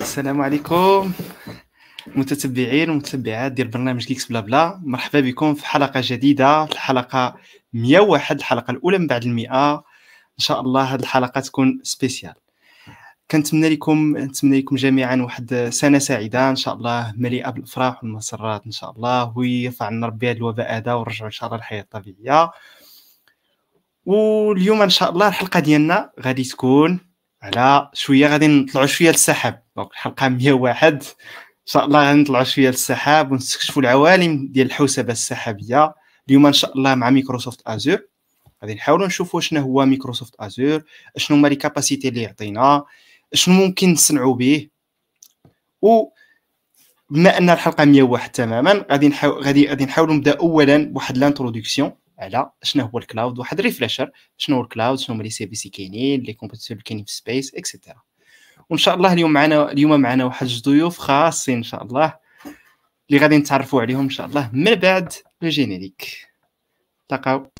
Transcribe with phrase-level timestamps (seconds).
[0.00, 1.12] السلام عليكم.
[2.06, 4.80] متتبعين ومتتبعات ديال برنامج Geeks بلا بلا.
[4.84, 7.36] مرحبا بكم في حلقة جديدة الحلقة
[7.72, 9.74] 101 الحلقة الأولى من بعد المئة.
[10.38, 12.34] إن شاء الله هذه الحلقة تكون spéciale.
[13.30, 16.50] كنتمنى لكم نتمنى لكم جميعا واحد سنة سعيدة.
[16.50, 18.66] إن شاء الله مليئة بالأفراح والمسرات.
[18.66, 22.50] إن شاء الله ويرفع عنا ربي هذا الوباء هذا ونرجعوا إن شاء الله للحياة الطبيعية.
[24.06, 27.11] واليوم إن شاء الله الحلقة ديالنا غادي تكون
[27.42, 29.62] على شوية غادي نطلعوا شوية للسحاب.
[29.76, 31.00] donc الحلقة 101 إن
[31.66, 35.94] شاء الله غادي نطلعوا شوية للسحاب ونستكشفوا العوالم ديال الحوسبة السحابية.
[36.28, 37.98] اليوم إن شاء الله مع Microsoft Azure.
[38.62, 40.82] غادي نحاولوا نشوفوا شنو هو Microsoft Azure.
[41.16, 42.84] شنو هما les capacités اللي يعطينا.
[43.34, 44.68] شنو ممكن نصنعوا به.
[45.82, 46.04] و
[47.10, 51.92] بما أن الحلقة 101 تماما غادي نحاول غادي غادي نحاولوا نبدأ اولا بواحد l'introduction
[52.22, 56.20] على شنو هو ال cloud واحد refresher شنو هو ال cloud شنو هما les كاينين
[56.20, 58.02] les compétiteurs اللي كاينين في space et cetera
[58.70, 62.22] وإن شاء الله اليوم معنا اليوم معنا واحد جوج ضيوف خاصين إن شاء الله
[63.10, 64.50] اللي غادي نتعرفوا عليهم إن شاء الله.
[64.52, 66.28] من بعد le générique
[67.08, 67.52] تلقاو.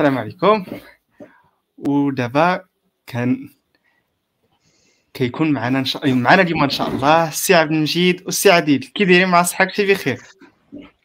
[0.00, 0.64] السلام عليكم.
[1.78, 2.64] ودابا
[3.06, 3.48] كان
[5.14, 8.90] كيكون معنا إن شاء معنا اليوم إن شاء الله السي عبد المجيد والسي عديل.
[8.94, 10.18] كي دايرين مع صحاك شي بخير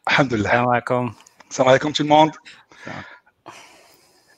[0.07, 0.49] الحمد لله.
[0.49, 1.13] السلام عليكم.
[1.51, 2.37] السلام عليكم le monde.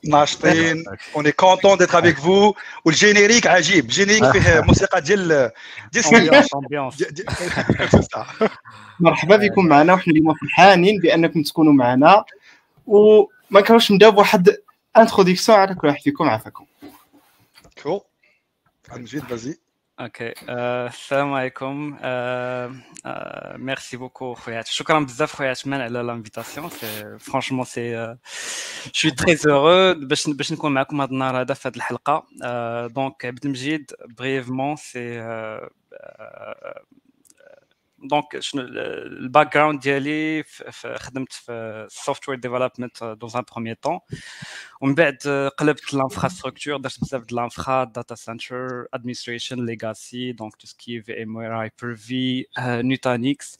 [0.09, 0.83] ناشطين.
[1.15, 2.53] اوني كونتون ديتر افيك فو
[2.85, 3.87] والجينيريك عجيب.
[3.87, 5.51] جينيريك فيه موسيقى ديال
[5.91, 6.05] ديال
[8.99, 9.93] مرحبا بكم معنا.
[9.93, 12.23] وحنا اليوم فرحانين بأنكم تكونوا معنا.
[13.51, 14.57] وما كانوش نبداو بواحد
[14.97, 16.65] انتروديكسيون على كل واحد فيكم عافاكم.
[17.83, 18.01] كول
[18.91, 19.59] مجيد فازي
[19.99, 21.97] أوكي السلام عليكم.
[23.65, 26.69] ميرسي بوكو خويات شكرا بزاف خويات مان على لانفيتاسيون
[27.19, 28.17] فرانشمون سي
[28.93, 32.27] شوي تري زورو باش باش نكون معكم هذا النهار هذا في هذه الحلقة.
[32.87, 35.19] دونك عبد المجيد بريفمون سي
[38.04, 40.42] دونك شنو الباك جراوند ديالي
[40.96, 43.98] خدمت في السوفتوير ديفلوبمنت دون ان بروميير طون
[44.80, 45.16] ومن بعد
[45.58, 51.36] قلبت الانفراستركتور درت بزاف د الانفرا داتا سنتر ادمنستريشن ليغاسي دونك تو سكي في ام
[51.36, 53.56] وير هايبر في نيوتانيكس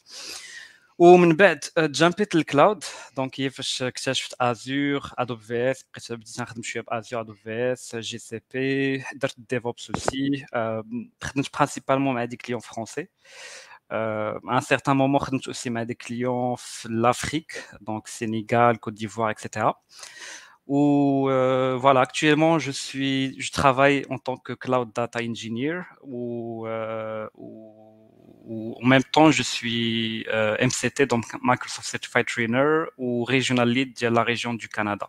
[0.99, 2.85] ومن بعد جامبيت للكلاود
[3.17, 7.73] دونك هي فاش اكتشفت ازور ادوب في اس بقيت بديت نخدم شويه بازور ادوب في
[7.73, 10.47] اس جي سي بي درت ديفوبس اوسي
[11.23, 13.09] خدمت برينسيبالمون مع دي كليون فرونسي
[13.76, 16.56] Euh, à un certain moment, j'ai aussi des clients
[16.90, 19.68] l'Afrique, donc Sénégal, Côte d'Ivoire, etc.
[20.68, 26.68] Où, euh, voilà, actuellement, je suis, je travaille en tant que cloud data engineer, ou
[26.68, 33.98] euh, en même temps, je suis euh, MCT, donc Microsoft Certified Trainer, ou Regional Lead
[33.98, 35.08] de la région du Canada.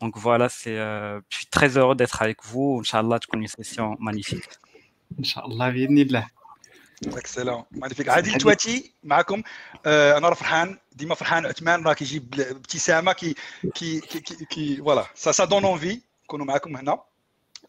[0.00, 2.78] Donc voilà, c'est, je suis très heureux d'être avec vous.
[2.80, 4.44] Inch'Allah, tu connais une session magnifique.
[5.18, 6.06] Inch'Allah, bienvenue.
[7.06, 9.42] اكسلون مانيفيك عادل تواتي معكم.
[9.86, 10.78] آه أنا راه فرحان.
[10.92, 11.46] ديما فرحان.
[11.46, 13.34] عثمان راه كيجيب ابتسامة كي
[13.74, 17.02] كي كي, كي, فوالا سا سا دون اونفي نكونوا معكم هنا.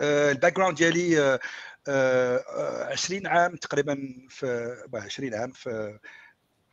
[0.02, 1.40] آه الباك جراوند ديالي آه
[1.88, 6.00] آه 20 عام تقريبا في 20 عام في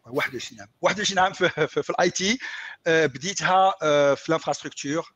[0.06, 0.68] 21 عام.
[0.80, 2.38] 21 عام في في, في الاي تي
[2.86, 3.74] بديتها
[4.14, 5.12] في الانفراستركتور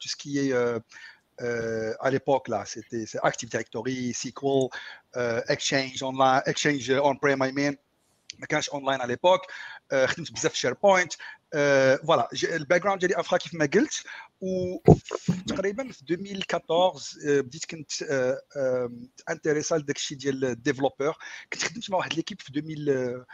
[0.00, 0.80] تو سكي
[1.41, 4.69] euh, à l'époque là c'était Active Directory, SQL,
[5.17, 7.75] euh, Exchange online, Exchange on-prem I mean
[8.39, 11.13] ما كانش اونلاين على ليبوك uh, خدمت بزاف في شيربوينت
[11.53, 14.03] فوالا الباك جراوند ديالي انفرا كيف ما قلت
[14.41, 17.91] وتقريبا في 2014 uh, بديت كنت
[19.29, 21.15] انتريسا لداك الشيء ديال الديفلوبور
[21.53, 23.25] كنت خدمت مع واحد ليكيب في 2000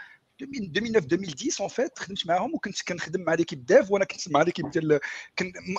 [0.42, 4.70] 2009 2010 اون فيت خدمت معاهم وكنت كنخدم مع ليكيب ديف وانا كنت مع ليكيب
[4.70, 5.00] ديال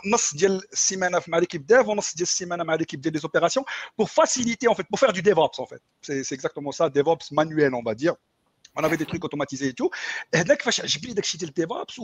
[0.06, 3.65] نص ديال السيمانه مع ليكيب ديف ونص ديال السيمانه مع ليكيب ديال لي زوبيراسيون
[4.00, 7.27] pour faciliter en fait pour faire du DevOps en fait c'est c'est exactement ça DevOps
[7.32, 8.15] manuel on va dire
[8.79, 9.91] انا في دي تريك اوتوماتيزي تو
[10.35, 11.97] هذاك فاش عجبني داك الشيء ديال الديفوبس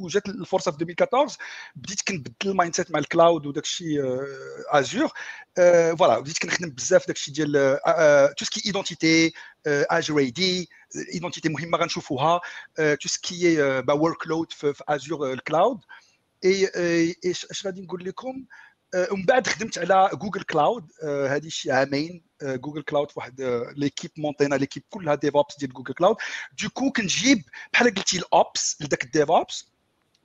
[0.00, 1.38] وجات الفرصه في 2014
[1.76, 4.00] بديت كنبدل المايند سيت مع الكلاود وداك الشيء
[4.70, 5.08] ازور
[5.98, 7.78] فوالا بديت كنخدم بزاف داك الشيء ديال
[8.38, 9.32] تو سكي ايدونتيتي
[9.66, 10.68] اجور اي دي
[11.14, 12.40] ايدونتيتي مهمه غنشوفوها
[12.76, 15.80] تو سكي ورك لود في ازور الكلاود
[16.44, 16.70] اي
[17.26, 18.44] اش غادي نقول لكم
[19.11, 22.31] ومن بعد خدمت على جوجل كلاود هذه شي عامين.
[22.43, 23.41] جوجل كلاود فواحد
[23.75, 26.15] ليكيب مونطينا ليكيب كلها ديفوبس ديال جوجل كلاود
[26.61, 27.43] دوكو كنجيب
[27.73, 29.70] بحال قلتي الاوبس لذاك الديفوبس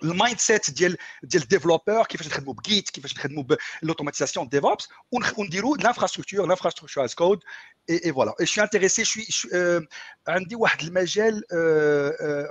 [0.04, 4.90] المايند سيت ديال ديال الديفلوبور كيفاش نخدموا بجيت كيفاش نخدموا بالاوتوماتيزاسيون ديفوبس
[5.38, 7.40] ونديروا لانفراستركتور لانفراستركتور از كود
[7.90, 9.88] اي فوالا اي شو انتريسي شوي
[10.28, 11.44] عندي واحد المجال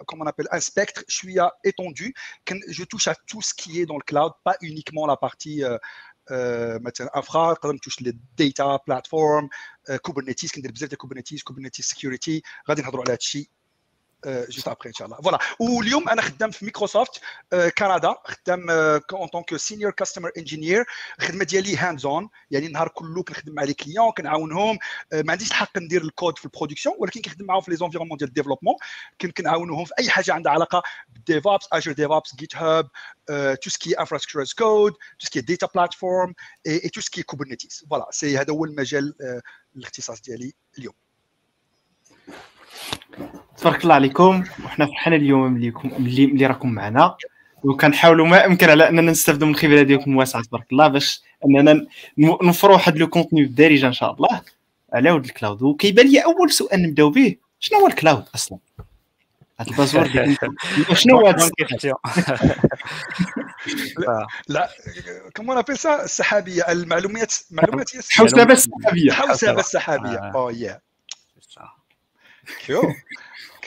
[0.06, 2.12] كومون ابل ان سبيكتر شويه étendu
[2.69, 5.79] جو توش ا تو سكي دون الكلاود با اونيكمون لا بارتي
[6.81, 9.49] مثلا انفرا نقدر نتوش للديتا بلاتفورم
[10.03, 13.49] كوبرنيتيز كندير بزاف ديال كوبرنيتيز كوبرنيتيز سكيورتي غادي نهضروا على هذا الشيء
[14.25, 17.22] جوست ابري ان شاء الله فوالا واليوم أنا خدام في مايكروسوفت
[17.77, 18.69] كندا خدام
[19.13, 20.86] اون طونك سينيور كاستمر انجينير
[21.19, 24.77] الخدمه ديالي hands-on يعني النهار كله كنخدم مع les clients كنعاونهم
[25.13, 28.30] ما عنديش الحق ندير الكود في la production ولكن كنخدم معاهم في les environnements ديال
[28.30, 28.75] ال développement
[29.38, 32.90] كنعاونوهم في اي حاجة عندها علاقه بال DevOps Azure DevOps GitHub
[33.62, 37.10] tout ce qui est infrastructure code tout ce qui est data platform et tout ce
[37.10, 39.16] qui est Kubernetes voilà c'est هذا هو المجال
[39.75, 40.94] الاختصاص ديالي اليوم
[43.57, 44.44] تبارك الله عليكم.
[44.66, 47.16] وحنا فرحانين اليوم مليكم ملي ملي راكم معنا.
[47.63, 51.88] وكنحاولوا ما أمكن على أننا نستافدوا من الخبره ديالكم الواسعه تبارك الله باش أننا
[52.18, 54.42] نوفروا واحد لو كونتوني بالدارجة إن شاء الله.
[54.94, 55.62] على ود الكلاود.
[55.62, 57.36] وكيبان لي أول سؤال نبداو به.
[57.60, 58.57] شنو هو الكلاود أصلا؟
[59.60, 60.36] هذا البازورد
[60.94, 61.36] شنو هو
[64.48, 64.69] لا
[65.36, 69.10] كما نابيل سا السحابية المعلومات معلومات هي الحوسبه السحابية.
[69.10, 70.18] الحوسبه السحابية.
[70.18, 70.80] اوه يا
[72.66, 72.81] كيو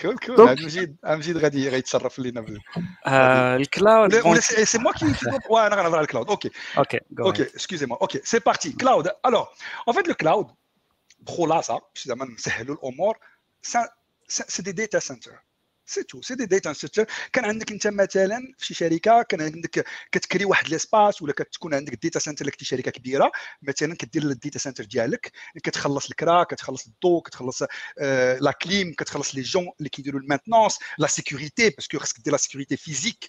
[0.02, 2.62] كول كول عبد المجيد عبد المجيد غادي غيتشرف لينا بال
[3.62, 5.06] الكلاود سي موا كي
[5.50, 9.46] وانا غنهضر على الكلاود اوكي اوكي اوكي اكسكوزي موا اوكي سي بارتي كلاود الوغ
[9.88, 10.48] اون فيت لو كلاود
[11.20, 13.18] بخلاصه باش زعما نسهلوا الامور
[14.28, 15.32] سي دي داتا سنتر
[15.89, 19.87] سي تو سي دي داتا سنتر كان عندك انت مثلا في شي شركة كان عندك
[20.13, 23.33] كتكري واحد ليسباس ولا كتكون عندك ديتا سنتر لك شركة كبيرة
[23.63, 25.33] مثلا كدير الديتا سنتر ديالك
[25.65, 27.63] كتخلص الكرا كتخلص الضوء كتخلص
[27.99, 32.21] آه la clim كتخلص les gens اللي كيديروا ال maintenance la sécurité parce que خاصك
[32.21, 33.29] دير la sécurité physique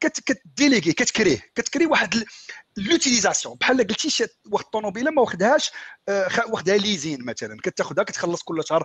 [0.00, 2.24] كتديليغي كتكريه كتكري واحد
[2.76, 5.70] l'utilisation بحال قلتي واحد الطوموبيله ما واخدهاش
[6.48, 7.56] واخدها leasing مثلا.
[7.62, 8.84] كتاخذها كتخلص كل شهر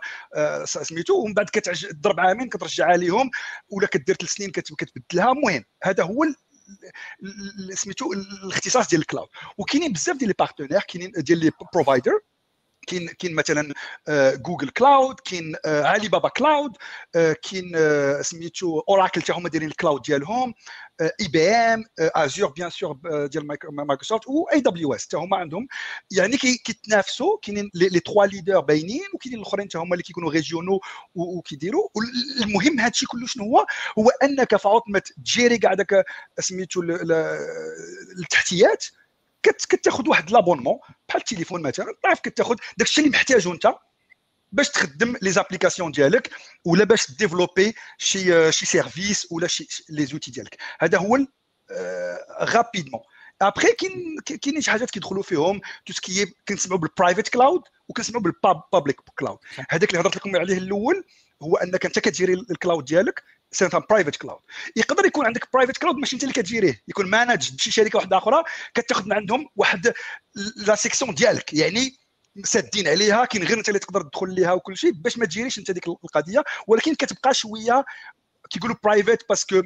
[0.65, 3.29] سميتو ومن بعد كتضرب عامين كترجعها ليهم
[3.69, 5.31] ولا كدير ثلاث سنين كتبدلها.
[5.31, 6.25] المهم هذا هو
[7.73, 9.29] سميتو الاختصاص ديال ال cloud.
[9.57, 12.19] وكاينين بزاف ديال les partenaires كاينين ديال les providers
[12.87, 13.73] كاين كاين مثلا
[14.35, 16.77] Google Cloud كاين Alibaba Cloud
[17.13, 17.71] كاين
[18.21, 20.53] سميتو Oracle هما دايرين ال cloud ديالهم
[21.01, 25.67] IBM Azure bien sûr ديال مايكروسوفت و AWS هما عندهم.
[26.11, 30.79] يعني كيتنافسوا كاينين les trois leaders باينين وكاينين الأخرين حتى هما اللي كيكونوا régionaux
[31.15, 31.89] وكيديروا
[32.43, 33.65] المهم هذا الشيء كله شنو هو؟
[33.99, 36.05] هو أنك فعوض ما تجيري كاع داك
[36.39, 36.81] سميتو
[38.19, 38.85] التحتيات
[39.43, 43.73] كتاخذ واحد l'abonnement بحال التليفون مثلا تعرف كتاخذ داك الشيء اللي محتاجه انت
[44.51, 46.29] باش تخدم les applications ديالك
[46.65, 50.57] ولا باش ديفلوبي شي شي service ولا شي les outils ديالك.
[50.79, 51.17] هذا هو
[52.41, 53.01] rapidement
[53.41, 58.23] après كاين كاينين شي حاجات كيدخلوا فيهم tout ce qui كنسمعوا بال private cloud وكنسمعوا
[58.23, 59.37] بال public cloud
[59.69, 61.03] هذاك اللي هضرت لكم عليه الأول
[61.41, 64.39] هو أنك أنت كتجيري ال cloud ديالك c'est un private cloud.
[64.75, 66.81] يقدر يكون عندك private cloud ماشي انت اللي كتجيريه.
[66.87, 68.43] يكون managed بشي شركة واحدة أخرى
[68.73, 69.93] كتاخذ من عندهم واحد
[70.55, 71.53] la section ديالك.
[71.53, 71.97] يعني
[72.43, 75.71] سادين عليها كاين غير انت اللي تقدر تدخل ليها وكل شيء باش ما تجيريش انت
[75.71, 76.43] ديك القضية.
[76.67, 77.85] ولكن كتبقى شوية
[78.49, 79.61] كيقولوا private parce que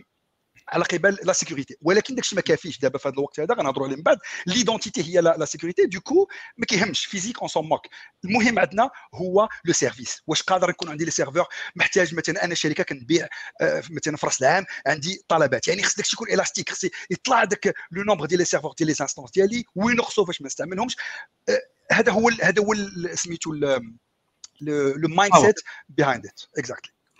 [0.69, 3.95] على قبال la sécurité ولكن داكشي ما كافيش دابا في هذا الوقت هذا غنهضروا عليه
[3.95, 4.17] من بعد.
[4.47, 7.05] l'identité هي la sécurité du coup ما كيهمش.
[7.05, 7.87] physique on s'en moque
[8.25, 12.83] المهم عندنا هو le service واش قادر يكون عندي les serveurs محتاج مثلا أنا شركة
[12.83, 13.27] كنبيع
[13.89, 15.67] مثلا في راس العام عندي طلبات.
[15.67, 18.95] يعني خص داكشي يكون élastique خص يطلع داك le nombre ديال les serveurs ديال les
[19.01, 20.87] instances ديالي وينقصوا فاش ما نستعملهم
[21.91, 22.75] هذا هو هذا هو
[23.13, 23.53] سميتو
[24.61, 25.55] لو مايند سيت
[25.89, 26.94] بيهايند ات اكزاكتلي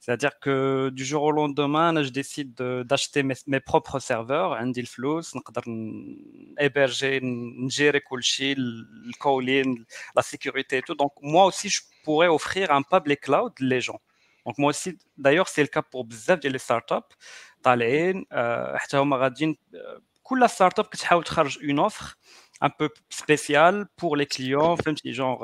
[0.00, 5.22] C'est-à-dire que du jour au lendemain, je décide d'acheter mes, propres serveurs, un deal flux,
[6.58, 7.20] héberger,
[7.68, 10.94] gérer le calling, la sécurité et tout.
[10.94, 14.00] Donc, moi aussi, je pourrais offrir un public cloud les gens.
[14.46, 16.94] Donc, moi aussi, d'ailleurs, c'est le cas pour beaucoup de les startups.
[16.94, 17.04] Euh,
[17.66, 22.16] euh, tu as les, tu as les startups qui ont une offre.
[22.62, 25.38] ان بو سبيسيال بور لي كليون فهمتي؟ جونغ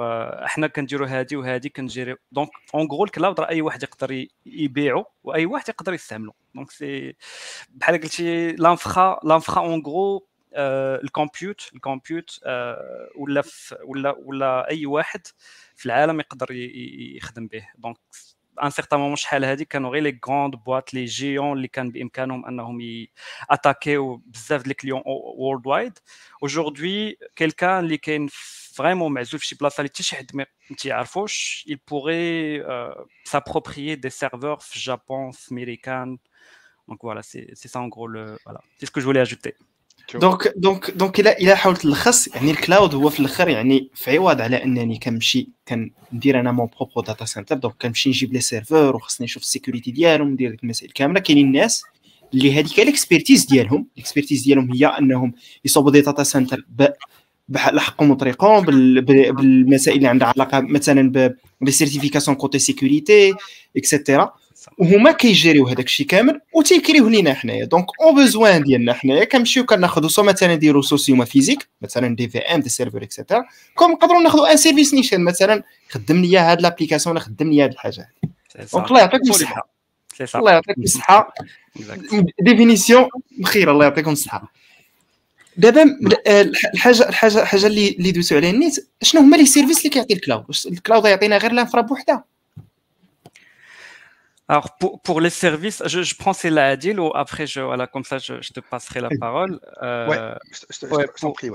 [0.45, 2.17] إحنا كنديروا هادي وهادي كنجيري.
[2.33, 6.35] donc en gros ال cloud راه أي واحد يقدر يبيعو وأي واحد يقدر يستعملو.
[6.55, 7.17] donc c'est
[7.71, 12.41] بحال قلتي l'infra l'infra en gros ال compute ال compute
[13.17, 13.43] ولا
[13.85, 15.27] ولا ولا أي واحد
[15.77, 16.47] في العالم يقدر
[17.17, 17.69] يخدم به.
[17.79, 17.99] دونك
[18.64, 22.46] ان سيغتان مومون شحال هادي كانوا غير لي غروند بواط لي جيون اللي كان بامكانهم
[22.46, 22.80] انهم
[23.50, 26.00] اتاكيو بزاف ديال الكليون وورلد وايد
[26.44, 28.28] اجوردي كيلكان اللي كاين
[28.74, 30.46] فريمون معزول في شي بلاصه اللي حتى شي حد ما
[30.78, 36.18] تيعرفوش il pourrait euh, s'approprier des serveurs في الجابون في ميريكان
[36.92, 39.54] donc voilà c'est c'est ça en gros le voilà c'est ce que je voulais ajouter
[40.15, 44.17] donc donc donc الا الا حاولت تلخص يعني ال cloud هو في الآخر يعني في
[44.17, 48.97] عوض على أنني كنمشي كندير أنا mon propre data center donc كنمشي نجيب les serveurs
[48.97, 51.21] وخصني نشوف ال sécurité ديالهم ندير ديك المسائل كاملة.
[51.21, 51.83] كاينين الناس
[52.35, 53.87] اللي هذيك ال expertise ديالهم.
[53.97, 55.33] ال expertise ديالهم هي أنهم
[55.65, 56.65] يصوبوا des data centers
[57.49, 63.35] بحال حقهم وطريقهم بالمسائل اللي عندها علاقة مثلا بال certification côté sécurité
[63.77, 64.35] et cetera
[64.79, 67.65] وهما كيجيريو هذاك الشيء كامل وتيكريوه لينا حنايا.
[67.65, 72.29] donc au besoin ديالنا حنايا كنمشيو كناخذوا soit مثلا نديرو سوسي هما physique مثلا des
[72.29, 73.45] VM des serveurs et cetera
[73.75, 77.71] comme نقدروا ناخذوا un service نيشان مثلا خدم لي هاد l'application ولا خدم لي هاد
[77.71, 78.09] الحاجة.
[78.73, 79.69] donc الله يعطيكم الصحة.
[80.35, 81.35] الله يعطيكم الصحة.
[82.41, 83.09] définition
[83.39, 84.53] بخير الله يعطيكم الصحة.
[85.57, 90.15] دابا الحاجة الحاجة الحاجة اللي اللي دوزتوا عليها النيت شنو هما les services اللي كيعطي
[90.15, 92.25] ال cloud ال cloud يعطينا غير l'infra بوحدها
[94.49, 97.13] Alors, pour, pour, les services, je, je prends celle-là à Dilo.
[97.17, 99.59] Après, je, voilà, comme ça, je, te passerai la parole.
[99.83, 100.35] Euh,
[100.71, 101.51] je, ouais, pour, prie,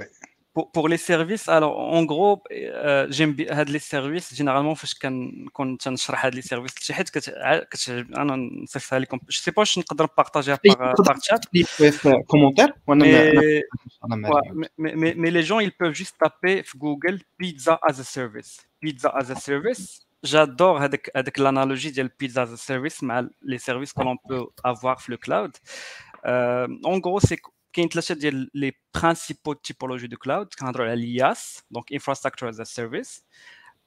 [0.74, 4.34] pour, les services, alors, en gros, euh, j'aime bien les services.
[4.34, 4.74] Généralement,
[5.54, 6.74] quand je les services,
[9.28, 11.40] je sais pas si je peux partager par, par chat.
[12.28, 13.62] commentaire mais,
[14.78, 18.58] mais, mais, mais les gens, ils peuvent juste taper Google Pizza as a Service.
[18.82, 23.94] Pizza as a Service j'adore avec, l'analogie de pizza as a service mais les services
[23.94, 25.52] que l'on peut avoir sur le cloud.
[26.26, 27.38] Euh, en gros c'est
[27.72, 30.50] qu'il y a les principaux typologies de cloud
[30.96, 33.24] l'IaaS donc infrastructure as a service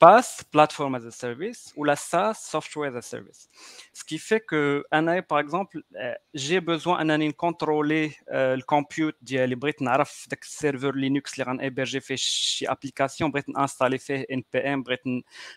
[0.02, 3.50] PaaS, Platform as a Service, ou la SaaS, Software as a Service.
[3.94, 4.84] Ce qui fait que,
[5.28, 10.96] par exemple, euh, j'ai besoin de contrôler euh, le compute ديالي بغيت نعرف داك السيرفر
[10.96, 15.02] لينكس اللي غنبرجي فيه شي ابليكاسيون بغيت نانستالي فيه ان بي ام بغيت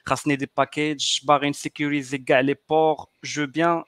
[0.06, 3.84] خاصني دي باكيج باغي نسيكوريزي كاع لي بور جو بيان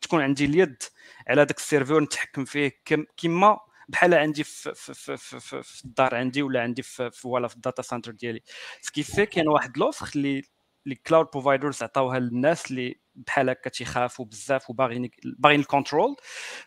[0.00, 0.82] تكون عندي اليد
[1.28, 2.72] على داك السيرفر نتحكم فيه
[3.16, 3.58] كما
[3.88, 7.56] بحال عندي في, في, في, في, في الدار عندي ولا عندي في, في ولا في
[7.56, 8.42] الداتا سنتر ديالي
[8.80, 10.42] سكيفي كاين واحد لوفر اللي
[10.84, 16.16] اللي كلاود بروفايدرز عطاوها للناس اللي بحال هكا تيخافوا بزاف وباغيين باغيين الكونترول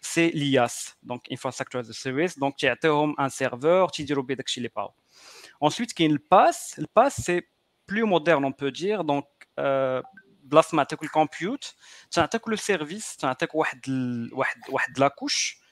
[0.01, 4.91] سي لياس دونك انفراستراكشر از سيرفيس دونك تيعطيهم ان سيرفور تيديروا به داكشي اللي باغوا
[5.65, 7.41] ensuite كاين الباس الباس سي
[7.89, 9.25] بلو مودرن اون بو دير دونك
[10.43, 11.75] بلاصه ما تعطيك الكمبيوت
[12.11, 14.29] تعطيك لو سيرفيس تعطيك واحد ال...
[14.33, 15.63] واحد واحد لاكوش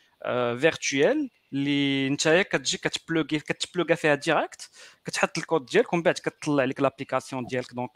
[0.57, 4.69] فيرتويال اللي نتايا كتجي كتبلوغي كتبلوغا فيها ديريكت
[5.05, 7.91] كتحط الكود ديالك ومن بعد كتطلع لك لابليكاسيون ديالك دونك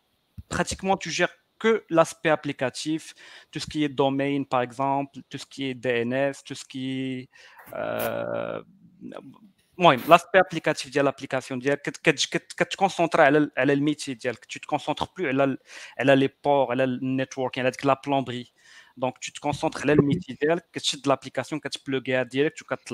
[0.54, 3.14] pratiquement tu gères que l'aspect applicatif,
[3.52, 6.86] tout ce qui est domaine par exemple, tout ce qui est DNS, tout ce qui
[6.92, 7.30] est
[7.74, 8.62] euh,
[9.80, 11.82] المهم لاسبي ابليكاتيف ديال l'application ديالك
[12.58, 15.58] كتكونسونطري على على الميتي ديالك tu te concentres plus على
[16.00, 18.02] على لي بور على النيتورك على ديك لا
[19.01, 20.37] Donc, tu te concentres là le métier,
[20.81, 22.93] tu l'application que tu plugues direct, tu vas te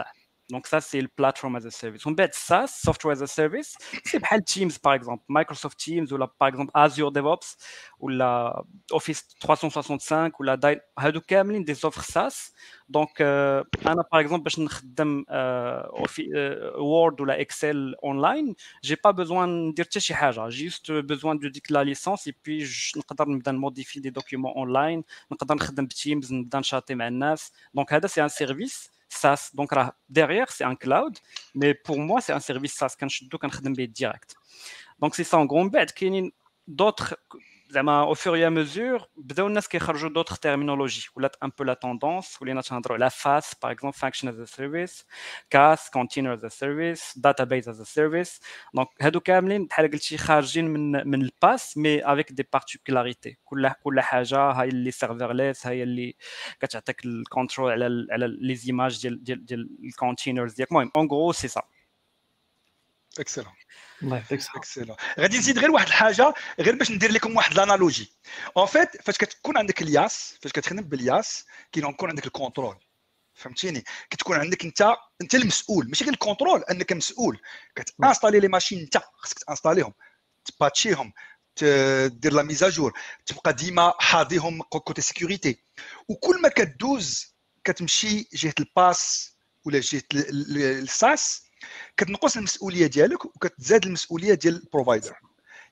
[0.51, 2.05] Donc ça, c'est le platform as a service.
[2.05, 6.17] On bet SaaS, software as a service, c'est pas Teams par exemple, Microsoft Teams ou
[6.17, 7.55] la, par exemple Azure DevOps
[8.00, 10.58] ou la Office 365 ou la
[11.00, 12.51] هادو كاملين des offres SaaS.
[12.89, 18.53] Donc euh, انا par exemple باش نخدم uh, Word ou la Excel online,
[18.84, 22.34] j'ai pas besoin ندير حتى شي حاجه, j'ai juste besoin de dire la licence et
[22.34, 22.63] puis
[22.98, 27.51] نقدر نبدا modifier des documents online, نقدر نخدم بتيمز نبدا نشاطي مع الناس.
[27.77, 29.50] Donc هذا c'est un service SaaS.
[29.54, 29.73] Donc
[30.08, 31.18] derrière, c'est un cloud,
[31.54, 33.25] mais pour moi, c'est un service SaaS quand je
[33.88, 34.35] direct.
[35.00, 35.68] Donc c'est ça en gros.
[36.66, 37.16] d'autres
[37.72, 42.41] زعما او فور يا مزور بداو الناس كيخرجوا دوطخ تيرمينولوجي ولات ان بو لا توندونس
[42.41, 45.05] ولينا تنهضروا على فاس باغ اكزومبل فانكشن از سيرفيس
[45.50, 48.41] كاس كونتينر از سيرفيس داتابيز از سيرفيس
[48.74, 54.01] دونك هادو كاملين بحال قلتي خارجين من من الباس مي افيك دي بارتيكولاريتي كل كل
[54.01, 56.15] حاجه هاي اللي سيرفرليس هاي اللي
[56.62, 61.48] كتعطيك الكونترول على على لي زيماج ديال ديال ديال الكونتينرز ديالك المهم اون غرو سي
[61.48, 61.62] سا
[63.20, 63.53] اكسلون
[64.03, 68.12] الله يعطيك الصحه غادي نزيد غير واحد الحاجة غير باش ندير لكم واحد ال analogie.
[68.56, 72.76] en fait فاش كتكون عندك ال IaaS فاش كتخدم بال IaaS كيكون عندك ال contrôle.
[73.35, 75.88] فهمتيني؟ كتكون عندك انت انت المسؤول.
[75.88, 77.41] ماشي غير ال contrôle انك مسؤول.
[77.76, 79.93] كتانستالي les machines انت خصك تانستاليهم
[80.45, 81.12] تباتشيهم
[82.07, 82.92] دير la mise à jour
[83.26, 85.59] تبقى ديما حاضيهم côté sécurité
[86.09, 87.35] وكل ما كدوز
[87.65, 89.33] كتمشي جهة ال PaaS
[89.65, 91.46] ولا جهة ال SaaS
[91.96, 95.16] كتنقص المسؤولية ديالك وكتزاد المسؤولية ديال ال provider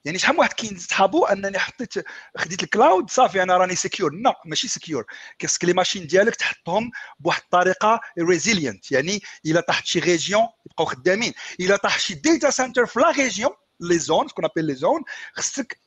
[0.05, 1.95] يعني شحال من واحد كينسحابوا أنني حطيت
[2.37, 5.05] خديت ال cloud صافي أنا راني secure لا ماشي secure
[5.39, 11.33] كيخصك les machines ديالك تحطهم بواحد الطريقة resilient يعني إلا طاحت شي région يبقاو خدامين.
[11.61, 15.03] إلا طاح شي data center في la région لي زون سكون ابيل لي زون
[15.35, 15.79] خصك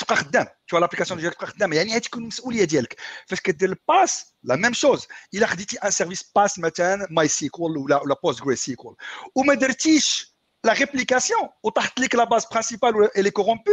[0.00, 4.34] تبقى خدام تو لابليكاسيون ديالك تبقى خدامه يعني هذه تكون المسؤوليه ديالك فاش كدير الباس
[4.42, 8.56] لا ميم شوز الا خديتي ان سيرفيس باس مثلا ماي سيكول ولا ولا بوست جري
[8.56, 8.96] سيكول
[9.34, 13.72] وما درتيش لا ريبليكاسيون وطاحت لك لا باز برينسيبال ولا الي كورومبو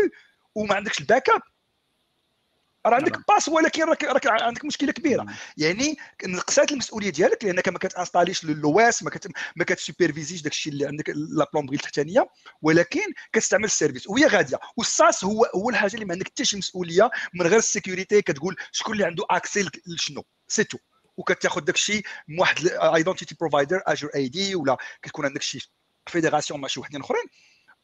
[0.55, 1.41] وما عندكش الباك اب
[2.88, 3.24] راه عندك نعم.
[3.28, 5.26] باس ولكن راك راك عندك مشكلة كبيرة.
[5.56, 10.86] يعني نقصات المسؤولية ديالك لأنك ما كتانستاليش لواس ما كت ما كتسوبرفيزيش داك الشيء اللي
[10.86, 12.28] عندك la plomberie التحتانية
[12.62, 14.08] ولكن كتستعمل ال service.
[14.08, 14.58] وهي غادية.
[14.76, 18.22] وال SaaS هو هو الحاجة اللي ما عندك حتى شي مسؤولية من غير ال sécurité
[18.22, 20.24] كتقول شكون اللي عنده accès لشنو.
[20.48, 20.78] c'est tout
[21.16, 25.72] وكتاخذ داك الشيء من واحد identity provider Azure AD ولا كتكون عندك شي
[26.06, 27.24] fédération مع شي وحدين أخرين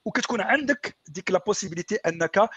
[0.05, 2.49] وكتكون عندك ديك la possibilité أنك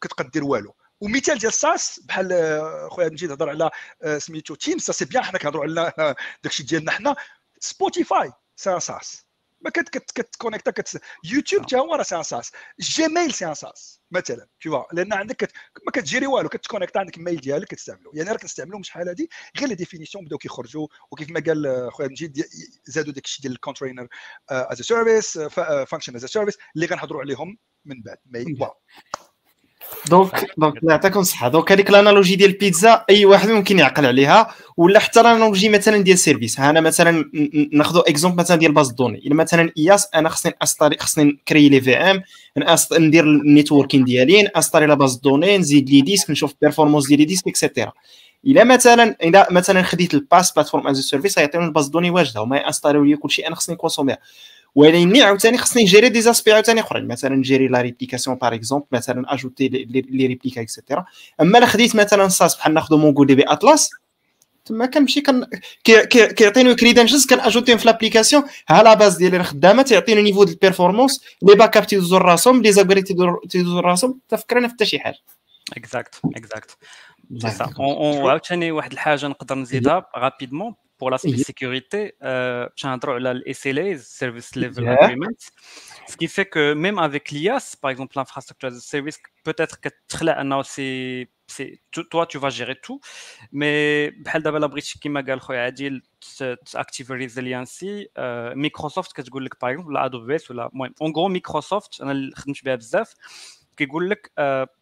[0.00, 0.74] كتقدر والو.
[1.00, 3.70] ومثال ديال SaaS بحال آه، خويا مجيد هضر على
[4.02, 7.16] آه، سميتو Teams ça c'est bien حنا كنهضروا على آه، داكشي ديالنا حنا.
[7.60, 9.26] Spotify c'est SaaS.
[9.60, 12.52] ما كتكونيكتا كت يوتيوب حتى هو راه c'est un SaaS.
[12.80, 15.52] Gmail c'est un SaaS مثلا tout لأن عندك
[15.86, 18.10] ما كتجيري والو كتكونيكتا عندك ال mail ديالك كتستعملو.
[18.14, 19.30] يعني راه كنستعملوهم شحال هادي.
[19.58, 22.44] غير les définitions بداو كيخرجوا وكيف ما قال خويا مجيد
[22.84, 24.08] زادوا داك الشيء ديال ال container
[24.50, 28.18] as service function as service اللي غنهضروا عليهم من بعد.
[28.26, 28.58] mais
[30.08, 34.54] donc donc يعطيكم الصحه donc هذيك ال analogie ديال البيتزا أي واحد ممكن يعقل عليها.
[34.76, 37.24] ولا حتى ال analogie مثلا ديال ال service ها أنا مثلا
[37.72, 41.68] ناخذ exemple مثلا ديال base de données إلا مثلا IaaS أنا خصني استاري خصني نكري
[41.68, 42.22] les VM
[42.92, 47.18] ندير ال networking ديالي نستاري la base de données نزيد les disques نشوف performance ديال
[47.18, 47.92] les disques et cetera
[48.46, 52.10] إلا مثلا اذا مثلا خديت ال PaaS platform as service غيعطيوني ال base de données
[52.10, 54.18] واجدة وما ينستاريو لي كلشي أنا خصني نكونسوميها
[54.74, 59.34] ولكن عاوتاني خصني نجيري des aspects عاوتاني أخرين مثلا نجيري la réplication par exemple مثلا
[59.34, 61.04] ajouter les réplicas et cetera
[61.40, 63.90] أما إلا خديت مثلا SaaS بحال ناخذ MongoDB Atlas
[64.64, 65.46] تما كنمشي كن
[65.84, 71.76] كيعطيني credentials كنأجوتيهم في l'application la base ديالي خدامه تيعطيني niveau ديال ال performance les
[71.76, 75.18] backups تيدوزو راسهم les upgrades تيدوزو راسهم تفكرنا في حتى شي حاجة.
[75.76, 76.76] exact exact
[78.28, 81.39] عاوتاني واحد الحاجة نقدر نزيدها رابيدمون pour l'aspect oui.
[81.39, 82.69] sécurité, euh,
[83.45, 84.93] les SLAs, Service Level yeah.
[84.93, 85.27] Agreements,
[86.07, 89.89] ce qui fait que même avec l'IAS, par exemple l'infrastructure as a service, peut-être que
[91.47, 92.99] c'est toi tu vas gérer tout,
[93.51, 96.01] mais بحال دابا لا بغيتي كيما قال خويا عادل
[96.71, 98.09] تاكتيف الريزيلينسي
[98.55, 102.65] مايكروسوفت كتقول لك باغ اكزومبل ولا ادوبيس ولا المهم اون غرو مايكروسوفت انا اللي خدمت
[102.65, 103.13] بها بزاف
[103.77, 104.31] كيقول لك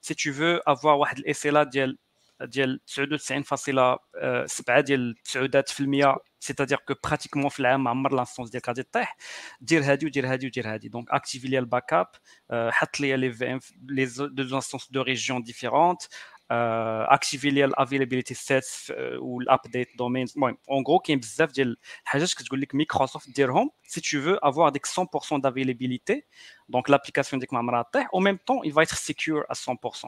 [0.01, 1.97] سي تو فو افوار واحد الاس ال ديال
[2.41, 9.17] ديال 99.7 ديال 9% سيتادير كو براتيكمون في العام عمر لانستونس ديالك غادي طيح
[9.61, 12.07] دير هادي ودير هادي ودير هادي دونك اكتيفي لي الباك اب
[12.51, 16.01] حط لي لي في ام لي دو انستونس دو ريجيون ديفيرونت
[16.51, 22.75] اكتيفي لي الافيلابيليتي سيتس والابديت دومينز المهم اون غرو كاين بزاف ديال الحاجات كتقول لك
[22.75, 26.15] مايكروسوفت ديرهم سي تو فو افوار ديك 100% d'availabilité
[26.69, 30.07] دونك لابليكاسيون ديك ما عمرها طيح او ميم طون il va être secure à 100%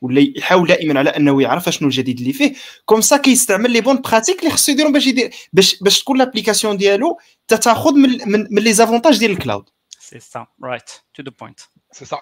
[0.00, 2.54] ولا يحاول دائما على أنه يعرف شنو الجديد اللي فيه.
[2.84, 6.76] comme ça كيستعمل les bonnes pratiques اللي خصو يديرهم باش يدير باش باش تكون l'application
[6.76, 9.64] ديالو تاخذ من من, من les avantages ديال ال cloud
[10.00, 11.60] c'est ça right to the point
[11.92, 12.18] c'est ça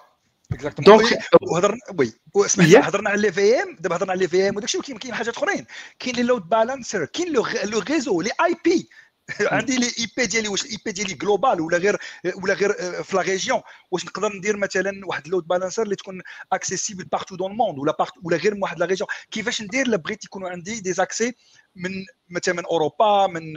[0.79, 2.13] donc وهضرنا oui
[2.45, 5.37] اسمح لي هضرنا على les VM دابا هضرنا على les VM وداك الشيء وكاين حاجات
[5.37, 5.65] أخرين.
[5.99, 7.33] كاين les load balancers كاين
[7.63, 8.89] le réseau les IP
[9.51, 11.97] عندي les IP ديالي واش ال IP ديالي global ولا غير
[12.35, 16.21] ولا غير في la région واش نقدر ندير مثلا واحد load balancer اللي تكون
[16.53, 19.85] accessible partout dans le monde ولا part ولا غير من واحد la région كيفاش ندير
[19.85, 21.35] الا بغيت يكونوا عندي des accès
[21.75, 21.91] من
[22.29, 23.53] مثلا من أوروبا من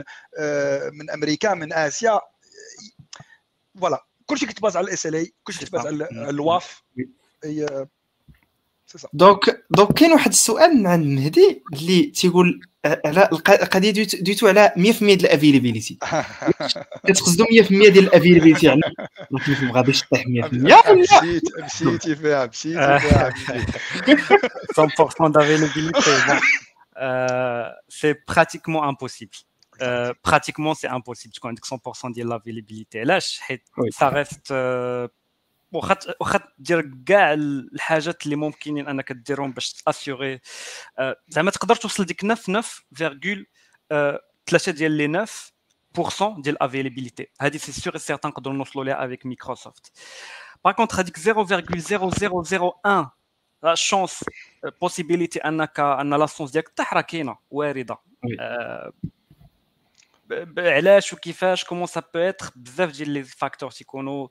[0.93, 2.19] من أمريكا من آسيا؟
[3.79, 6.83] voilà كلشي كيتباز على ال SLA كلشي كيتباز على ال WAF.
[7.43, 7.87] هي
[9.12, 14.80] دونك دونك كاين واحد السؤال من عند مهدي اللي تيقول على القضيه ديتو على 100%
[14.80, 15.98] ديال الافيليبيليتي
[17.06, 18.80] كتقصدوا 100% ديال الافيليبيليتي يعني
[19.62, 23.32] ما غاديش طيح 100% مشيت مشيتي فيها مشيتي فيها
[24.86, 26.10] 100% d'availabilité
[27.88, 29.44] c'est pratiquement impossible
[30.24, 34.52] براتيكمون سي امبوسيبل تكون عندك 100% ديال لافيليبيليتي علاش حيت سا ريست
[35.73, 40.39] واخا واخا دير كاع الحاجات اللي ممكنين انك ديرهم باش تاسيوري
[41.27, 42.35] زعما تقدر توصل ديك 9
[42.95, 43.45] 9
[44.47, 45.25] 3 ديال لي
[45.93, 49.91] 9 ديال الافيليبيليتي هذه سي سيغ سيغتان نقدروا نوصلوا ليها افيك مايكروسوفت
[50.65, 53.05] باغ كونتر هذيك 0.0001
[53.63, 54.23] لا شونس
[54.81, 57.97] بوسيبيليتي انك أن لاسونس ديالك طيح راه كاينة وارده
[60.58, 64.28] علاش وكيفاش كومون سا بو اتر بزاف ديال لي فاكتور تيكونوا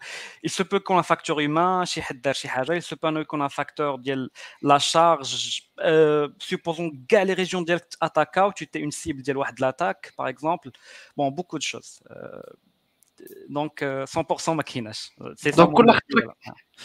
[0.48, 3.18] il se peut يكون ان فاكتور هيومان شي حد دار شي حاجه il se peut
[3.18, 4.30] يكون ان فاكتور ديال
[4.62, 5.62] لا شارج
[6.40, 10.72] سوبوزون كاع لي ريجيون ديالك اتاكاو tu تي اون سيبل ديال واحد لاتاك باغ اكزومبل
[11.18, 12.04] بون بوكو دو شوز
[13.50, 14.06] دونك
[14.46, 15.12] 100% ما كايناش
[15.46, 16.00] دونك كل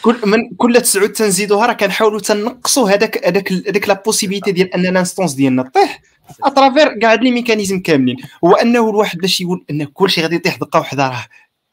[0.03, 4.87] كل من كل تسعود تنزيدوها راه كنحاولوا تنقصوا هذاك هذاك هذاك لا بوسيبيتي ديال ان
[4.87, 6.03] الانستونس ديالنا طيح
[6.44, 8.18] اترافير كاع لي ميكانيزم كاملين.
[8.44, 11.26] هو أنه الواحد باش يقول ان كلشي غادي يطيح دقة وحدة راه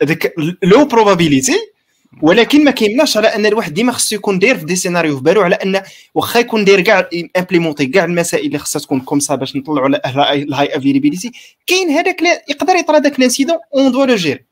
[0.03, 1.75] هذاك لو بروبابيليتي
[2.23, 5.43] ولكن ما كيمنعش على أن الواحد ديما خصو يكون داير في des scénarios في بالو
[5.43, 5.83] على أن
[6.15, 10.01] واخا يكون داير كاع implémenté كاع المسائل اللي خصها تكون comme ça باش نطلعوا على
[10.43, 11.33] ال high availability
[11.67, 14.45] كاين هذاك يقدر يطرى داك ال incident on doit le gérer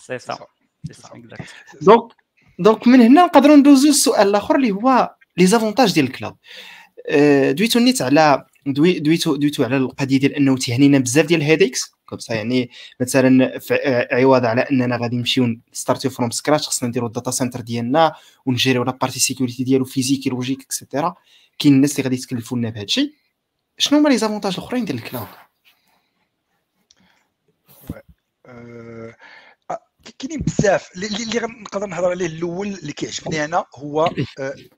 [0.00, 0.38] c'est ça
[1.80, 2.12] donc
[2.58, 6.36] donc من هنا نقدروا ندوزو السؤال الآخر اللي هو les avantages ديال ال cloud.
[7.56, 11.92] دويتو نيت على دويتو دويتو على القضية ديال أنه تيهنينا بزاف ديال ال headaches.
[12.06, 12.70] comme ça يعني
[13.00, 13.60] مثلا
[14.12, 18.14] عوض على أننا غادي نمشيو ستارتيو from scratch خصنا نديرو ال data center ديالنا
[18.46, 21.14] ونجيريو la partie sécurité ديالو physique logique et cetera
[21.58, 23.12] كاين الناس اللي غادي يتكلفوا لنا بهذا الشيء.
[23.78, 25.28] شنو هما les avantages الأخرين ديال ال cloud؟
[30.22, 30.92] كاينين بزاف.
[30.94, 34.10] اللي نقدر نهضر عليه الأول اللي كيعجبني أنا هو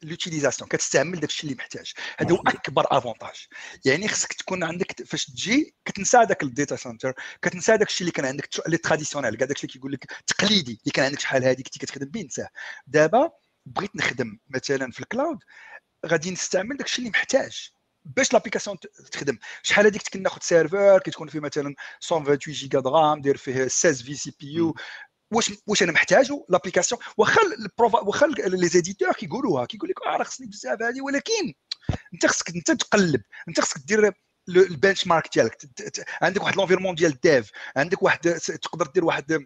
[0.02, 1.92] l'utilisation كتستعمل داك الشيء اللي محتاج.
[2.18, 3.46] هذا هو أكبر avantage
[3.84, 8.12] يعني خصك تكون عندك فاش تجي كتنسى داك ال data center كتنسى داك الشيء اللي
[8.12, 11.62] كان عندك les traditionnels كاع داك الشيء كيقول لك تقليدي اللي كان عندك شحال هذه
[11.62, 12.48] كنتي كتخدم به نساه.
[12.86, 13.30] دابا
[13.66, 15.38] بغيت نخدم مثلا في ال cloud
[16.06, 17.70] غادي نستعمل داك الشيء اللي محتاج
[18.04, 18.76] باش l'application
[19.12, 19.38] تخدم.
[19.62, 21.74] شحال هذيك كنا ناخذ serveur كتكون فيه مثلا
[22.10, 24.74] 128 giga de RAM دير فيه 16 vCPU
[25.32, 27.40] واش واش أنا محتاجه؟ l'application واخا
[27.78, 31.54] واخا les éditeurs كيقولوها كيقول لك آه راه خصني بزاف هذه ولكن
[32.14, 34.12] انت خصك انت تقلب انت خصك دير
[34.48, 35.58] البنش مارك ديالك
[36.22, 38.20] عندك واحد لونفيرمون ديال ديف عندك واحد
[38.62, 39.44] تقدر دير واحد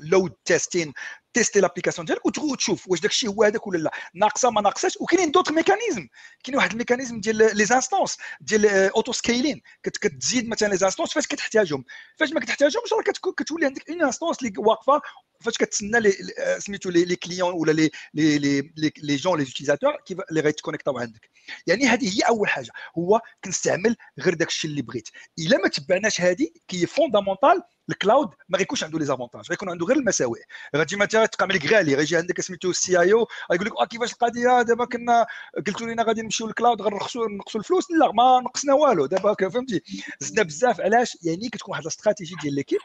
[0.00, 0.92] لود تيستين
[1.34, 5.30] تيستي لابليكاسيون ديالك وتشوف واش داك الشيء هو هذاك ولا لا ناقصه ما ناقصاش وكاينين
[5.30, 6.08] دوطر ميكانيزم
[6.44, 11.84] كاين واحد الميكانيزم ديال لي زانستونس ديال اوتو سكيلين كتزيد مثلا لي زانستونس فاش كتحتاجهم
[12.16, 15.00] فاش ما كتحتاجهمش راه كتولي عندك اون انستونس اللي واقفه
[15.40, 16.12] فاش كتسنى لي
[16.58, 21.29] سميتو لي كليون ولا لي لي لي لي جون لي يوتيزاتور كيف اللي غيتكونيكتاو عندك
[21.67, 25.09] يعني هذه هي أول حاجة هو كنستعمل غير داك الشيء اللي بغيت.
[25.39, 29.85] إلا ما تبعناش هذه qui fondamental ال cloud ما غيكونش عنده les avantages غيكون عنده
[29.85, 30.39] غير المساوئ.
[30.75, 34.61] غتجي مثلا تقام لك غالي غيجي عندك سميتو ال CEO غيقول لك آه كيفاش القضية؟
[34.61, 35.25] دابا كنا
[35.67, 39.81] قلتوا لنا غادي نمشيو لل cloud غنرخصوا نقصوا الفلوس؟ لا ما نقصنا والو دابا فهمتي؟
[40.19, 42.79] زدنا بزاف علاش؟ يعني كتكون واحد الاستراتيجي ديال l'équipe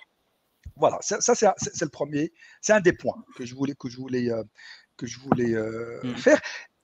[0.77, 3.97] Voilà, ça, ça c'est le premier, c'est un des points que je voulais, que je
[3.97, 4.45] voulais, euh,
[4.99, 6.17] que je voulais euh, mm.
[6.17, 6.41] faire.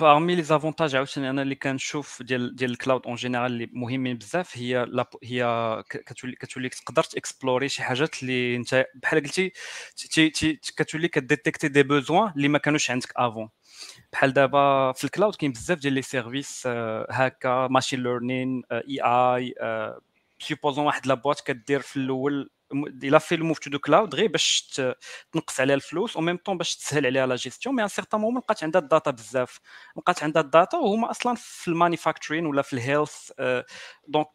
[0.00, 4.18] parmi les avantages عاوتاني أنا اللي كنشوف ديال ديال ال cloud en général اللي مهمين
[4.18, 4.86] بزاف هي
[5.24, 9.52] هي كتولي كتولي تقدر تاكسبلوري شي حاجات اللي انت بحال قلتي
[10.76, 13.48] كتولي كديتيكتي des besoins اللي ما كانوش عندك avant
[14.12, 16.66] بحال دابا في ال cloud كاين بزاف ديال les services
[17.10, 23.58] هكا machine learning AI supposons واحد la boîte كدير في الأول الا في ال move
[23.58, 24.62] to the cloud غير باش
[25.32, 28.40] تنقص عليها الفلوس أو ميم طون باش تسهل عليها لا جيستيون مي ان سيغتان مومون
[28.42, 29.60] لقات عندها الداتا بزاف.
[29.96, 33.30] لقات عندها الداتا وهما أصلا في المانيفاكتورين ولا في الهيلث
[34.08, 34.28] دونك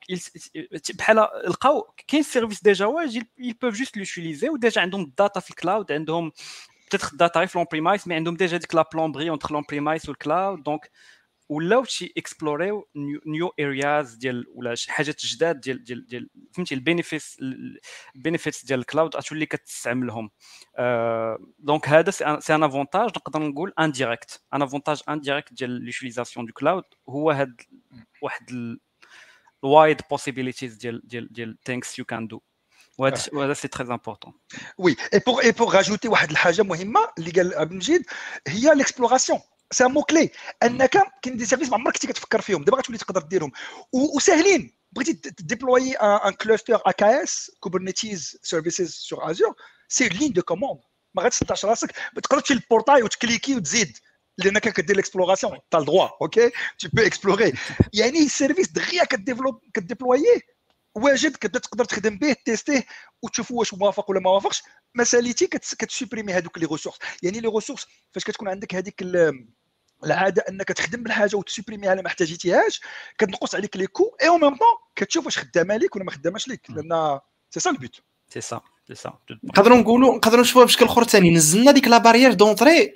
[0.98, 1.16] بحال
[1.48, 6.32] لقاو كاين سيرفيس ديجا واج يل بوف جوست لوتيليزي وديجا عندهم الداتا في الكلاود عندهم
[6.88, 10.64] بتيتر الداتا في لون بريمايس مي عندهم ديجا ديك لا بلومبري اونتر لون بريمايس والكلاود
[10.64, 10.92] دونك
[11.50, 12.88] ولاو شي اكسبلوريو
[13.26, 17.38] نيو ارياز ديال ولا شي حاجات جداد ديال ديال ديال فهمتي البينيفيتس
[18.16, 20.30] البينيفيتس ديال الكلاود غتولي كتستعملهم
[21.60, 26.84] دونك هذا سي ان افونتاج نقدر نقول انديريكت ان افونتاج انديريكت ديال ليوتيليزاسيون دو كلاود
[27.10, 27.62] هو هاد
[28.22, 28.78] واحد
[29.64, 32.42] الوايد بوسيبيليتيز ديال ديال ديال ثينكس يو كان دو
[32.98, 34.34] وهذا سي تري امبورطون
[34.78, 38.06] وي اي بور اي بور راجوتي واحد الحاجة مهمة اللي قال عبد المجيد
[38.48, 39.40] هي ليكسبلوراسيون
[39.73, 40.31] سي مو كلي
[40.63, 40.91] انك
[41.23, 43.53] كاين دي سيرفيس ما عمرك كنتي كتفكر فيهم دابا غتولي تقدر ديرهم
[43.93, 49.55] وساهلين بغيتي ديبلوي ان كلوستر ا كي اس كوبرنيتيز سيرفيسز سور ازور
[49.89, 50.81] سي لين دو كوموند
[51.15, 51.91] ما غاتسطاش راسك
[52.23, 53.99] تقدر تمشي للبورتاي وتكليكي وتزيد
[54.39, 57.53] لانك كدير ليكسبلوراسيون تا الدروا اوكي تو بو اكسبلوري
[57.93, 60.41] يعني السيرفيس دغيا كديفلوب كديبلوييه
[60.96, 62.86] واجد كتبدا تقدر تخدم به تيستيه
[63.22, 64.64] وتشوف واش موافق ولا ما وافقش.
[64.96, 69.02] مساليتي كتسوبريمي هذوك لي ريسورس يعني لي ريسورس فاش كتكون عندك هذيك
[70.04, 72.82] العادة أنك تخدم بالحاجة وتسوبريميها الا ما احتاجيتيهاش
[73.18, 76.48] كتنقص عليك les coûts et en même temps كتشوف واش خدامة ليك ولا ما خداماش
[76.48, 76.70] ليك.
[76.70, 78.02] لأن c'est ça ال but
[78.88, 81.32] c'est ça نقدروا نقولوا نقدروا نشوفوها بشكل أخر ثاني.
[81.32, 82.94] نزلنا ديك la barrière d'entrée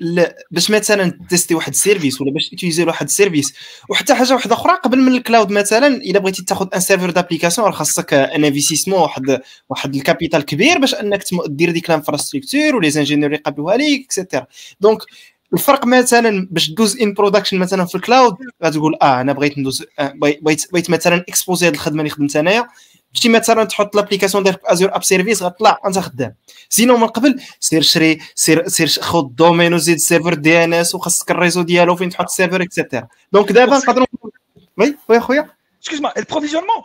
[0.52, 3.54] باش مثلا تيستي واحد ال service ولا باش تيوزي واحد ال service
[3.90, 7.72] وحتى حاجة واحدة أخرى قبل من ال cloud مثلا إلا بغيتي تاخذ un serveur d'application
[7.72, 12.90] خاصك un investissement واحد واحد ال capital كبير باش أنك دير ديك ال infrastructure و
[12.90, 14.46] les ingénieurs يقبلوها ليك et cetera
[14.82, 15.00] donc
[15.54, 19.86] الفرق مثلا باش دوز en production مثلا في ال cloud غتقول آه أنا بغيت ندوز
[20.00, 22.68] آه بغيت بغيت مثلا اكسبوزي هذه الخدمة اللي خدمت أنايا.
[23.14, 26.34] شتي مثلا تحط l'application ديالك Azure App Service غطلع انت خدام
[26.70, 31.32] sinon من قبل سير شري سير سير خذ ال domaine وزيد ال serveur DNS وخاصك
[31.32, 34.08] ال réseau ديالو فين تحط السيرفر et cetera donc دابا نقدروا
[34.78, 36.84] oui oui خويا excuse-moi l'approvisionnement oui.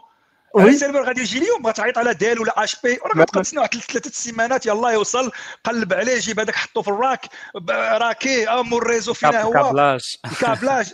[0.54, 4.10] ال serveur غادي يجي اليوم غتعيط على Dell ولا HP وراه غتبقى تسنى واحد ثلاثة
[4.10, 5.30] السيمانات يلا يوصل
[5.64, 7.26] قلب عليه جيب هذاك حطو في ال rack
[7.70, 9.52] راكي أمو ال réseau فينا هو.
[9.52, 10.16] câblage.
[10.40, 10.92] câblage.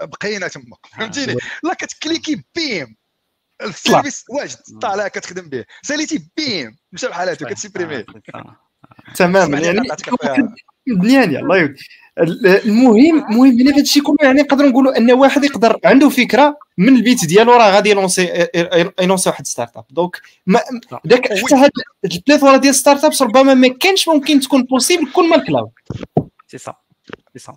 [0.00, 0.76] بقينا تما.
[0.98, 2.96] فهمتيني؟ لا كتكليكي بيم.
[3.62, 5.64] ال service واجد طالع كتخدم به.
[5.82, 8.04] ساليتي بيم مشى بحالاتو كتسيبريمي
[9.16, 9.80] تماما يعني
[10.88, 11.84] مزيان الله يودي
[12.18, 16.96] المهم المهم هنا في هادشي كله يعني نقدر نقولوا أن واحد يقدر عنده فكرة من
[16.96, 18.48] البيت ديالو راه غادي يلونسي
[19.00, 19.84] يلونسي واحد start-up.
[19.90, 20.20] donc
[21.04, 21.70] داك حتى هاد
[22.04, 25.70] ال plethora ديال start-ups ربما ما كانش ممكن تكون possible كون ما ال
[26.46, 26.74] cloud c'est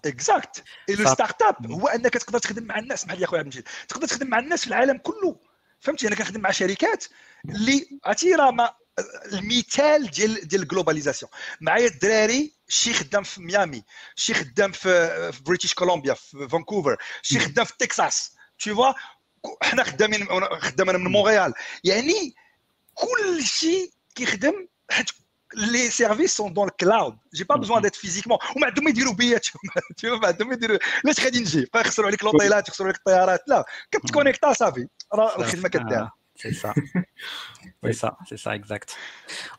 [0.05, 3.05] ça exact le start-up هو أنك تقدر تخدم مع الناس.
[3.05, 3.67] بحال يا خويا عبد المجيد.
[3.87, 5.35] تقدر تخدم مع الناس في العالم كله.
[5.79, 7.05] فهمتي؟ أنا كنخدم مع شركات
[7.49, 8.73] اللي عرفتي راه ما
[9.33, 11.31] المثال ديال ديال ال globalisation.
[11.61, 13.83] معايا الدراري شي خدام في ميامي
[14.15, 18.93] شي خدام في بريتيش كولومبيا في فانكوفر شي خدام في تكساس tu vois
[19.63, 20.27] حنا خدامين
[20.59, 22.35] خدام أنا من مونريال يعني
[22.93, 25.09] كل شيء كيخدم حيت
[25.55, 29.13] les services sont dans le cloud j'ai pas besoin d'être physiquement وما عندهم ما يديروا
[29.13, 29.61] بياتهم
[30.21, 33.65] ما عندهم ما يديروا لاش غادي نجي بقى يخسروا عليك لوطيلات يخسروا عليك الطيارات لا
[33.91, 36.73] كتكونيكتا صافي راه الخدمه كدير c'est ça
[37.85, 38.95] c'est ça c'est ça exact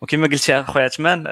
[0.00, 1.24] وكما قلتي اخويا عثمان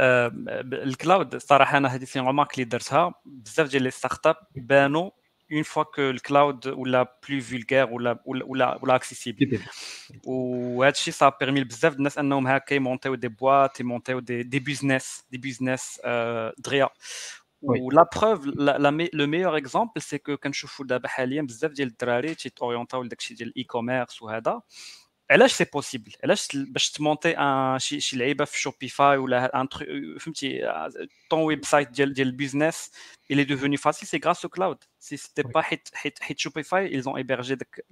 [0.73, 5.11] ال cloud الصراحه أنا هذه c'est remarque اللي درتها بزاف ديال les start-up بانوا
[5.50, 8.78] une fois que le cloud ou la plus vulgaire ou la ou la ou la,
[8.82, 9.60] ou la accessible
[10.26, 14.60] وهذا الشيء ça a permis بزاف الناس انهم هكا يمونتيو دي بواط يمونتيو دي دي
[14.60, 16.02] بيزنس دي بيزنس
[16.58, 16.90] دغيا
[17.62, 18.46] ولا بروف
[19.14, 23.64] لو ميور اكزومبل سي كو كنشوفوا دابا حاليا بزاف ديال الدراري تيتوريونتاو لداكشي ديال الاي
[23.64, 24.62] كوميرس وهذا
[25.32, 29.68] علاش سي بوسيبل علاش باش تمونتي ان شي شي لعيبه في شوبيفاي ولا ان
[30.20, 30.62] فهمتي
[31.30, 32.92] طون ويب سايت ديال ديال البيزنس
[33.34, 37.02] il est devenu facile c'est grâce au cloud si c'était pas حيت حيت حيت شوبيفاي
[37.02, 37.86] ils ont hébergé داك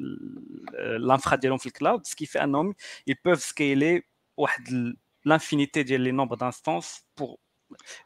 [0.98, 2.76] l'infra ديالهم في الكلاود ce qui fait انهم
[3.10, 4.02] ils peuvent scaler
[4.38, 7.40] واحد l'infinité ديال les nombres d'instances pour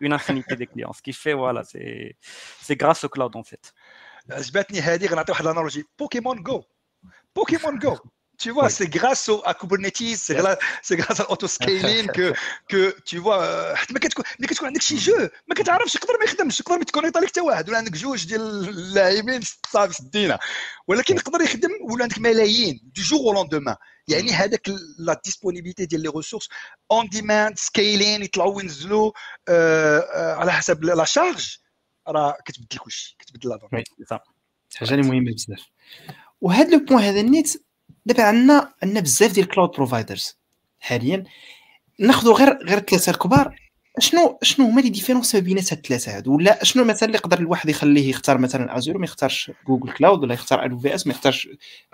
[0.02, 2.16] une infinité de clients ce qui fait voilà c'est
[2.62, 3.74] c'est grâce au cloud en fait
[4.30, 6.64] عجبتني هذه غنعطي واحد الانالوجي بوكيمون جو
[7.36, 7.98] بوكيمون جو
[8.41, 10.59] Tu vois, c'est grâce au, à Kubernetes, c'est grâce,
[10.93, 12.33] grâce à l'autoscaling que,
[12.69, 16.25] que tu vois حتى ما كتكون ملي كتكون عندك شي jeu ما كتعرفش يقدر ما
[16.25, 20.39] يخدمش يقدر ما تكونيكت عليك حتى واحد ولا عندك جوج ديال اللاعبين صافي سدينا
[20.89, 23.77] ولكن يقدر يخدم ولا عندك ملايين de joueurs au lendemain
[24.09, 24.69] يعني هذاك
[24.99, 26.49] la disponibilité ديال les ressources
[26.91, 29.13] on demand scaling يطلعوا وينزلوا
[30.41, 31.57] على حسب la charge
[32.09, 33.85] راه كتبدل كلشي كتبدل لا
[34.77, 35.67] حاجة اللي مهمه بزاف
[36.41, 37.70] وهذا le point هذا النيت
[38.13, 40.39] دابا عندنا عندنا بزاف ديال ال cloud providers
[40.81, 41.25] حاليا.
[41.99, 43.57] ناخذوا غير غير الثلاثه الكبار.
[43.99, 47.39] شنو شنو هما les différences ما بين هاد؟ الثلاثه هادو ولا شنو مثلا اللي يقدر
[47.39, 51.49] الواحد يخليه يختار مثلا Azure ما يختارش Google Cloud ولا يختار ال AWS ما يختارش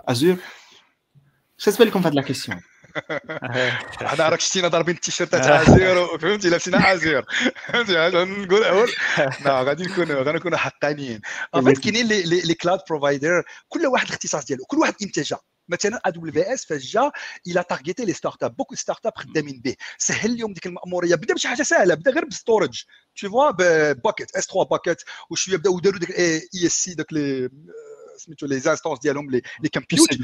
[0.09, 0.37] Azure
[1.59, 2.61] اش تبان لكم في هاد la question
[4.11, 7.25] حنا راك شتينا ضاربين التيشيرتات Azure فهمتي لابسين Azure
[7.67, 7.93] فهمتي؟
[8.43, 8.89] نقول أول.
[9.45, 11.21] لا غادي نكونوا غادي نكونوا حقانيين.
[11.53, 16.93] فهمت كاينين les cloud providers كل واحد الاختصاص ديالو كل واحد انتاجه مثلا AWS فاش
[16.93, 17.11] جا
[17.47, 19.75] إلى تارجيتي les start-up beaucoup start-up خدامين به.
[19.99, 21.15] سهل لهم ديك المأمورية.
[21.15, 21.95] بدا بشي حاجة سهلة.
[21.95, 22.83] بدا غير بال
[23.21, 23.51] storage tu
[23.93, 27.51] vois bucket S3 bucket وشوية بداو داروا ديك EC2 داك لي
[28.17, 29.43] سميتو les instances ديالهم les
[29.75, 30.19] compute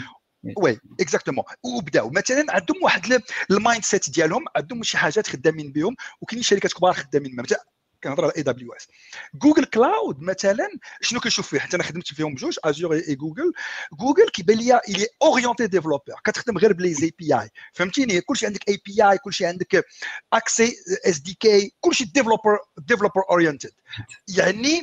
[0.56, 6.42] oui exactement وبداو مثلا عندهم واحد ال mindset ديالهم عندهم شي حاجات خدامين بهم وكاينين
[6.42, 7.64] شركات كبار خدامين مثلا
[8.04, 10.68] كنهضر على AWS Google Cloud مثلا
[11.00, 13.52] شنو كنشوف فيه؟ حتى أنا خدمت فيهم بجوج Azure et Google
[13.92, 18.68] Google كيبان لي il est orienté developer كتخدم غير ب les API فهمتيني؟ كلشي عندك
[18.68, 19.84] API كلشي عندك
[20.32, 20.76] accès
[21.06, 23.72] SDK كلشي developer developer oriented
[24.28, 24.82] يعني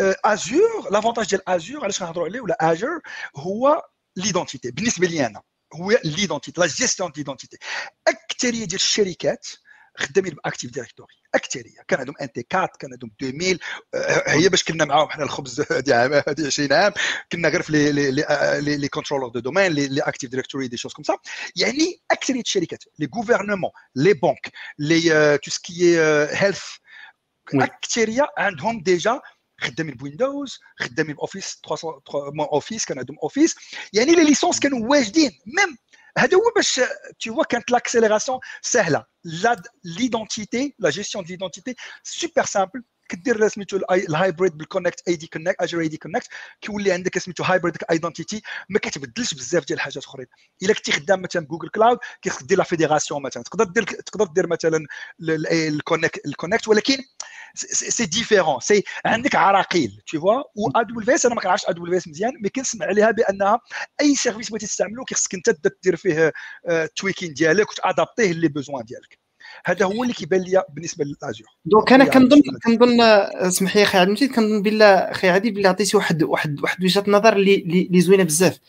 [0.00, 3.00] ازور لافونتاج ديال ازور علاش كنهضروا عليه ولا اجر
[3.36, 3.82] هو
[4.16, 5.42] ليدونتيتي بالنسبه لي انا
[5.74, 7.58] هو ليدونتيتي لا جيستيون ديدونتيتي
[8.08, 9.46] اكثريه ديال الشركات
[9.98, 13.58] خدامين باكتيف ديريكتوري اكثريه كان عندهم ان تي 4 كان عندهم 2000
[14.26, 16.92] هي باش كنا معاهم حنا الخبز هذه 20 عام
[17.32, 21.04] كنا غير في لي لي لي كونترولور دو دومين لي اكتيف ديريكتوري دي شوز كوم
[21.04, 21.16] سا
[21.56, 26.00] يعني اكثريه الشركات لي غوفرنمون لي بنك لي تو سكي
[26.30, 26.64] هيلث
[27.54, 29.20] اكثريه عندهم ديجا
[29.61, 33.55] خدامين ب Windows خدامين ب Office 300 Office كان عندهم Office.
[33.93, 35.31] يعني les licences كانوا واجدين.
[35.45, 35.77] même
[36.17, 36.79] هذا هو باش
[37.29, 39.05] vois كانت l'accélération سهلة.
[39.83, 45.79] l'identité la gestion de l'identité super simple كدير سميتو ال hybrid بال connect AD Connect
[45.79, 46.27] Azure AD Connect
[46.61, 50.25] كيولي عندك سميتو hybrid identity ما كتبدلش بزاف ديال الحاجات أخرين.
[50.63, 53.43] إلا كنتي خدام مثلا ب Google Cloud كيخصك دير la fédération مثلا.
[53.43, 54.85] تقدر دير تقدر دير مثلا
[55.51, 56.97] ال connect ال connect ولكن
[57.55, 62.85] c'est différent c'est عندك عراقيل tu vois AWS أنا ما كنعرفش AWS مزيان mais كنسمع
[62.85, 63.59] عليها بأنها
[64.01, 66.33] أي service بغيتي تستعملو كيخصك أنت دير فيه
[66.95, 69.19] tweaking ديالك وتادابتيه les besoins ديالك.
[69.65, 73.97] هذا هو اللي كيبان لي بالنسبة لل Azure donc أنا كنظن كنظن اسمح لي أخي
[73.97, 78.23] عبد المجيد كنظن بلا أخي عادي بلي عطيتي واحد واحد واحد وجهة نظر اللي زوينة
[78.23, 78.59] بزاف.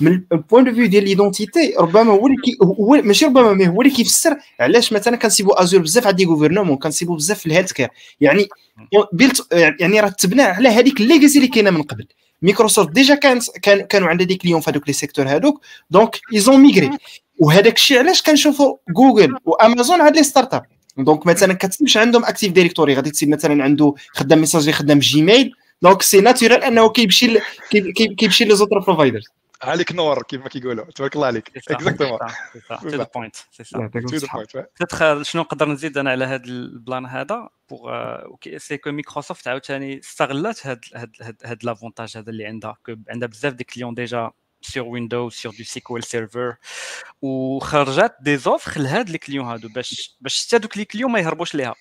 [0.00, 3.82] من ال point de vue ديال l'identité ربما هو اللي هو ماشي ربما mais هو
[3.82, 7.88] اللي كيفسر علاش مثلا كنسيبو Azure بزاف عند les gouvernements كنسيبو بزاف في ال healthcare
[8.20, 8.48] يعني
[9.12, 12.06] built يعني رتبناه على هذيك ال legacy اللي كاينة من قبل.
[12.42, 13.50] Microsoft déjà كانت
[13.88, 16.90] كانوا عندها des clients في هذوك les secteurs هذوك donc ils ont migré
[17.38, 20.62] وهذاك الشيء علاش كنشوفوا Google و Amazon هاد les start-up
[20.98, 26.02] donc مثلا كتمش عندهم Active Directory غادي تسيب مثلا عنده خدام messagerie خدام Gmail donc
[26.02, 27.38] c'est naturel أنه كيمشي
[28.18, 29.24] كيمشي لي autres providers
[29.62, 30.84] عليك نور كيف ما كيقولوا.
[30.84, 31.56] تبارك الله عليك.
[31.56, 31.96] Exactement
[32.80, 38.76] to the point c'est ça شنو نقدر نزيد أنا على هذا البلان هذا pour ce
[38.76, 42.76] que مايكروسوفت عاوتاني استغلت هاد هاد هاد l'avantage هذا اللي عندها.
[43.08, 44.30] عندها بزاف des clients déjà
[44.66, 46.54] sur Windows sur du SQL Server.
[47.22, 51.54] وخرجت des offres لهاد les clients هادو باش باش حتى دوك les clients ما يهربوش
[51.54, 51.74] ليها.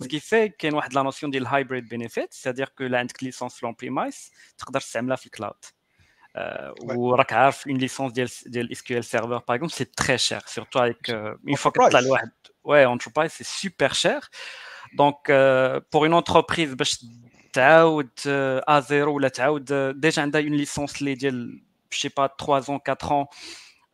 [0.00, 3.22] ce qui fait كاين واحد la notion ديال ال hybrid benefit c'est-à-dire que إلا عندك
[3.22, 5.64] licence في l'on-premise تقدر تستعملها في الكلاود
[6.36, 7.12] Euh, ou
[7.66, 8.24] une licence de
[8.72, 12.00] SQL Server, par exemple, c'est très cher, surtout avec euh, une fois que tu as
[12.00, 12.30] l'ouad.
[12.62, 14.30] Ouais, Enterprise, c'est super cher.
[14.94, 16.84] Donc, euh, pour une entreprise, bah,
[17.56, 21.58] à zéro, déjà, on a une licence, je
[21.90, 23.28] sais pas, 3 ans, 4 ans,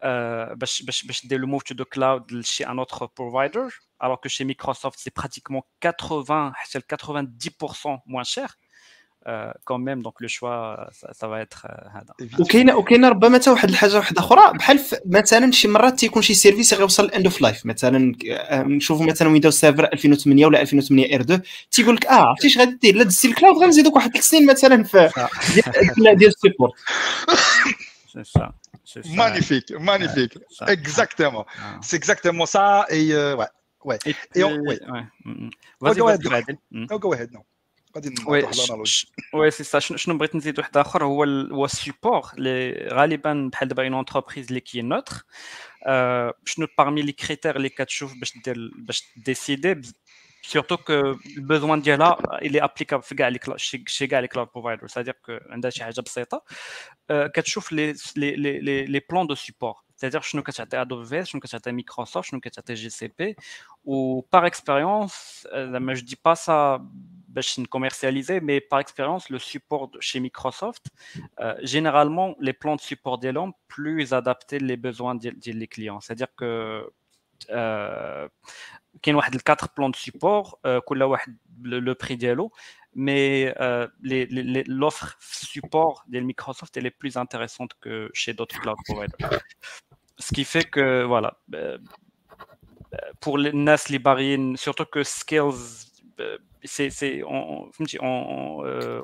[0.03, 3.66] bah, bah, dès le move to the cloud chez un autre provider,
[3.99, 6.53] alors que chez Microsoft, c'est pratiquement 80,
[6.87, 8.59] 90% moins cher.
[9.65, 13.69] Quand même donc le choix ça, ça va être هذا وكاينه وكاينة ربما حتى واحد
[13.69, 14.53] الحاجة واحدة أخرى.
[14.59, 18.15] بحال مثلا شي مرات تيكون شي service غيوصل ال end of life مثلا
[18.53, 21.40] نشوفوا مثلا ويندوز server 2008 ولا 2008 R2
[21.71, 24.83] تيقول لك آه عرفتي اش غادي دير؟ لا دزتي ال cloud غنزيدوك واحد السنين مثلا
[24.85, 25.11] في
[25.94, 26.73] ديال ال support
[29.23, 30.38] Magnifique, magnifique.
[30.77, 31.44] Exactement.
[31.83, 32.87] C'est exactement ça.
[32.88, 33.46] Et euh, ouais.
[33.85, 33.98] Ouais.
[34.35, 34.81] Et on, ouais.
[35.81, 36.98] Vas-y, vas-y.
[37.05, 37.31] Go ahead,
[37.98, 39.06] non.
[39.34, 43.84] وي سي سا شنو بغيت نزيد واحد اخر هو هو السيبور اللي غالبا بحال دابا
[43.84, 45.25] اون انتربريز اللي كي نوتر
[46.46, 49.82] شنو بارمي لي كريتير اللي كتشوف باش دير باش ديسيدي
[50.42, 50.94] سورتو كو
[51.38, 53.40] البوزوان ديالها اللي ابليكابل في كاع لي
[53.88, 56.44] شي كاع لي كلاود بروفايدر سادير كو عندها شي حاجه بسيطه
[57.10, 62.29] كتشوف لي لي لي لي بلان دو سيبور c'est-à-dire شنو كتعطي AWS شنو كتعطي مايكروسوفت
[62.29, 63.36] شنو كتعطي جي سي بي
[63.84, 66.88] و par expérience زعما جو دي با سا
[67.36, 70.86] باش نكوميرسياليزي مي par expérience le support chez Microsoft
[71.63, 76.92] généralement les plans de support ديالهم plus adaptés les besoins ديال les clients c'est-à-dire que
[79.02, 80.54] كاين واحد الكاتر بلان دو سيبور
[80.86, 82.52] كل واحد لو بري ديالو
[82.94, 83.88] mais euh,
[84.67, 89.40] l'offre support de Microsoft elle est plus intéressante que chez d'autres cloud providers.
[90.17, 91.40] Ce qui fait que voilà,
[93.21, 95.88] pour les NAS libarines, surtout que Skills
[96.65, 97.69] c'est en,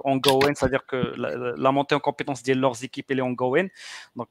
[0.04, 3.68] ongoing, c'est-à-dire que la, la, montée en compétence de leurs équipes elle est ongoing.
[4.16, 4.30] Donc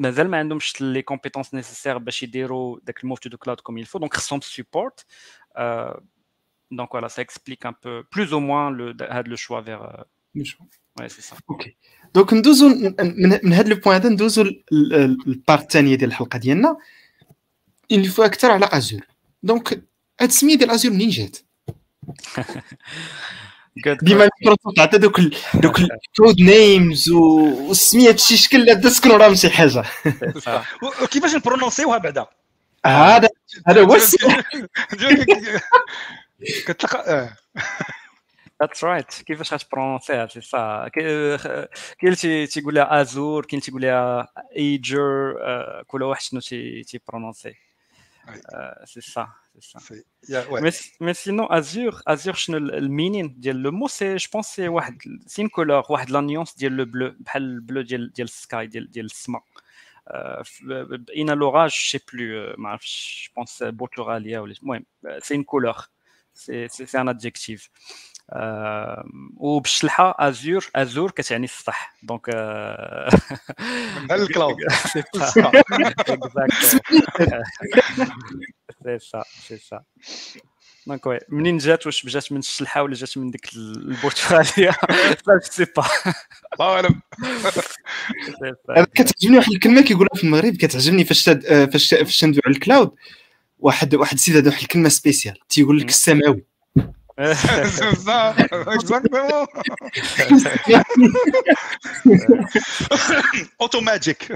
[0.00, 4.14] مازال ما عندهمش لي كومبيتونس نيسيسير باش يديروا داك الموف تو كلاود كوم يلفو دونك
[4.14, 5.06] خصهم سيبورت
[6.70, 10.02] دونك فوالا سا اكسبليك ان بو بلوز او موان هاد لو شوا فيغ
[11.00, 11.76] وي سي سا اوكي
[12.14, 16.76] دونك ندوزو من, من هاد لو بوان هذا ندوزو البارت الثانيه ديال الحلقه ديالنا
[17.92, 19.00] اللي فيها اكثر على ازور
[19.42, 19.72] دونك
[20.20, 21.36] هاد السميه ديال ازور منين جات
[24.01, 25.19] ديما مايكروسوفت عطى دوك
[25.53, 29.83] دوك الكود نيمز والسميات شي شكل لا تسكن ورا شي حاجة
[31.11, 32.25] كيفاش نبرونونسيوها بعدا
[32.85, 33.29] هذا
[33.67, 33.97] هذا هو
[36.67, 37.29] كتلقى
[38.61, 43.65] that's right كيفاش غت prononcer ها c'est ça كاين اللي تيقول لها ازور كاين اللي
[43.65, 44.27] تيقول لها
[44.57, 45.33] ايجر
[45.87, 46.41] كل واحد شنو
[46.87, 47.55] تي prononcer
[48.27, 48.41] Ouais.
[48.53, 49.79] Euh, c'est ça, ça.
[50.27, 50.61] Yeah, ouais.
[50.61, 54.67] mais, mais, sinon, Azure, Azure, le meaning, le mot, c'est, je pense, c'est,
[55.27, 59.39] c'est une couleur, la nuance, le bleu, le bleu, le sky, le سما.
[61.13, 65.91] Il a l'orage, je ne sais plus, euh, je pense, euh, euh, c'est une couleur,
[66.33, 67.69] c'est, un adjectif.
[69.37, 72.29] وبالشلحه ازور ازور كتعني السطح donc
[74.09, 74.55] من ال cloud
[74.93, 75.03] c'est
[78.99, 79.81] ça c'est ça
[80.87, 84.77] donc oui منين جات واش جات من الشلحه ولا جات من ديك البرتغاليه
[85.27, 85.85] لا sais pas
[86.53, 87.01] الله اعلم
[88.95, 91.29] كتعجبني واحد الكلمة كيقولها في المغرب كتعجبني فاش
[91.71, 92.95] فاش فاش ندوي على الكلاود.
[93.59, 95.39] واحد واحد السيد هذا واحد الكلمة سبيسيال.
[95.49, 96.45] تيقول لك السماوي.
[97.17, 98.35] C'est ça,
[98.73, 99.47] exactement.
[103.59, 104.31] Automagic.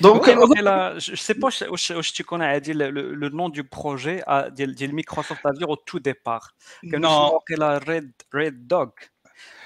[0.00, 4.86] Donc, je ne sais pas si tu connais le, le, nom du projet de, de
[4.92, 6.54] Microsoft Azure au tout départ.
[6.82, 7.40] Non.
[7.48, 8.12] la Red,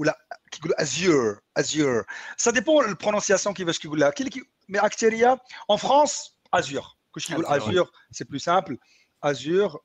[0.00, 2.04] ولا كيقولوا ازيور ازيور
[2.36, 5.38] سا ديبون البرونونسياسيون كيفاش كيقولها كاين اللي مي اكتيريا
[5.70, 8.78] اون فرانس ازيور كلشي يقول ازيور سي بلو سامبل
[9.24, 9.80] ازيور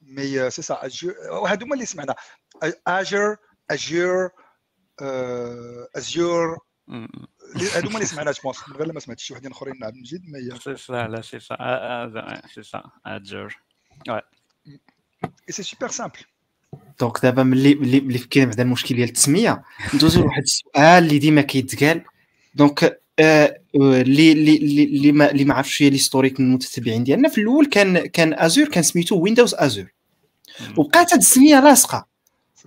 [0.00, 1.14] مي سي سا ازيور
[1.46, 2.14] هادو هما اللي سمعنا
[2.86, 3.36] اجر
[3.70, 4.30] ازيور
[5.96, 6.58] ازيور
[7.74, 10.58] هادو هما اللي سمعنا جو بونس غير ما سمعتش شي وحدين اخرين عبد المجيد مي
[10.58, 13.60] سي سا لا سي سا سي سا ازيور
[14.08, 14.22] اي
[15.52, 16.18] سي سوبر سامبل
[16.99, 19.63] donc دابا ملي ملي ملي كاين بعدا المشكل ديال التسمية
[19.93, 22.01] ندوزو لواحد السؤال اللي ديما كيتقال.
[22.55, 22.99] donc
[23.75, 28.05] اللي اللي اللي ما اللي ما عرفش هي l'historique من المتتبعين ديالنا في الأول كان
[28.05, 29.85] كان ازور كان سميتو ويندوز ازور
[30.77, 32.07] وبقات هاد السمية لاصقة.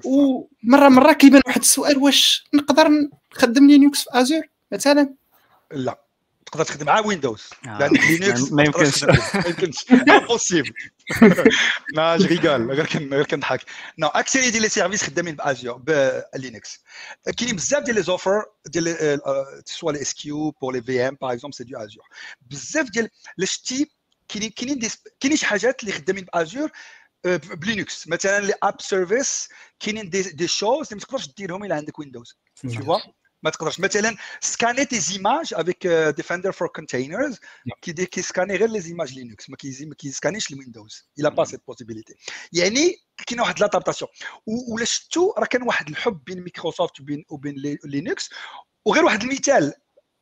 [0.05, 2.89] ومره مرة كيبان واحد السؤال واش نقدر
[3.37, 4.43] نخدم Linux في Azure
[4.73, 5.15] مثلا؟
[5.73, 5.99] لا.
[6.49, 7.78] تقدر تخدم مع ويندوز آه.
[7.78, 9.05] لانك Linux ما يمكنش.
[9.34, 9.84] ما يمكنش.
[10.11, 10.72] Impossible
[11.94, 13.61] لا je rigole غير كن غير كنضحك
[13.99, 15.76] non اكثريه ديال les services خدامين ب Azure
[16.35, 16.85] ب Linux
[17.38, 19.20] كاينين بزاف ديال les offres ديال
[19.64, 22.05] soit les SKU pour les VM par exemple c'est de Azure
[22.51, 23.90] بزاف ديال لا شتي
[24.28, 24.90] كاينين كاينين
[25.20, 26.70] كاينين شي حاجات اللي خدامين ب Azure
[27.24, 29.49] ب Linux مثلا les app services
[29.80, 33.80] كاينين des des choses اللي ما تقدرش ديرهم إلا عندك ويندوز vois ما تقدرش.
[33.80, 37.39] مثلا scanner des images avec Defender for Containers
[37.82, 39.57] كي دي كيسكاني غير les images Linux ما
[39.99, 42.14] كيسكانيش الويندوز il a pas cette possibilité
[42.53, 44.11] يعني كاين واحد l'adaptation
[44.47, 48.31] ولا شفتوا راه كان واحد الحب بين مايكروسوفت وبين وبين لي- Linux
[48.84, 49.72] وغير واحد المثال.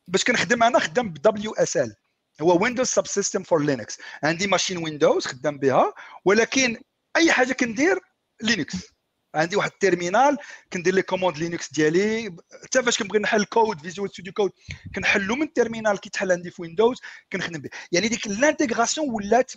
[0.07, 1.95] باش كنخدم أنا خدام ب WSL
[2.41, 5.93] هو Windows Subsystem for Linux عندي machine ويندوز خدام بها.
[6.25, 6.81] ولكن
[7.15, 7.99] أي حاجة كندير
[8.41, 8.75] Linux
[9.35, 10.37] عندي واحد ال terminal
[10.73, 12.35] كندير les commandes Linux ديالي.
[12.63, 14.51] حتى فاش كنبغي نحل code Visual Studio Code
[14.95, 17.01] كنحلو من ال terminal كيتحل عندي في ويندوز
[17.33, 17.69] كنخدم به.
[17.91, 19.51] يعني ديك ال intégration ولات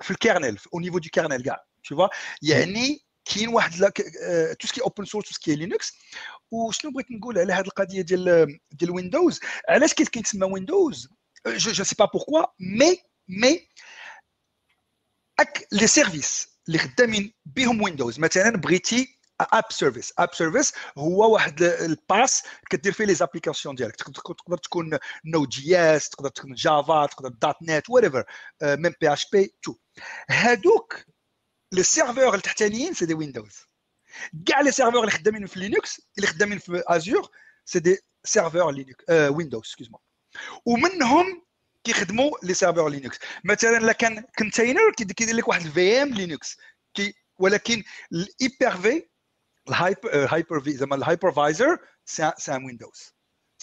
[0.00, 1.64] في ال kernel au niveau de kernel كاع
[1.94, 2.08] vois.
[2.42, 3.92] يعني كاين واحد
[4.60, 5.92] tout ce qui open source tout ce qui Linux
[6.50, 11.08] وشنو بغيت نقول على هذه القضية ديال ديال ويندوز علاش كيت كيتسمى ويندوز
[11.46, 13.68] je je sais pas pourquoi mais mais
[15.40, 21.62] اك les services اللي خدامين بهم ويندوز مثلا بغيتي app service app service هو واحد
[21.62, 23.96] ال PaaS كدير فيه les applications ديالك.
[23.96, 27.28] تقدر تكون Node.js تقدر تكون Java تقدر.
[27.28, 28.24] دوت نت وات ايفر
[28.62, 29.74] ميم بي اش بي تو.
[30.30, 31.04] هادوك
[31.72, 33.56] les serveurs التحتانيين c'est des Windows
[34.46, 37.30] كاع les serveurs اللي خدامين في Linux اللي خدامين في Azure
[37.64, 40.00] c'est des serveurs Linux ويندوز excuse-moi
[40.66, 41.42] ومنهم
[41.83, 46.57] كيخدموا لي سيرفور لينكس مثلا الا كان كونتينر كيدير لك واحد الفي ام لينكس
[46.93, 47.83] كي ولكن
[48.13, 49.03] الهيبر في
[49.69, 53.13] الهايبر هايبر في زعما الهايبرفايزر سي ان ويندوز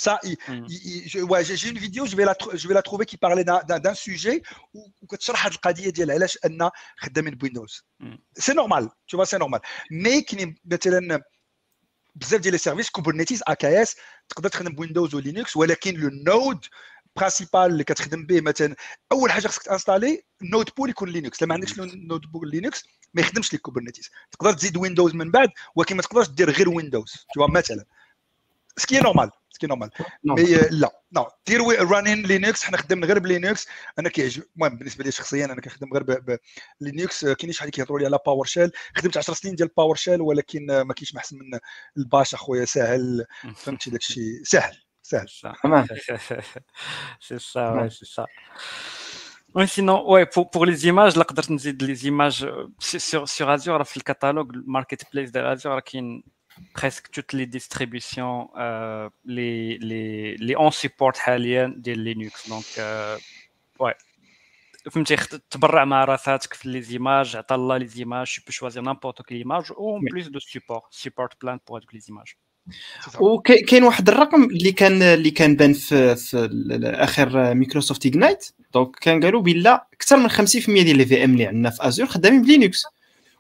[0.07, 0.65] Ça, il- Mm.
[0.75, 2.83] il- il- je- ouais, j'ai j'ai une vidéo, je vais la, tr- je vais la
[2.89, 4.37] trouver qui parlait d'un- d'un d'un sujet
[4.75, 8.07] où وكتشرح هذه القضيه ديال علاش ان خدامين بويندوز Mm.
[8.39, 9.61] سي نورمال تو فوا سي نورمال
[9.91, 11.23] مي كاينين مثلا
[12.15, 12.41] بزاف
[17.16, 18.76] برينسيبال اللي كتخدم به مثلا
[19.12, 22.84] اول حاجة خصك ت installer node pool يكون Linux لما عندكش node pool Linux
[23.14, 27.26] ما يخدمش لك Kubernetes تقدر تزيد ويندوز من بعد ولكن ما تقدرش دير غير ويندوز
[27.36, 27.86] tout مثلا
[28.78, 29.90] ce qui normal ce qui normal
[30.24, 33.68] mais لا non دير running Linux حنا خدمنا غير ب Linux
[34.00, 36.38] أنا كيعجب المهم بالنسبة لي شخصيا أنا كنخدم غير
[36.82, 40.94] ب Linux كاينين شحال كيهضروا لي على PowerShell خدمت 10 سنين ديال PowerShell ولكن ما
[40.94, 41.60] كاينش ما احسن من
[41.98, 45.27] ال Bash اخويا ساهل فهمتي داك الشيء ساهل ساهل
[45.63, 45.87] تمام
[47.21, 48.27] c'est ça, ouais, c'est ça.
[49.55, 53.29] Ouais, sinon, ouais, pour, pour les images, là, قدرت نزيد les images euh, sur, sur,
[53.29, 56.23] sur Azure, là, في الكتالوج, le marketplace de Azure, là, كاين
[56.75, 62.49] presque toutes les distributions, euh, les, les, les on support حاليا ديال لينكس.
[62.49, 63.19] Donc, euh,
[63.81, 63.95] ouais.
[64.91, 68.83] فهمتي خت- تبرع مع راساتك في لي زيماج عطا الله لي زيماج tu peux choisir
[68.83, 70.11] n'importe quelle image ou en Oui.
[70.11, 72.35] plus de support support plan pour هذوك لي زيماج
[73.20, 76.50] وكاين واحد الرقم اللي كان اللي كان بان في, في
[76.84, 78.46] اخر مايكروسوفت Ignite.
[78.74, 80.36] donc كان قالوا بلا أكثر من 50%
[80.68, 82.84] ديال les VM اللي عندنا في Azure خدامين ب Linux.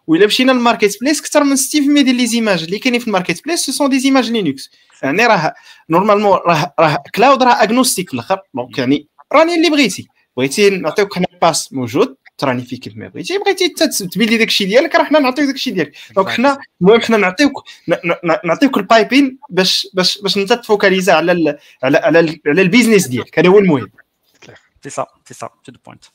[0.07, 1.59] وإلا مشينا لل marketplace أكثر من 60%
[2.03, 4.71] ديال les images اللي كاينين في ال marketplace ce sont des images Linux
[5.03, 5.53] يعني راه
[5.89, 8.39] normalement راه راه cloud راه agnostique في الآخر.
[8.55, 10.07] donc يعني راني اللي بغيتي.
[10.37, 12.15] بغيتي نعطيوك حنا base موجود.
[12.41, 15.47] ت runner فيه كيف ما بغيتي بغيتي تت- تبيلي داك الشيء ديالك راه حنا نعطيوك
[15.47, 17.51] داك الشيء ديالك donc حنا المهم حنا نعطيوك
[18.45, 22.66] نعطيوك ال pipeline باش باش باش انت ت focaliser على ال على على, على ال
[22.66, 23.39] business ديالك.
[23.39, 23.89] هذا هو المهم.
[24.97, 26.09] Ça c'est ça c'est the point.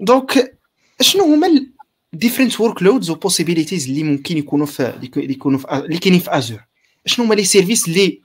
[0.00, 0.58] donc
[1.00, 1.66] شنو هما
[2.14, 6.38] ال différents workloads و possibilités اللي ممكن يكونوا في اللي يكونوا في اللي كاينين في
[6.38, 6.64] Azure
[7.06, 8.20] شنو هما les services اللي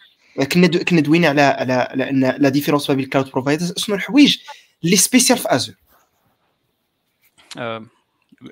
[0.52, 3.96] كنا كنا دوينا على على على إن la différence ما بين ال cloud providers شنو
[3.96, 4.38] الحوايج
[4.84, 5.76] اللي spécial في Azure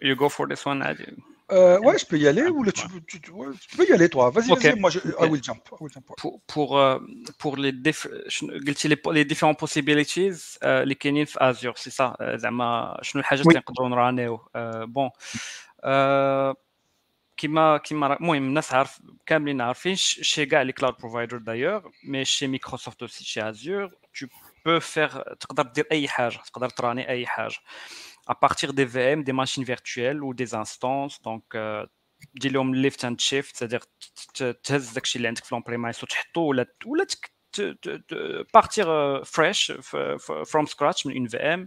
[0.02, 1.16] you go for this one عادي
[1.52, 3.92] Euh, ouais, je peux y aller ou le, tu, tu, tu- ouais, tu peux y
[3.92, 4.30] aller toi.
[4.30, 4.62] Vas-y, Ok.
[4.64, 5.62] vas-y, moi je, I will jump.
[5.72, 6.06] I will jump.
[6.20, 6.98] pour pour euh,
[7.40, 11.90] pour les diff- شنو- قلتي les les différents possibilities آه، اللي كاينين في ازور سي
[11.90, 13.48] صح آه، زعما شنو الحاجات Oui.
[13.48, 14.48] اللي نقدروا نرانيو
[14.84, 15.10] بون
[17.36, 21.82] كيما كيما را- المهم الناس عارف كاملين عارفين ش- شي كاع لي كلاود بروفايدر دايوغ
[22.04, 24.26] مي شي مايكروسوفت اوسي شي ازور tu
[24.68, 27.56] peux faire تقدر دير اي حاجه تقدر تراني اي حاجه
[28.28, 31.20] à partir des VM, des machines virtuelles ou des instances.
[31.22, 31.86] Donc, euh,
[32.34, 36.02] دير لهم lift and shift c'est-à-dire ت- ت- تهز داكشي اللي عندك في لون بريمايس
[36.04, 41.26] وتحطو ولا ولا تك- ت- ت- ت- partir euh, fresh ف- ف- from scratch من
[41.26, 41.66] une VM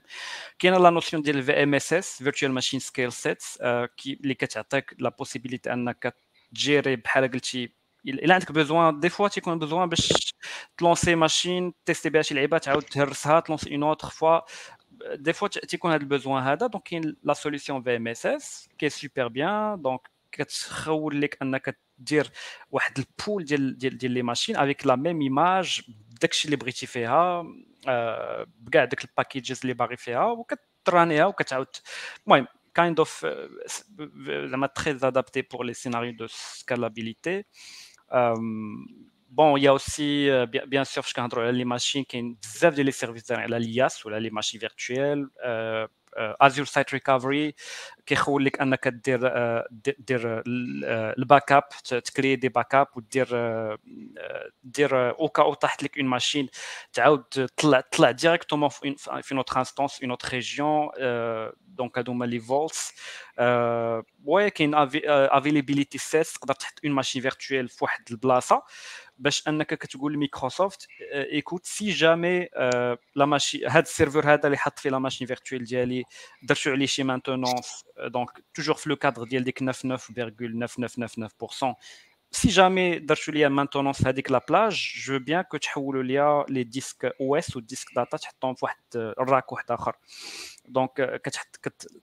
[0.60, 5.10] كاينه لا نوسيون ديال في ام اس اس فيرتوال ماشين سكيل سيتس اللي كتعطيك لا
[5.10, 6.16] بوسيبيليتي انك
[6.53, 7.74] تجيري بحال قلتي
[8.08, 10.34] الا عندك بيزوان دي فوا تيكون بيزوان باش
[10.78, 14.39] تلونسي ماشين تيستي بها شي لعيبه تعاود تهرسها تلونسي اون اوتر فوا
[15.16, 18.89] دي فوا تيكون هذا البوزوان هذا دونك كاين لا سوليسيون في ام اس اس كي
[18.89, 20.01] سوبر بيان دونك
[20.32, 22.32] كتخول لك انك دير
[22.72, 25.82] واحد البول ديال ديال ديال لي ماشين افيك لا ميم ايماج
[26.22, 27.45] داكشي اللي بغيتي فيها
[28.60, 31.68] بكاع داك الباكيجز اللي باغي فيها وكترانيها وكتعاود
[32.28, 32.47] المهم
[32.80, 33.26] kind of
[34.45, 37.45] زعما très adapté pour les scénarios de scalabilité
[39.32, 42.74] bon il y a aussi bien, bien sûr فاش كنهضروا على لي ماشين كاين بزاف
[42.74, 45.30] ديال لي سيرفيس على الياس ولا لي ماشين فيرتويال
[46.18, 47.55] ازور سايت ريكفري
[48.05, 49.20] كيخول انك دير
[49.99, 53.28] دير الباك اب تكري دي باك اب ودير
[54.64, 56.47] دير اوكا او طاحت لك اون ماشين
[56.93, 58.70] تعاود تطلع تطلع ديريكتومون
[59.22, 60.89] في نوتر انستونس في نوتر ريجيون
[61.60, 62.93] دونك هادو هما لي فولتس
[64.26, 68.64] وي كاين افيليبيليتي سيس تقدر تحط اون ماشين فيرتويال في واحد البلاصه
[69.22, 72.47] باش انك كتقول لميكروسوفت ايكوت سي جامي
[73.16, 76.03] لا ماشين هاد السيرفر هذا اللي حط فيه لا ماشين فيرتويال ديالي
[76.43, 79.68] درتو عليه شي مانتونونس دونك توجور في لو كادر ديال ديك 99.9999%
[82.32, 87.05] si jamais درتو ليا مانتونونس هذيك لا بلاج جو بيان كو تحولوا ليا لي ديسك
[87.22, 89.95] او اس وديسك داتا تحطهم في واحد الراك واحد اخر
[90.66, 91.55] دونك كتحط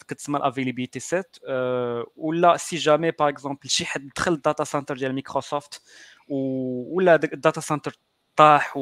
[0.09, 1.37] كتسمى الافيليبيتي سيت
[2.17, 5.83] ولا سي جامي باغ اكزومبل شي حد دخل الداتا سنتر ديال مايكروسوفت
[6.29, 7.97] ولا الداتا سنتر
[8.37, 8.75] طاح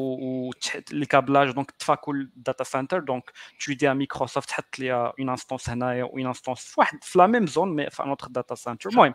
[0.91, 3.33] لي كابلاج دونك طفى كل داتا سنتر دونك
[3.67, 7.47] تو دي مايكروسوفت حط لي اون انستونس هنايا اون انستونس في واحد في لا ميم
[7.47, 9.15] زون مي في ان داتا سنتر المهم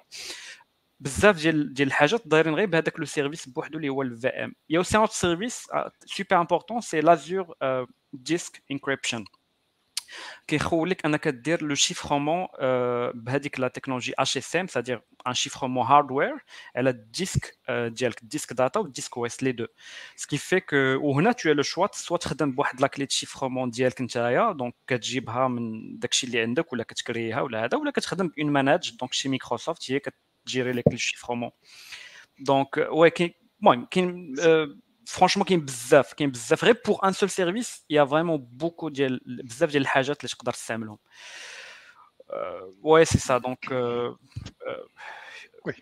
[0.99, 4.78] بزاف ديال ديال الحاجات دايرين غير بهذاك لو سيرفيس بوحدو اللي هو الفي ام يا
[4.78, 5.68] اوسي ان سيرفيس
[6.05, 7.55] سوبر امبورطون سي لازور
[8.14, 9.26] ديسك انكريبشن
[10.47, 12.47] كيخولك أنك دير لو شيفرمون
[13.15, 16.35] بهذيك la technologie HSM c'est-à-dire un chiffrement hardware
[16.77, 19.66] على ال disque ديالك ال disque data وال disque OS les deux
[20.16, 24.01] ce qui fait que وهنا t'as le choix soit تخدم بواحد la clé chiffrement ديالك
[24.01, 28.47] نتايا donc كتجيبها من داكشي اللي عندك ولا كتكريها ولا هذا ولا كتخدم ب un
[28.47, 31.51] managé donc c'est Microsoft هي كت gérer لك ال chiffrement
[32.39, 33.11] donc oui
[33.63, 34.35] المهم كاين
[35.05, 39.70] فرانشمون كاين بزاف كاين بزاف غير بوغ ان سول سيرفيس يا فريمون بوكو ديال بزاف
[39.70, 40.97] ديال الحاجات اللي تقدر تستعملهم
[42.84, 43.39] ouais, c'est ça.
[43.39, 44.12] Donc, euh,
[44.68, 44.84] euh,
[45.66, 45.74] oui.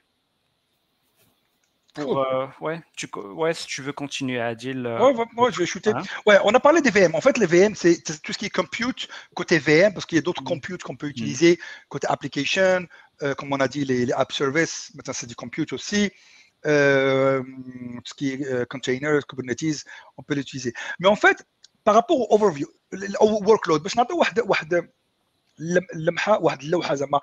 [1.94, 4.86] Pour, euh, ouais, tu, ouais, si tu veux continuer, Adil.
[4.86, 5.92] Euh, ouais, ouais, je vais shooter.
[5.96, 6.04] Hein?
[6.26, 7.16] Ouais, on a parlé des VM.
[7.16, 10.20] En fait, les VM, c'est tout ce qui est compute côté VM, parce qu'il y
[10.20, 10.46] a d'autres mm.
[10.46, 12.86] computes qu'on peut utiliser côté application,
[13.24, 14.92] euh, comme on a dit, les, les app services.
[14.96, 16.12] Maintenant, c'est du compute aussi.
[16.66, 17.44] Euh,
[18.04, 19.86] ce qui est euh, container, Kubernetes,
[20.18, 20.74] on peut l'utiliser.
[21.00, 21.46] Mais en fait,
[21.84, 22.68] par rapport au overview,
[23.20, 24.90] au workload, باش نعطي واحد واحد
[25.94, 27.20] لمحه واحد اللوحه زعما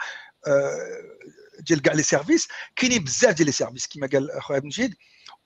[1.60, 4.94] ديال كاع لي سيرفيس كاينين بزاف ديال لي سيرفيس كما قال اخويا مجيد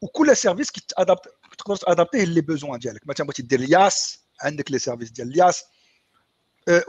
[0.01, 1.29] وكل سيرفيس كيتادابت
[1.59, 5.65] تقدر تادابتيه لي بوزوان ديالك مثلا بغيتي دير الياس عندك لي سيرفيس ديال الياس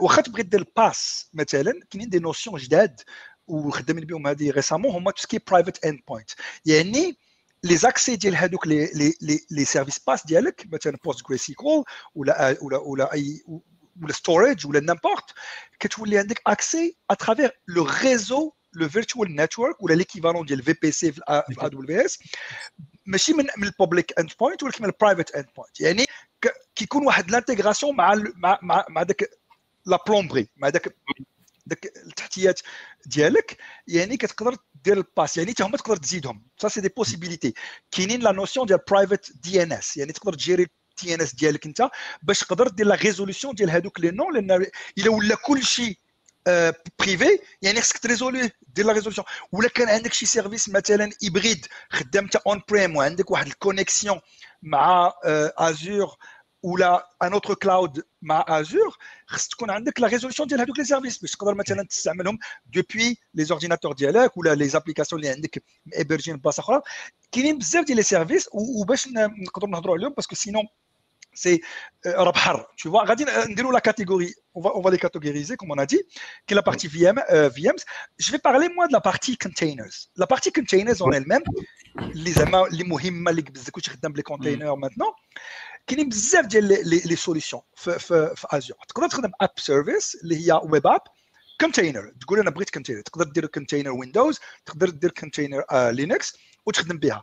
[0.00, 3.00] واخا تبغي دير الباس مثلا كاينين دي نوسيون جداد
[3.46, 6.30] وخدامين بهم هذه ريسامون هما تو سكي برايفت اند بوينت
[6.66, 7.18] يعني
[7.64, 8.86] لي زاكسي ديال هذوك لي
[9.20, 13.42] لي لي سيرفيس باس ديالك مثلا بوست جري سيكول ولا ولا ولا اي
[14.02, 15.24] ولا ستوريج ولا نيمبورت
[15.80, 21.12] كتولي عندك اكسي اترافير لو ريزو لو فيرتوال نتورك ولا ليكيفالون ديال في بي سي
[21.12, 22.18] في ا دبليو اس
[23.06, 26.04] ماشي من من البوبليك اند بوينت ولكن من البرايفت اند بوينت يعني
[26.74, 29.30] كيكون واحد لانتيغراسيون مع مع مع, مع داك
[29.86, 30.96] لا بلومبري مع داك
[31.65, 32.59] داك التحتيات
[33.05, 33.57] ديالك
[33.87, 36.43] يعني كتقدر دير الباس يعني حتى هما تقدر تزيدهم.
[36.57, 37.53] سا سي دي بوسيبيليتي
[37.91, 40.67] كاينين la notion ديال private DNS يعني تقدر ت gérer
[40.97, 41.89] DNS ديالك انت
[42.23, 44.65] باش تقدر دير la résolution ديال هذوك les noms لأن
[44.97, 45.97] إلا ولا كل شيء
[46.99, 52.23] privé يعني خصك تريزولي دير la résolution ولا كان عندك شي service مثلا hybride خدام
[52.23, 54.19] انت on-prem وعندك واحد ال connexion
[54.61, 55.13] مع
[55.57, 56.15] ازور
[56.62, 58.96] ولا ان اوتر كلاود مع ازور
[59.26, 63.44] خص تكون عندك لا ريزوليسيون ديال هذوك لي سيرفيس باش تقدر مثلا تستعملهم دوبوي لي
[63.44, 66.80] زورديناتور ديالك ولا لي زابليكاسيون اللي عندك مابرجين بلاصه اخرى
[67.32, 69.08] كاينين بزاف ديال لي سيرفيس وباش
[69.46, 70.68] نقدروا نهضروا عليهم باسكو سينون
[71.34, 71.60] c'est
[72.06, 75.70] euh, بحر tu vois غادي نديروا la catégorie on va on va les catégoriser comme
[75.70, 76.02] on a dit
[76.46, 77.82] qui est la partie VM euh, VMs
[78.18, 81.44] je vais parler moi de la partie containers la partie containers en elle-même
[81.98, 85.12] اللي زعما اللي مهمه اللي بزاف كلشي خدام بلي كونتينر maintenant
[85.87, 86.65] كاينين بزاف ديال
[87.07, 87.99] لي سوليسيون في
[88.35, 91.01] في ازور تقدر تخدم اب سيرفيس اللي هي ويب اب
[91.61, 97.21] container تقول أنا بغيت container تقدر دير container Windows تقدر دير container Linux وتخدم بها.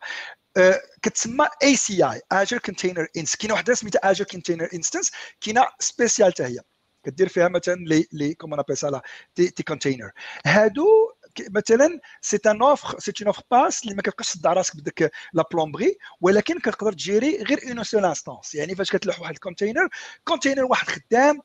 [1.03, 5.11] كتسمى ACI Azure Container Instance كاينة واحدة سميتها Azure Container Instance
[5.41, 6.59] كاينة spécial حتى هي.
[7.05, 9.01] كدير فيها مثلا les les comment on appelle
[9.35, 10.11] ça petits containers
[10.47, 11.13] هادو
[11.50, 15.44] مثلا سي ان اوفر سي اون اوفر باس اللي ما كتبقاش تدع راسك بداك لا
[15.52, 19.90] بلومبري ولكن كتقدر تجيري غير اون سول انستونس يعني فاش كتلوح واحد الكونتينر
[20.24, 21.40] كونتينر واحد خدام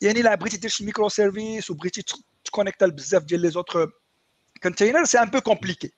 [0.00, 2.04] يعني لا بغيتي دير شي ميكرو سيرفيس وبغيتي
[2.44, 3.90] تكونيكتا بزاف ديال لي زوتر
[4.62, 5.92] كونتينر سي ان بو كومبليكي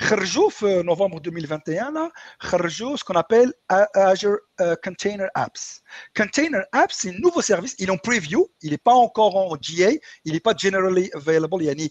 [0.00, 3.52] خرجوا في نوفمبر 2021 là خرجوا ce qu'on appelle
[3.94, 5.82] Azure uh, Container Apps.
[6.16, 9.56] Container Apps c'est un nouveau service, il est en preview, il n'est pas encore en
[9.56, 9.90] GA,
[10.24, 11.90] il n'est pas generally available يعني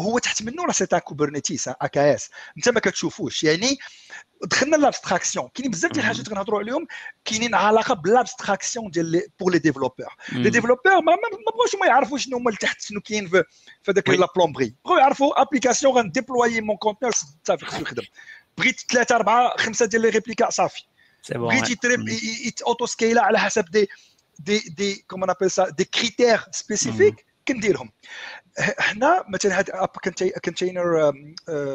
[0.00, 3.44] هو تحت منه راه c'est تاع Kubernetes AKS انت ما كتشوفوش.
[3.44, 3.78] يعني
[4.44, 5.48] دخلنا l'abstraction.
[5.54, 6.86] كاينين بزاف ديال الحاجات غنهضروا عليهم.
[7.24, 11.16] كاينين علاقة ب l'abstraction ديال pour les développeurs les développeurs ما
[11.54, 13.44] بغاوش ما يعرفوش شنو هما اللي تحت شنو كاين في
[13.88, 17.12] هذاك la plomberie بغاو يعرفوا application غن déployer mon container
[17.44, 18.02] صافي خصو يخدم.
[18.58, 20.82] بغيت ثلاثة أربعة خمسة ديال les réplicas صافي.
[21.30, 21.76] بغيتي
[22.66, 23.88] auto-scale على حسب des
[24.38, 27.92] des des comment on appelle ça des critères spécifiques كنديرهم.
[28.58, 29.88] حنا مثلا هاد app
[30.44, 31.12] container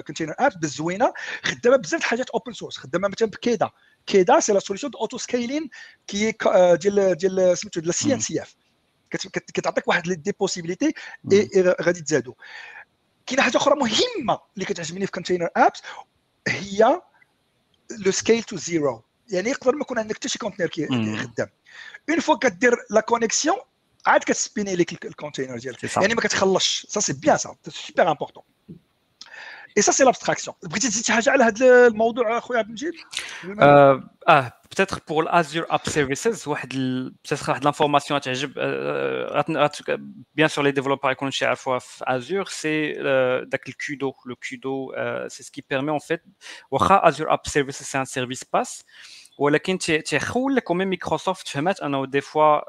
[0.08, 1.14] container app بالزوينه
[1.44, 3.70] خدامة بزاف الحاجات open source خدامة مثلا ب
[4.06, 4.40] KEDA.
[4.40, 5.70] KEDA c'est la solution auto-scaling
[6.08, 6.36] qui
[6.82, 8.56] ديال ديال سميتو ديال ال CNCF
[9.54, 10.94] كتعطيك واحد des possibilités
[11.82, 12.36] غادي تزادو.
[13.26, 15.82] كاينة حاجة أخرى مهمة اللي كتعجبني في Container Apps
[16.48, 17.02] هي
[18.06, 20.70] le scale to zero يعني يقدر ما يكون عندك حتى شي container
[21.18, 21.50] خدام.
[22.10, 23.58] اون فوا كدير لا كونيكسيون
[24.07, 28.43] عاد كتسبيني لك الكونتينر ديالك يعني ما كتخلصش سا سي بيان سا سوبر امبورطون
[29.77, 32.93] اي سا سي لابستراكسيون بغيتي تزيد شي حاجه على هذا الموضوع اخويا عبد المجيد
[34.29, 36.69] اه بتاتر بور الازور اب سيرفيسز واحد
[37.25, 38.53] بتاتر واحد لانفورماسيون تعجب
[40.35, 42.93] بيان سور لي ديفلوبر يكونوا شي يعرفوها في ازور سي
[43.45, 44.95] داك الكودو لو كودو
[45.29, 46.23] سي سكي بيرمي اون فيت
[46.71, 48.85] واخا ازور اب سيرفيسز سي ان سيرفيس باس
[49.38, 52.62] ولكن تيخول لك comme Microsoft فهمت أنه des fois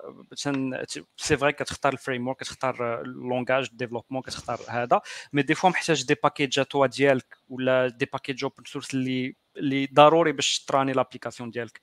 [1.17, 5.01] c'est vrai كتختار ال framework كتختار langage développement كتختار هذا
[5.33, 6.67] mais des fois محتاج des package ات
[6.97, 11.81] ديالك ولا des packages open source اللي اللي ضروري باش ت runner l'application ديالك.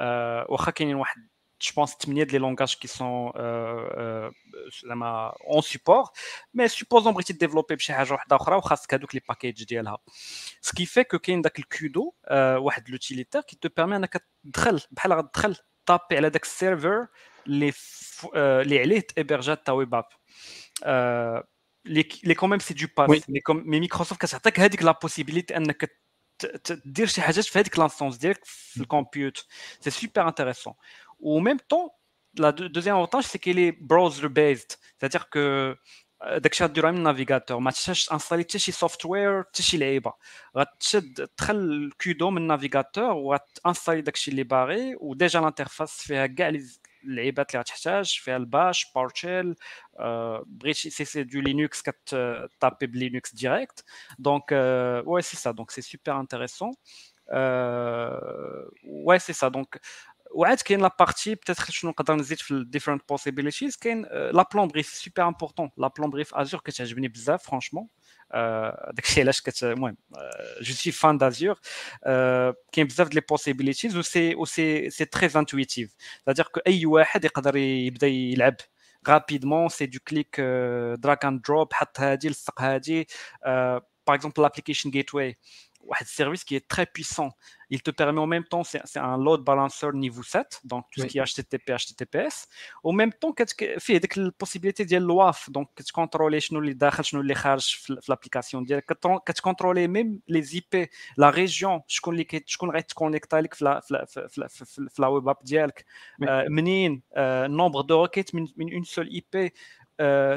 [0.00, 1.28] أه واخا كاينين واحد
[1.61, 4.29] je pense 8 les langages qui sont euh,
[4.89, 6.13] euh, en support
[6.53, 9.97] mais supposons que tu développes بشي حاجه واحده اخرى وخاصك هذوك لي باكيج ديالها
[10.65, 15.13] ce qui fait que كاين داك الكودو واحد لوتيليتير qui te permet انك تدخل بحال
[15.13, 15.55] غتدخل
[15.85, 17.07] طابي على داك السيرفر
[17.47, 17.73] اللي
[18.35, 20.05] اللي عليه تابرجات تا ويب اب
[22.23, 25.91] لي كوميم سي دو باس مي مي ميكروسوفت كتعطيك هذيك لا بوسيبيليتي انك
[26.63, 29.45] تدير شي حاجات في هذيك لانسونس ديالك في الكمبيوتر
[29.79, 30.73] سي سوبر انتريسون
[31.21, 31.93] Ou en même temps,
[32.37, 34.77] le deuxième avantage, c'est qu'il est browser-based.
[34.97, 35.75] C'est-à-dire que
[36.41, 39.99] dès que tu as un navigateur, tu as installé un software, tu as
[40.55, 47.31] installé le kudo le navigateur, ou installé les barrés, ou déjà l'interface fait les اللي
[47.31, 49.55] تحتاج فيها الباش باورشيل
[50.45, 53.83] بغيتي سي سي دو لينكس كتابي بلينكس ديريكت
[54.19, 54.53] دونك
[55.05, 56.71] ouais c'est ça donc c'est super intéressant
[59.05, 59.79] ouais c'est ça donc
[60.31, 64.95] وعاد كاين لا بارتي بتاتر شنو نقدر نزيد في الديفرنت بوسيبيليتيز كاين لا بلومبري سي
[64.95, 67.87] سوبر امبورطون لا بلومبري في ازور كتعجبني بزاف فرونشمون
[68.93, 69.97] داكشي علاش كت المهم
[70.61, 71.59] جو سي فان دازور
[72.71, 75.95] كاين بزاف ديال لي بوسيبيليتيز و سي و سي سي تري انتويتيف
[76.25, 78.55] سادير كو اي واحد يقدر يبدا يلعب
[79.07, 80.41] رابيدمون سي دو كليك
[80.99, 83.07] دراك اند دروب حط هادي لصق هادي
[83.45, 85.37] باغ اكزومبل لابليكيشن جيت واي
[85.89, 87.31] un service qui est très puissant.
[87.69, 91.05] Il te permet en même temps, c'est un load balancer niveau 7, donc tout ce
[91.05, 92.47] qui est HTTP, HTTPS.
[92.83, 97.21] En même temps, il y a la possibilité de l'OAF, donc tu contrôles les dakhل,
[97.21, 98.63] les charges de l'application.
[98.65, 105.27] Tu contrôles même les IP, la région, je connais tu connais connecté avec la web
[105.29, 105.85] app ديالك
[106.49, 107.01] منين
[107.47, 109.51] nombre de requêtes une seule IP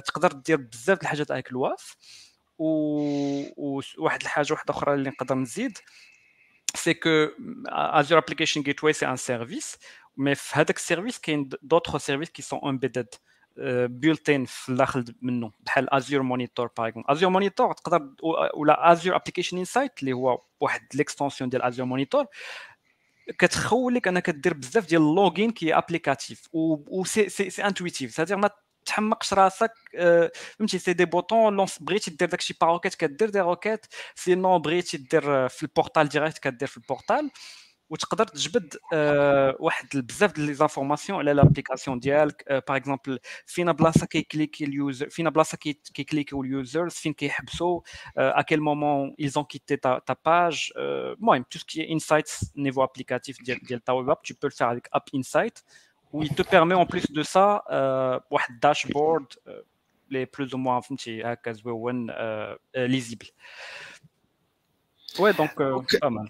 [0.05, 1.97] تقدر دير بزاف الحاجات avec l'OAF
[2.58, 5.78] وواحد الحاجة واحدة أخرى اللي نقدر نزيد
[6.76, 7.28] c'est que
[7.70, 9.78] Azure Application Gateway c'est un service
[10.18, 13.08] mais في هذاك ال service كاين d'autres services qui sont embedded
[13.86, 18.10] بيلتين في الداخل منه بحال ازور مونيتور باغ ازور مونيتور تقدر
[18.56, 22.26] ولا ازور ابليكيشن انسايت اللي هو واحد ليكستونسيون ديال ازور مونيتور
[23.40, 28.50] كتخولك أنك دير بزاف ديال اللوغين كي ابليكاتيف و سي سي انتويتيف سادير ما
[28.87, 29.73] تحمقش راسك
[30.59, 35.63] فهمتي سي دي بوطون بغيتي دير داكشي باروكيت كدير دي روكيت سينو بغيتي دير في
[35.63, 37.31] البورتال ديريكت كدير في البورتال
[37.91, 44.07] وتقدر تجبد آه، واحد بزاف ديال لي زانفورماسيون على لابليكاسيون ديالك باغ اكزومبل فينا بلاصه
[44.07, 45.59] كيكليكي اليوزر فينا بلاصه
[45.95, 47.81] كيكليكيو اليوزرز فين كيحبسوا
[48.17, 53.43] ا كيل مومون ils ont quitté ta, ta page المهم تو سكي انسايتس نيفو ابليكاتيف
[53.43, 55.63] ديال ديال تا ويب اب tu peux le faire avec app insight
[56.15, 57.63] où il te permet en plus de ça
[58.31, 59.27] واحد داشبورد
[60.11, 62.11] لي بلوز او موان فهمتي هكا زويون
[62.77, 63.27] ليزيبل
[65.19, 65.51] وي دونك
[66.05, 66.29] pas mal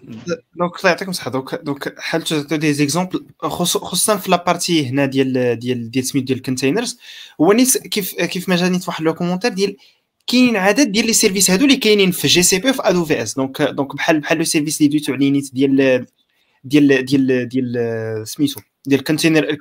[0.55, 5.91] دونك الله يعطيكم الصحه دونك دونك حالت دي زيكزومبل خصوصا في لابارتي هنا ديال ديال
[5.91, 6.99] ديال سميت ديال الكونتينرز
[7.41, 9.77] هو نيت كيف كيف ما جاني واحد لو كومونتير ديال
[10.27, 13.23] كاينين عدد ديال لي سيرفيس هادو اللي كاينين في جي سي بي في ادو في
[13.23, 16.05] اس دونك دونك بحال بحال لو سيرفيس اللي دويتو عليه نيت ديال
[16.66, 19.54] ديال ديال ديال سميتو ديال container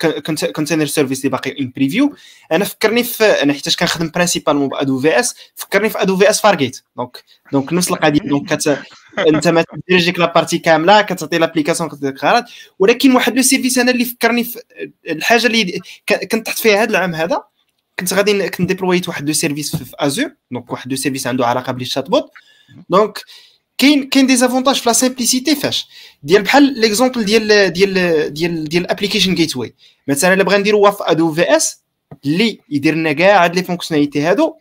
[0.56, 2.16] container service اللي باقي en preview
[2.52, 7.74] أنا فكرني في أنا حيت كنخدم principalement ب AWS فكرني في AWS Fargate donc donc
[7.74, 8.20] نفس القضية.
[8.20, 8.80] donc كت
[9.20, 12.46] أنت ما تديرش ديك la partie كاملة كتعطي l'application كتقرا
[12.80, 14.60] ولكن واحد le service أنا اللي فكرني في
[15.10, 15.80] الحاجة اللي
[16.32, 17.44] كنت تحت فيها هذا العام هذا
[18.00, 21.46] كنت غادي كنت déploy يت واحد le service في Azure donc واحد le service عنده
[21.46, 22.32] علاقة بال chatbot
[22.90, 23.22] donc
[23.78, 25.88] كاين كاين des avantages في la simplicité فاش.
[26.24, 29.74] ديال بحال l'exemple ديال ديال ديال ديال ال Application Gateway
[30.08, 31.82] مثلا إلا بغا نديرو في AWS
[32.26, 34.54] اللي يدير لنا كاع هاد les fonctionnalités هادو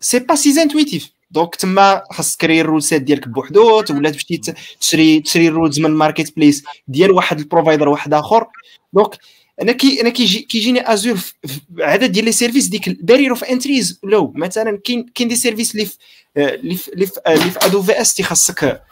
[0.00, 4.40] c'est pas si intuitif donc تما خاصك تكري ال rules ات ديالك بوحدو ولا تمشي
[4.80, 8.46] تشري تشري ال rules من ال marketplace ديال واحد ال provider واحد آخر.
[8.92, 9.18] donc
[9.62, 11.18] أنا كي أنا كيجي كيجيني Azure
[11.78, 15.36] عدد ديال les services ديك ال barrier of entry is low مثلا كاين كاين des
[15.36, 15.88] services اللي
[16.36, 17.10] اللي في
[17.50, 18.82] في AWS تي خاصك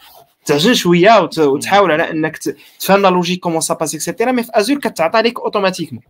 [0.46, 2.38] تعجن شوية وتحاول على إنك
[2.80, 6.02] تفهم logique comment ça passe et cetera mais في Azure كتعطى لك automatiquement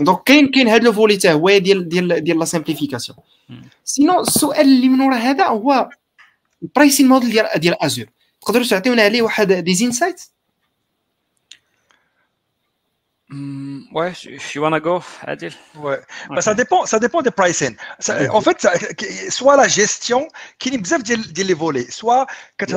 [0.00, 3.18] donc كاين كاين هاد le volet هو ديال ديال ديال la simplification
[3.84, 5.88] sinon السؤال اللي من ورا هذا هو
[6.62, 8.06] ال pricing model ديال ديال Azure
[8.42, 9.90] تقدروا تعطيونا عليه واحد idée
[13.27, 15.53] زينسايت Mm, ouais, if you wanna go, Adil.
[15.75, 15.97] Ouais.
[15.97, 16.35] Okay.
[16.35, 17.75] Bah, ça dépend, ça dépend des pricing.
[17.97, 18.73] Ça, en fait, ça,
[19.29, 20.27] soit la gestion
[20.59, 22.27] qui est bien de les voler, soit
[22.57, 22.75] quand tu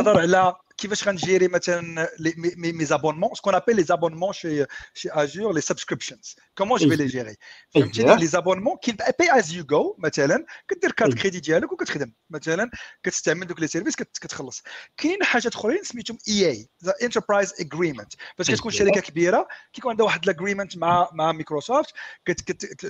[0.80, 4.32] as là qui va gérer maintenant les, mes, mes, abonnements, ce qu'on appelle les abonnements
[4.32, 4.64] chez,
[4.94, 6.18] chez Azure, les subscriptions.
[6.54, 7.36] Comment je vais les gérer
[7.74, 12.70] Les abonnements qui pay as you go, مثلا كدير كارت كريدي ديالك وكتخدم مثلا
[13.02, 14.62] كتستعمل دوك لي سيرفيس كتخلص
[14.96, 20.06] كاين حاجات اخرين سميتهم اي اي ذا انتربرايز اجريمنت فاش كتكون شركه كبيره كيكون عندها
[20.06, 21.94] واحد الاجريمنت مع مع مايكروسوفت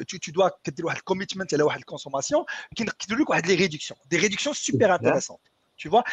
[0.09, 2.45] تو دوا كدير واحد الكوميتمنت على واحد الكونسوماسيون
[2.77, 5.41] كيديروا لك واحد لي ريدكسيون دي ريدكسيون سوبر انتريسونت
[5.81, 6.05] Tu vois,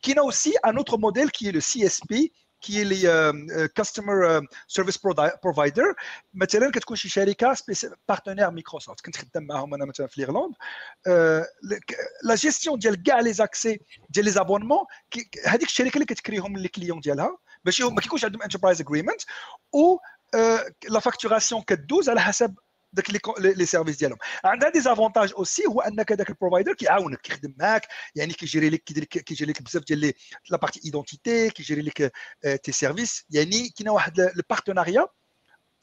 [0.00, 2.30] Qui a aussi un autre modèle qui est le CSP,
[2.60, 5.84] qui est les euh, euh, Customer euh, Service Provider.
[6.34, 7.54] Maintenant, quand tu شركة
[8.06, 10.54] partenaire Microsoft, quand tu معهم أنا مثلا في l'Irlande,
[12.24, 13.78] la gestion ديال كاع les accès
[14.10, 14.86] ديال les abonnements,
[15.46, 19.24] هذيك الشركة اللي كتكريهم لي كليون ديالها باش ما كيكونش عندهم enterprise agreement
[19.72, 19.96] و
[20.88, 22.54] la facturation كدوز على حسب
[22.94, 27.88] داك لي سيرفيس ديالهم عندها دي زافونتاج اوسي هو انك داك البروفايدر كيعاونك كيخدم معاك
[28.14, 30.12] يعني كيجيري لك كيجيري لك بزاف ديال
[30.50, 32.12] لا بارتي ايدونتيتي كيجيري لك
[32.62, 35.08] تي سيرفيس يعني كاينه واحد البارتناريا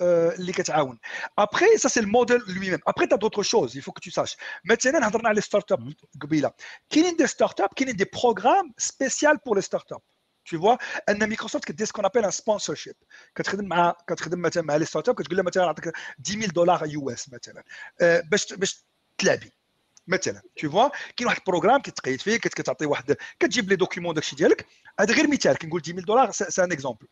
[0.02, 1.00] اللي كتعاون
[1.38, 5.08] ابخي سا سي الموديل لوي ميم ابخي تا دوطر شوز يفو كو تو ساش مثلا
[5.08, 6.52] هضرنا على ستارت اب قبيله
[6.90, 10.02] كاينين دي ستارت اب كاينين دي بروغرام سبيسيال بور لي ستارت اب
[10.51, 10.79] Tu vois
[11.09, 12.95] ان مايكروسوفت كدير سكون ابل ان سبونسورشيب
[13.35, 15.93] كتخدم مع كتخدم مثلا مع les startups كتقول لها مثلا نعطيك
[16.29, 17.65] 10000 دولار US مثلا
[18.01, 18.85] باش باش
[19.19, 19.53] تلعبي
[20.07, 24.37] مثلا tu vois كاين واحد ال programme كتقيد فيه كتعطي واحد كتجيب les documents داكشي
[24.37, 24.67] ديالك
[25.01, 27.07] هذا غير مثال كنقول 10000 دولار c'est un exemple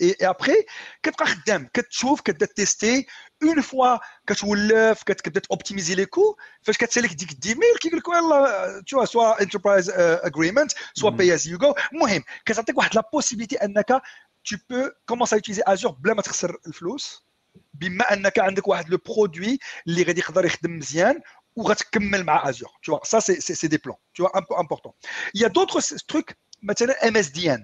[0.00, 0.66] اي ابخي
[1.02, 3.06] كتبقى خدام كتشوف كتبدا تيستي
[3.42, 9.04] اون فوا كتولف كتبدا اوبتيميزي لي كو فاش كتسالك ديك الديميل كيقول لك يلاه تو
[9.04, 14.02] سوا انتربرايز اجريمنت سوا باي از يو جو المهم كتعطيك واحد لا بوسيبيتي انك
[14.48, 17.26] tu peux commencer à utiliser Azure بلا ما تخسر الفلوس
[17.74, 21.20] بما انك عندك واحد لو برودوي اللي غادي يقدر يخدم مزيان
[21.56, 24.94] وغتكمل مع ازور tu vois ça c'est c'est des plans tu vois un peu important
[25.34, 25.80] il y a d'autres
[26.12, 27.60] trucs مثلا MSDN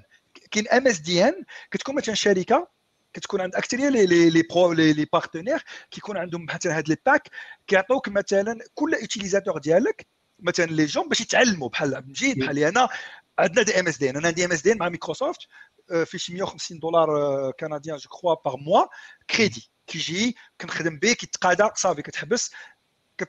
[0.56, 2.68] كاين ام اس دي ان كتكون مثلا شركة
[3.14, 6.98] كتكون عند اكثريه لي لي لي برو لي, لي بارتنير كيكون عندهم مثلا هاد لي
[7.06, 7.30] باك
[7.68, 10.08] كيعطوك مثلا كل يوتيليزاتور ديالك
[10.40, 12.90] مثلا les gens باش يتعلموا بحال مجيد بحال أنا.
[13.40, 15.42] عندنا des MSDN أنا عندي MSDN مع مايكروسوفت
[16.06, 17.08] في شي 150 دولار
[17.52, 18.86] canadien je crois par mois
[19.30, 22.52] crédit كيجي كنخدم به كيتقادا صافي كتحبس.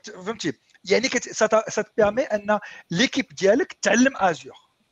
[0.03, 0.53] فهمتي؟
[0.85, 1.29] يعني كت...
[1.29, 2.59] ça permet أن
[2.91, 4.66] l'équipe ديالك تعلم ازور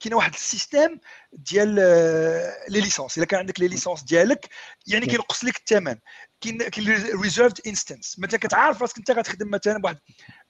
[0.00, 1.00] كاين واحد ال système
[1.32, 1.74] ديال
[2.68, 4.48] les licences إلا كان عندك les licences ديالك
[4.86, 5.96] يعني كينقص لك الثمن
[6.40, 6.88] كاين كاين
[7.22, 9.98] reserved instance مثلا كتعرف راسك انت غتخدم مثلا بواحد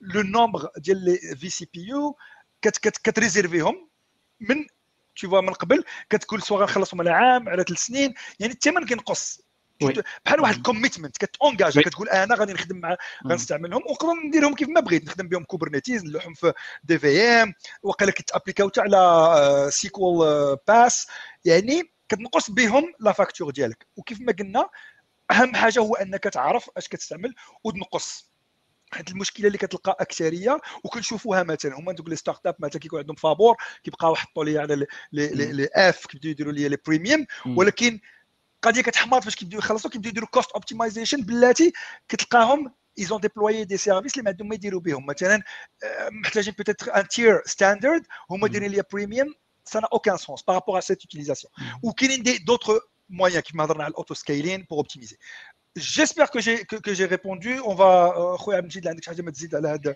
[0.00, 2.16] le nombre ديال les vCPU
[2.62, 3.90] كتريزيرفيهم
[4.40, 4.66] من
[5.16, 5.84] تشوفوا من قبل.
[6.10, 8.14] كتقول سواء غنخلصهم على عام على ثلاث سنين.
[8.40, 9.40] يعني الثمن كينقص.
[10.24, 14.68] بحال واحد ال commitment كت engage كتقول أنا غادي نخدم مع غنستعملهم ونقدر نديرهم كيف
[14.68, 15.04] ما بغيت.
[15.04, 16.52] نخدم بهم Kubernetes نلوحهم في
[16.84, 21.06] des VM وقيلا كيتابليكاو حتى على SQL PaaS
[21.44, 23.86] يعني كتنقص بهم la facture ديالك.
[23.96, 24.68] وكيف ما قلنا
[25.30, 28.30] أهم حاجة هو أنك تعرف أش كتستعمل وتنقص
[28.92, 33.56] حيت المشكلة اللي كتلقى أكثرية وكنشوفوها مثلا هما دوك les startups مثلا كيكون عندهم فابور
[33.84, 38.00] كيبقاو يحطوا لي على les F كيبداو يديروا les les premium ولكن
[38.61, 41.73] قضيه كتحماض فاش كيبداو يخلصوا كيبداو يديروا كوست اوبتمايزيشن بلاتي
[42.09, 45.43] كتلقاهم ايزون ديبلوي دي سيرفيس اللي ما عندهم ما يديروا بهم مثلا
[46.11, 49.33] محتاجين بيتيتر ان تير ستاندرد هما دايرين ليا بريميوم
[49.65, 51.49] ça n'a aucun sens par rapport à cette utilisation.
[51.83, 55.17] Ou qu'il y ait d'autres moyens qui m'adressent à l'autoscaling pour optimiser.
[55.75, 57.59] J'espère que j'ai que, que j'ai répondu.
[57.59, 59.95] On va خويا عبد عندك شي حاجه ما تزيد على هذا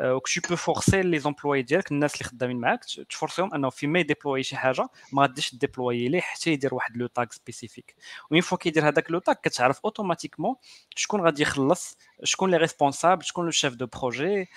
[0.00, 4.05] و tu peux forcer les employés ديالك الناس اللي خدامين معاك تفورسيهم انه فيما ي
[4.05, 7.96] déployer شي حاجة ما غاديش déployer ليه حتى يدير واحد le tag spécifique
[8.30, 10.56] une fois كيدير هذاك le tag كتعرف automatiquement
[10.96, 14.48] شكون غادي يخلص شكون le responsable شكون le chef de projet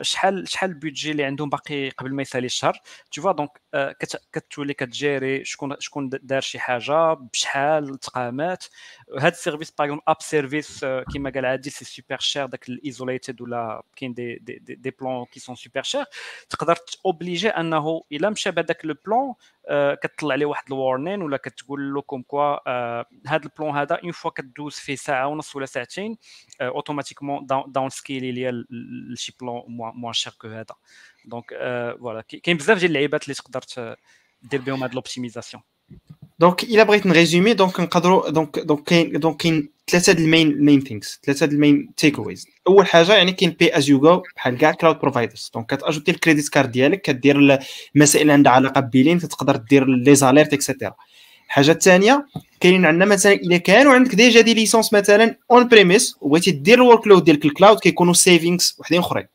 [0.00, 2.80] شحال شحال ال budget اللي عندهم باقي قبل ما يسالي الشهر
[3.12, 3.62] tu vois donc
[4.32, 8.64] كتولي كت gérer شكون شكون دار شي حاجة بشحال التقامات
[9.19, 13.83] هذا السيرفيس باغ اكزومبل اب سيرفيس كيما قال عادل سي سوبر شير داك الايزوليتد ولا
[13.95, 16.05] كاين دي دي, دي, دي بلون كي سون سوبر شير
[16.49, 19.33] تقدر اوبليجي انه الا مشى بهذاك لو بلون
[19.95, 22.69] كتطلع عليه واحد الورنين ولا كتقول له كوم كوا
[23.27, 26.17] هذا البلون هذا اون فوا كدوز فيه ساعه ونص ولا ساعتين
[26.61, 28.65] اوتوماتيكمون داون سكيلي ليا
[29.13, 30.75] لشي بلون موان شير كو هذا
[31.25, 31.49] دونك
[31.99, 33.95] فوالا كاين بزاف ديال اللعيبات اللي تقدر
[34.41, 35.63] دير بهم هاد لوبتيميزاسيون
[36.42, 40.64] دونك الا بغيت ن résumer donc نقدروا donc donc كاين دونك كاين ثلاثة ال main
[40.64, 44.58] main things ثلاثة ال main takeaways اول حاجة يعني كاين pay as you go بحال
[44.58, 47.58] كاع cloud providers donc كت ajouter ال credit card ديالك كدير
[47.96, 50.94] المسائل اللي عندها علاقه ب billing تقدر دير les alertes et cetera
[51.46, 52.26] الحاجة الثانية
[52.60, 57.24] كاينين عندنا مثلا الا كانوا عندك déjà des licences مثلا on-premise وبغيتي دير ال workload
[57.24, 59.26] ديالك ال cloud كيكونوا savings وحدين اخرين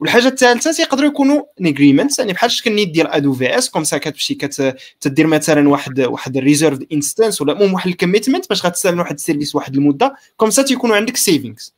[0.00, 5.26] والحاجة الثالثة تيقدروا يكونوا agreement يعني بحال شكل نيت ديال AWS comme ça كتمشي كتدير
[5.26, 9.19] مثلا واحد واحد ال reserved instance ولا المهم واحد ال commitment باش غتستعمل واحد ال
[9.19, 11.74] service واحد المدة comme ça تيكونوا عندك savings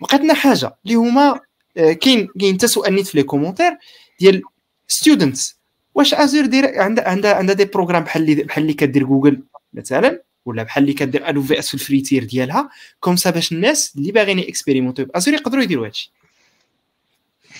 [0.00, 1.40] بقات لنا حاجة اللي هما
[1.74, 3.78] كاين كاين حتى سؤال نيت في les commentaires
[4.20, 4.42] ديال
[4.88, 5.56] students
[5.94, 9.42] واش Azure دير عندها عندها عندها des programmes بحال اللي بحال اللي كدير جوجل
[9.72, 12.68] مثلا ولا بحال اللي كدير AWS في ال free tier ديالها
[13.00, 16.12] comme ça باش الناس اللي باغيين expérimenter Azure يقدروا يديروا هادشي.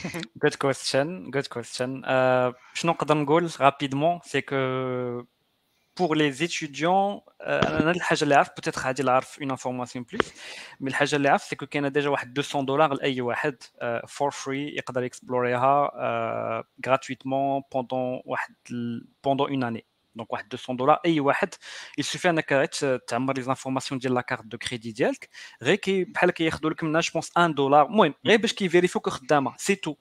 [0.38, 2.02] good question, good question.
[2.06, 5.24] Euh, je n'en peux rapidement, c'est que
[5.96, 7.60] pour les étudiants, euh,
[8.54, 8.86] peut-être
[9.40, 10.20] une information plus,
[10.78, 10.96] mais le
[11.40, 12.94] c'est que a déjà 200 dollars
[13.82, 17.62] euh, for free, il peut explorer euh, gratuitement
[19.22, 21.49] pendant une année دونك واحد 200 دولار اي واحد
[21.97, 22.69] يسوفي انك
[23.07, 25.29] تعمر لي زانفورماسيون ديال لا كارت دو كريدي ديالك
[25.63, 29.75] غير كي بحال كياخذوا لك منها جوبونس 1 دولار المهم غير باش كيفيريفيوك خدامه سي
[29.75, 29.95] تو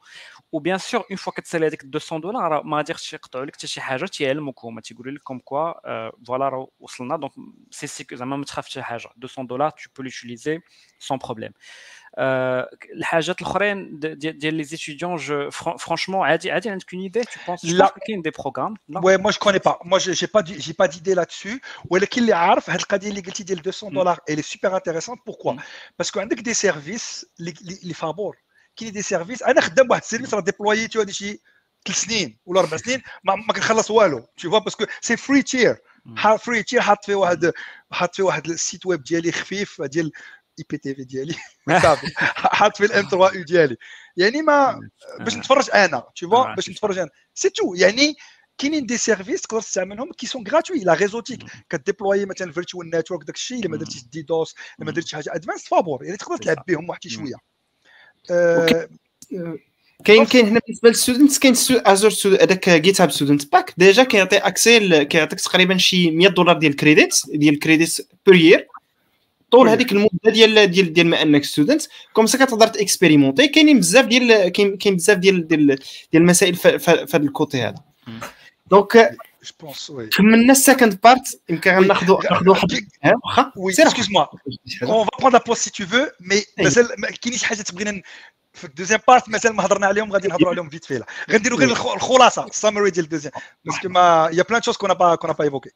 [0.53, 3.81] وبيان سور اون فوا كتسالي هذيك 200 دولار راه ما غاديش يقطعوا لك حتى شي
[3.81, 5.73] حاجه تيعلموك هما تيقولوا لك كوم كوا
[6.27, 7.33] فوالا راه وصلنا دونك
[7.71, 10.61] سي سي زعما ما تخافش حاجه 200 دولار تو بو لوتيليزي
[10.99, 11.53] سون بروبليم
[12.19, 17.95] الحاجات الاخرين ديال لي زيتيديون جو فرانشمون عادي عادي عندك اون ايدي تو بونس لا
[18.07, 21.25] كاين دي بروغرام وي مو جو كوني با مو جي با جي با ديدي لا
[21.25, 21.49] دسو
[21.91, 25.55] ولكن اللي عارف هاد القضيه اللي قلتي ديال 200 دولار اي سوبر انتريسونت بوركوا
[25.99, 28.37] باسكو عندك دي سيرفيس اللي فابور
[28.77, 31.41] كاين دي سيرفيس انا خدام واحد السيرفيس راه ديبلويتو هذه شي
[31.87, 35.77] ثلاث سنين ولا اربع سنين ما, ما كنخلص والو تي فوا باسكو سي فري تير
[36.39, 37.53] فري تير حاط فيه واحد
[37.91, 40.13] حاط فيه واحد السيت ويب ديالي خفيف ديال
[40.60, 41.36] إي بي تي في ديالي.
[41.84, 43.78] صافي حاط في ال M3U ديالي.
[44.18, 44.90] يعني ما
[45.20, 47.10] باش نتفرج أنا tu vois باش نتفرج أنا.
[47.34, 48.16] c'est tout يعني
[48.58, 53.24] كاينين des services تقدر تستعملهم qui sont gratuits la réseautique ك déployer مثلا virtual network
[53.24, 53.60] داك الشيء.
[53.60, 56.06] إلا ما درتيش DDoS إلا ما درتيش حاجة advanced فابور.
[56.06, 57.36] يعني تقدر تلعب بهم واحد شوية.
[58.32, 58.88] آه،
[60.06, 65.06] كاين كاين هنا بالنسبة لل students كاين Azure هذاك GitHub Student Pack déjà كيعطي accès
[65.06, 68.68] كيعطيك تقريبا شي 100 دولار ديال ال credit ديال ال credit per year
[69.56, 71.82] طول هذيك المدة ديال ديال ديال ما أنك student
[72.14, 73.48] comme ça كتقدر ت expérimenter.
[73.48, 75.80] كاينين بزاف ديال كاين كاين بزاف ديال ديال ديال
[76.14, 77.76] المسائل في هذا ال côté هذا.
[78.68, 79.18] donc
[80.18, 82.88] كملنا ال second part يمكن غناخذوا ناخذوا واحد
[83.24, 84.26] واخا؟ oui سير excuse-moi
[84.84, 88.02] on va prendre la pause si tu veux mais مازال ما كاينينش حاجات بغينا
[88.54, 91.70] في ال deuxième part مازال ما هضرنا عليهم غادي نهضروا عليهم vite fait غنديروا غير
[91.70, 93.34] الخ- الخلاصة ال summary ديال ال deuxième
[93.66, 95.70] parce que mais y a plein choses qu'on pas qu'on pas évoqué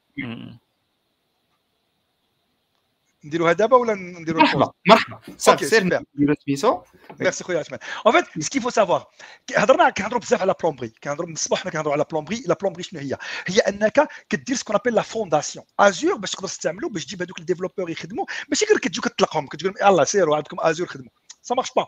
[3.25, 5.19] نديروها دابا ولا الخلاصه مرحبا مرحبا.
[5.37, 5.83] صافي سير.
[6.15, 6.81] نديرو سميتو.
[7.19, 7.79] ميرسي خويا عثمان.
[8.07, 9.07] en fait ce qu'il faut savoir
[9.55, 12.99] هضرنا كنهضروا بزاف على plomberie كنهضروا من الصباح حنا كنهضروا على plomberie la plomberie شنو
[12.99, 13.17] هي؟
[13.47, 17.39] هي أنك كدير ce qu'on appelle la fondation Azure باش تقدر تستعملو باش تجيب هذوك
[17.39, 21.11] ال développeurs يخدموا ماشي غير كتجيو كتطلقهم كتقول لهم يلاه سيروا عندكم Azure خدموا
[21.41, 21.87] ça marche pas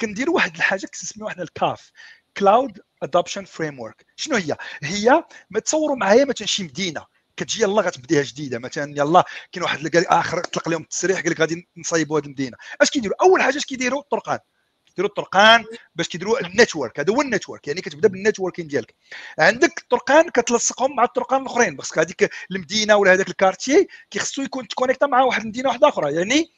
[0.00, 1.90] كنديروا واحد الحاجة كنسميوها حنا الكاف.
[2.36, 7.06] Cloud Adoption Framework شنو هي؟ هي ما تصوروا معايا مثلا شي مدينة.
[7.42, 8.58] كتجي يلا غتبديها جديدة.
[8.58, 12.56] مثلا يلا كاين واحد قال آخر طلق لهم التسريح قال لك غادي نصايبوا هذه المدينة.
[12.80, 14.38] أش كيديروا؟ أول حاجة أش كيديروا؟ الطرقان.
[14.86, 15.64] كيديروا الطرقان
[15.94, 18.94] باش كيديروا ال network هذا هو ال network يعني كتبدأ بال networking ديالك.
[19.38, 21.76] عندك الطرقان كتلصقهم مع الطرقان الأخرين.
[21.76, 25.88] parce que هذيك المدينة ولا هذاك ال quartier كيخصو يكون تconnecta مع واحد المدينة واحدة
[25.88, 26.14] أخرى.
[26.14, 26.52] يعني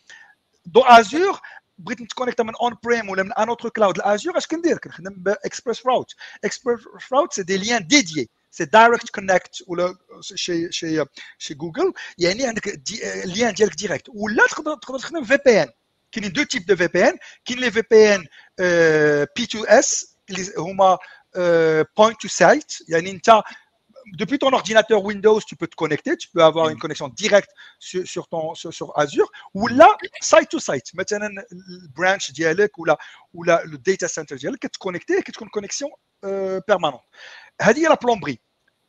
[0.66, 1.41] دو ازور
[1.78, 5.87] بغيت نتكونيكتا من اون بريم ولا من ان اوتر كلاود الازور أش كندير؟ كنخدم باكسبريس
[5.87, 6.14] راوت
[6.45, 6.80] اكسبريس
[7.12, 11.06] راوت سي دي ليان ديديي سي دايركت كونكت ولا شي شي
[11.38, 15.70] شي جوجل يعني عندك دي الليان ديالك ديريكت ولا تقدر تقدر تخدم في بي ان
[16.12, 18.26] كاينين دو تيب دو في بي ان كاين لي في بي ان
[19.36, 20.98] بي تو اس اللي هما
[21.98, 23.42] بوينت تو سايت يعني انت
[24.22, 27.52] depuis ton ordinateur Windows, tu peux te connecter, tu peux avoir une connexion directe
[27.88, 29.90] sur, sur ton sur, sur Azure ou là
[30.22, 30.88] site to site.
[30.98, 32.98] Maintenant le branch ديالك ولا
[33.34, 35.92] ولا le data center ديالك كتكونيكتي كتكون كونيكسيون
[36.68, 37.04] بيرمانونت.
[37.62, 38.40] هذه هي لا بلومبري.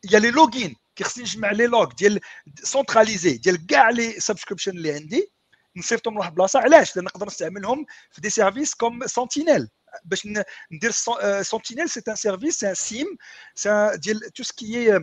[0.05, 2.20] Il y a les logins كيخصني نجمع لي لوغ ديال
[2.62, 5.32] سونتراليزي ديال كاع لي سبسكريبشن اللي عندي
[5.76, 9.68] نصيفطهم لواحد البلاصه علاش لان نقدر نستعملهم في دي سيرفيس كوم سنتينيل
[10.05, 10.28] باش
[10.72, 10.90] ندير
[11.42, 13.07] سنتينيل سي ان سيرفيس سي ان سيم
[13.55, 14.98] سي ديال تو سكي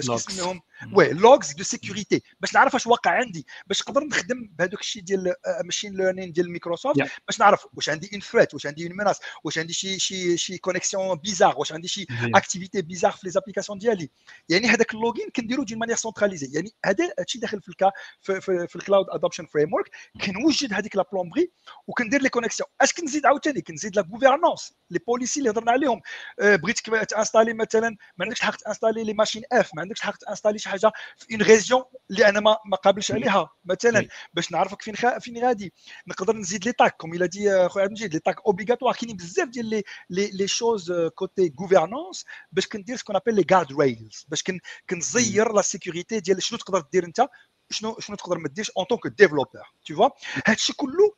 [0.00, 0.60] كيسميهم
[0.93, 3.45] وي لوغز دو سيكوريتي باش نعرف واش واقع عندي.
[3.67, 7.09] باش نقدر نخدم بهذوك الشيء ديال machine learning ديال مايكروسوفت Yeah.
[7.27, 10.57] باش نعرف واش عندي un threat واش عندي une menace واش عندي شي شي شي
[10.57, 12.05] connexion bizarre واش عندي شي
[12.35, 14.09] activité bizarre في les applications ديالي.
[14.49, 18.41] يعني هذاك ال logging كنديرو d'une manière centralisée يعني هذا هادشي داخل في الكا في,
[18.41, 19.89] في, في ال Cloud Adoption Framework
[20.25, 21.51] كنوجد هذيك la plomberie
[21.87, 26.01] وكندير les connexions اش كنزيد عاوتاني؟ كنزيد la gouvernance les policies اللي هضرنا عليهم.
[26.39, 30.17] آه، بغيت كما تانستالي مثلا ما عندكش الحق تانستالي لي ماشين اف ما عندكش الحق
[30.17, 33.49] تانستالي شي حاجة في اون ريزيون اللي أنا ما ما قابلش عليها.
[33.65, 34.07] مثلا.
[34.33, 35.19] باش نعرفك فين خا...
[35.19, 35.73] فين غادي.
[36.07, 39.47] نقدر نزيد لي تاك كوم إلى دي خويا عبد المجيد لي تاك اوبليغاتوار كاينين بزاف
[39.49, 44.43] ديال لي لي لي شوز كوتي غوفرنونس باش كندير سكون ابل لي غارد ريلز باش
[44.43, 44.59] كن
[44.89, 47.27] كنزير لا سيكوريتي ديال شنو تقدر دير أنت
[47.69, 50.09] شنو شنو تقدر ما ديرش اون طونك ديفلوبور تو فوا
[50.47, 51.13] هادشي كله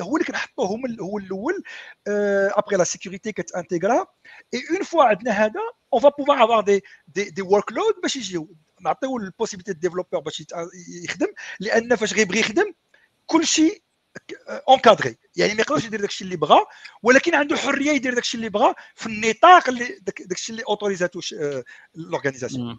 [0.00, 1.62] هو اللي كنحطوه هو هو الأول
[2.58, 4.06] ابري لا سيكوريتي كتانتيغرا
[4.54, 5.60] اي اون فوا عندنا هذا
[5.94, 8.48] اون فا بوفوار افوار دي دي دي ورك لود باش يجيو.
[8.82, 10.44] نعطيو البوسيبيتي ديفلوبور باش
[11.04, 11.26] يخدم
[11.60, 12.72] لأن فاش غيبغي يخدم
[13.26, 13.82] كل شيء
[14.68, 16.58] اونكادري يعني ما يقدرش يدير داكشي اللي بغا
[17.02, 21.20] ولكن عنده حرية يدير داكشي اللي بغا في النطاق اللي داك- داكشي اللي اوتوريزاتو
[21.94, 22.78] لورغانيزاسيون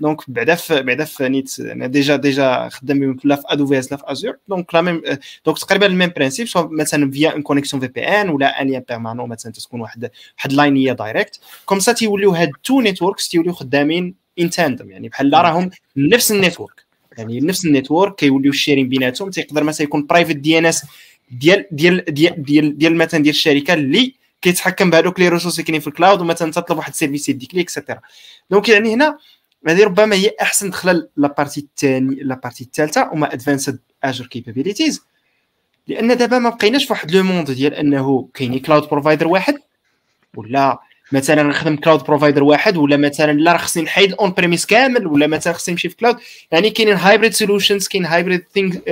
[0.00, 4.74] دونك بعدا بعدا نيت أنا déjà déjà خدام لا في AWS لا في ازور دونك
[4.74, 5.02] la même
[5.46, 9.28] donc تقريبا ال même principe سواء مثلا via une connexion VPN ولا un lien permanent
[9.28, 14.50] مثلا تكون واحد واحد ligne directe comme ça تيوليو هاد two networks تيوليو خدامين en
[14.50, 16.82] tandem يعني بحال راهم نفس ال network
[17.18, 19.30] يعني نفس ال network كيوليو sharing بيناتهم.
[19.30, 20.84] تيقدر مثلا يكون private DNS
[21.30, 25.86] ديال ديال ديال ديال, مثلا ديال الشركة اللي كيتحكم بهذوك les ressources اللي كاينين في
[25.86, 28.00] ال cloud ومثلا تطلب واحد ال service يديك ليه et cetera
[28.50, 29.18] donc يعني هنا
[29.68, 35.02] هذه ربما هي أحسن دخلة la partie الثاني la partie الثالثه هما advanced Azure capabilities
[35.88, 39.58] لأن دابا ما بقيناش في واحد le monde ديال أنه كاين cloud provider واحد
[40.36, 40.78] ولا
[41.12, 45.52] مثلا نخدم cloud provider واحد ولا مثلا لا خصني نحيد ال on-premise كامل ولا مثلا
[45.52, 46.16] خصني نمشي في cloud
[46.52, 48.82] يعني كاينين hybrid solutions كاين hybrid think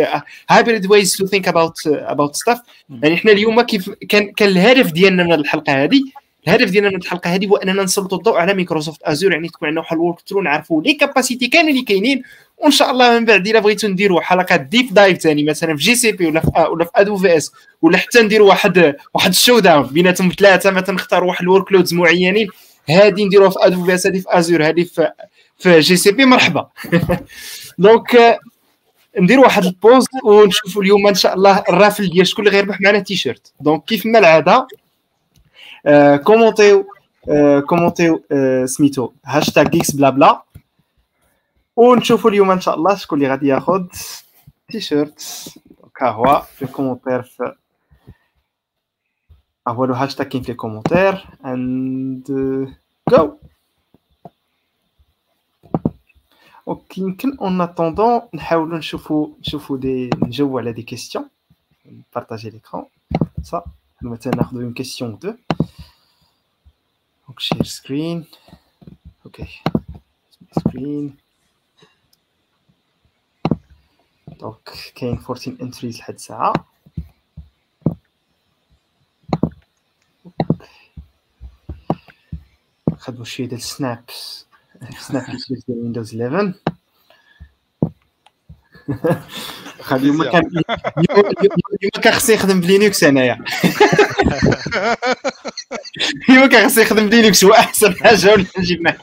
[0.50, 2.61] hybrid ways to think about about stuff
[3.03, 6.03] يعني حنا اليوم كيف كان كان الهدف ديالنا من الحلقة هذه
[6.49, 9.80] الهدف ديالنا من الحلقة هذه هو أننا نسلطوا الضوء على مايكروسوفت ازور يعني تكون عندنا
[9.80, 12.22] واحد ال walkthrough نعرفوا les capacités كاملين اللي كاينين.
[12.58, 16.26] وإن شاء الله من بعد إلا بغيتوا نديروا حلقات deep dive ثاني مثلا في GCP
[16.26, 17.53] ولا في ولا في AWS
[17.83, 22.49] ولا حتى نديروا واحد واحد ال showdown بيناتهم ثلاثة مثلا نختاروا واحد ال workloads معينين.
[22.91, 25.12] هادي نديروها في AWS هذه في ازور هذه في
[25.58, 26.24] في GCP.
[26.25, 26.68] مرحبا.
[27.78, 28.38] donc
[29.18, 32.80] ندير واحد ال pause ونشوفوا اليوم إن شاء الله ال raffle ديال شكون اللي غيربح
[32.80, 34.67] معنا t-shirt donc كيف ما العادة؟
[36.24, 36.86] كومونتيو
[37.29, 40.41] آه كومونتيو آه سميتو هاشتاغ جيكس بلا بلا
[41.75, 43.86] ونشوفوا اليوم ان شاء الله شكون اللي غادي ياخذ
[44.67, 47.53] تيشيرت دونك ها هو في الكومونتير في
[49.67, 52.28] ها هو لو هاشتاغ كاين في الكومونتير اند
[53.09, 53.37] جو
[56.67, 61.29] دونك يمكن اون اتوندون نحاولوا نشوفوا نشوفوا دي نجاوبوا على دي كيستيون
[61.86, 62.86] نبارطاجي ليكرون
[63.43, 63.63] صا
[64.01, 65.33] مثلا ناخذ اون كيستيون دو
[67.38, 68.24] share screen
[69.26, 69.49] okay
[70.53, 71.16] screen
[74.41, 76.52] donc كاين 14 entries لحد ساعه
[82.96, 84.46] خدموا شوية ديال ال snaps
[84.99, 85.24] snap
[85.66, 86.54] ديال ويندوز 11
[88.91, 90.50] ما كان
[91.79, 93.38] اليوم كان خصني نخدم بلينكس أنايا.
[96.30, 98.96] اليوم كان خصني نخدم بلينكس هو أحسن حاجة ولا نجيب معاه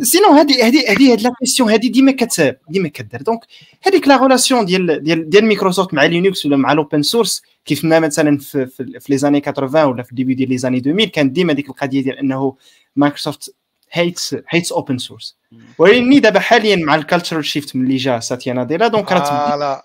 [0.00, 3.22] سينو هذه هذه هذه هاد لا كيسيون هذه ديما كت ديما كدير.
[3.22, 3.40] دونك
[3.82, 8.00] هذيك لا غولاسيون ديال ديال ديال مايكروسوفت مع لينكس ولا مع الاوبن سورس كيف ما
[8.00, 11.32] مثلا في في, في لي زاني 80 ولا في الديبي ديال لي زاني 2000 كانت
[11.32, 12.56] ديما ديك القضية ديال إنه
[12.96, 13.54] مايكروسوفت
[13.92, 15.36] هيتس هيتس اوبن سورس
[15.78, 19.82] ولكن دابا حاليا مع ال cultural shift ملي جا ساتيا ناديلا donc راه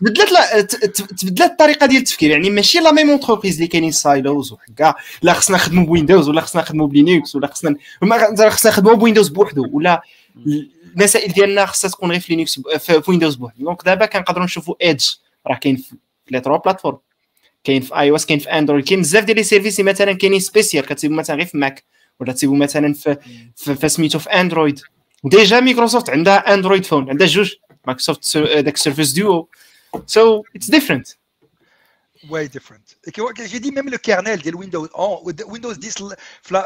[0.00, 4.94] تبدلت لا تبدلت الطريقة ديال التفكير يعني ماشي la même entreprise اللي كاينين silos وحكا
[5.22, 7.76] لا خصنا نخدموا بويندوز ولا خصنا نخدموا بلينكس ولا خصنا
[8.50, 10.02] خصنا نخدموا بويندوز بوحدو ولا
[10.96, 13.64] المسائل ديالنا خصها تكون غير في لينكس في ويندوز بوحدو.
[13.64, 15.06] donc دابا كنقدروا نشوفوا Edge
[15.46, 15.96] راه كاين في
[16.30, 16.98] les trois plateformes
[17.64, 21.16] كاين في iOS كاين في اندرويد كاين بزاف ديال les services مثلا كاينين spécial كتسيبوا
[21.16, 21.84] مثلا غير في ماك
[22.19, 23.17] ولا تسيبوا مثلا في
[23.55, 24.79] في, سميتو في اندرويد
[25.23, 27.55] ديجا مايكروسوفت عندها اندرويد فون عندها جوج
[27.87, 29.49] مايكروسوفت داك سيرفيس ديو
[30.05, 31.07] سو اتس ديفرنت
[32.29, 32.89] واي ديفرنت
[33.41, 34.89] جي دي ميم لو كيرنيل ديال ويندوز
[35.45, 36.15] ويندوز 10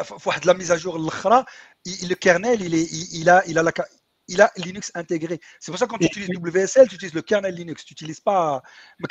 [0.04, 1.46] في واحد لا ميزاجور الاخرى
[2.04, 2.88] لو كيرنيل
[3.22, 3.72] il a il a la
[4.30, 5.40] il a Linux intégré.
[5.60, 7.84] C'est pour ça que quand tu utilises WSL, tu utilises le kernel Linux.
[7.84, 8.62] Tu n'utilises pas.
[9.00, 9.08] Mais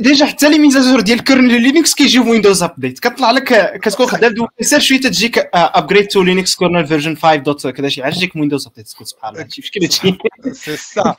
[0.00, 4.34] ديجا حتى لي ميزاجور ديال كيرنل لينكس كيجيو في ويندوز ابديت كطلع لك كتكون خدام
[4.34, 8.02] دو سير شوية تجيك ابجريد تو لينكس كورنل فيرجن 5 دوت كذا شي.
[8.02, 9.48] حاجة تجيك ويندوز ابديت سبحان الله.
[9.58, 10.18] مشكل هادشي
[10.52, 11.16] سي سا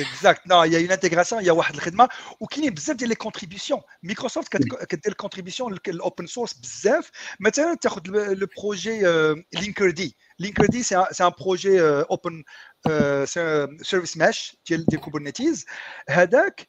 [0.00, 2.08] اكزاكت نو يا اون انتيغراسيون يا واحد الخدمة.
[2.40, 4.56] وكاينين بزاف ديال لي كونتريبيسيون مايكروسوفت
[4.86, 7.10] كدير كونتريبيسيون للاوبن سورس بزاف.
[7.40, 9.00] مثلا تاخذ لو بروجي
[9.54, 12.42] لينكردي لينكردي سي ان بروجي اوبن
[13.82, 15.64] سيرفيس ماش ديال كوبرنيتيز
[16.10, 16.66] هذاك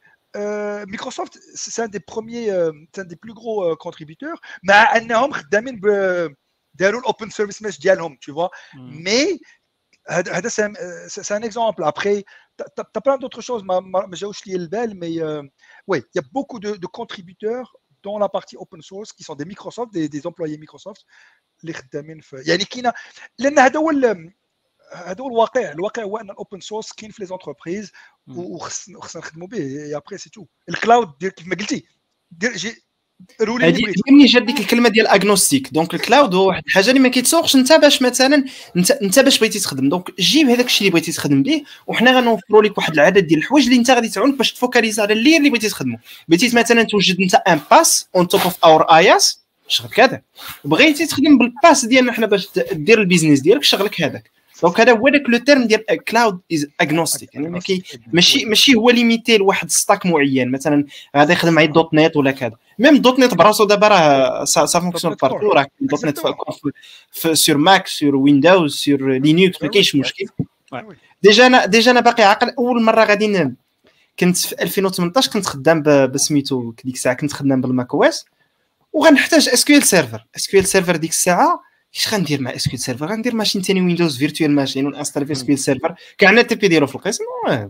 [0.85, 2.45] مايكروسوفت سي ان دي بروميي
[2.95, 5.79] سي ان دي بلو غرو كونتريبيتور مع انهم خدامين
[6.73, 9.39] داروا الاوبن سيرفيس ميش ديالهم tu vois مي
[10.09, 10.49] هذا
[11.07, 12.23] سي ان اكزومبل ابري
[12.61, 15.21] t'as plein d'autres choses ما ما جاوش لي البال مي
[15.87, 19.35] وي il y a beaucoup de, de contributeurs dans la partie open source qui sont
[19.35, 21.05] des Microsoft des, des employés Microsoft
[21.61, 22.93] اللي خدامين في يعني كاينه
[23.39, 23.91] لان هذا هو
[24.92, 27.92] هذا هو الواقع الواقع هو أن ال open source كاين في les entreprises
[28.28, 31.84] وخصنا نخدموا به et après c'est tout ال cloud ديال كيف ما قلتي
[32.30, 32.82] دير جي
[33.40, 37.08] هذه مني جات ديك الكلمة ديال agnostique donc ال cloud هو واحد الحاجة اللي ما
[37.08, 37.56] كيتسوقش.
[37.56, 38.44] انت باش مثلا
[38.76, 39.88] انت انت باش بغيتي تخدم.
[39.88, 43.64] donc جيب هذاك الشيء اللي بغيتي تخدم به وحنا غنوفروا لك واحد العدد ديال الحوايج
[43.64, 45.98] اللي انت غادي تعاونك باش ت focalise على اللي اللي بغيتي تخدمه
[46.28, 50.22] بغيتي مثلا توجد انت un PaaS on top of our IaaS شغل كذا
[50.64, 54.39] بغيتي تخدم بال PaaS ديالنا حنا باش دير ال business ديالك شغلك هذاك.
[54.62, 57.82] donc هذا هو le terme ديال cloud is agnostic يعني ماشي
[58.12, 60.50] ماشي ماشي هو limité لواحد stack معين.
[60.50, 60.84] مثلا
[61.16, 61.68] غادي يخدم معايا.
[61.68, 62.52] dot net ولا كذا.
[62.78, 66.20] même dot net براسو دابا راه ça fonctionne partout راه dot net
[67.32, 70.26] sur Mac sur Windows sur Linux ما كاينش مشكل.
[71.22, 72.50] déjà أنا déjà أنا باقي عاقل.
[72.58, 73.50] أول مرة غادي
[74.20, 77.14] كنت في 2018 كنت خدام بسميتو ديك الساعة.
[77.14, 78.24] كنت خدام بال Mac OS.
[78.92, 82.68] وغنحتاج اس كيو ال سيرفر اس كيو ال سيرفر ديك الساعة اش غندير مع اس
[82.68, 86.54] كيو سيرفر غندير ماشين ثاني ويندوز فيرتوال ماشين ونانستال في اس كيو سيرفر كاع التي
[86.54, 87.24] بي ديالو في القسم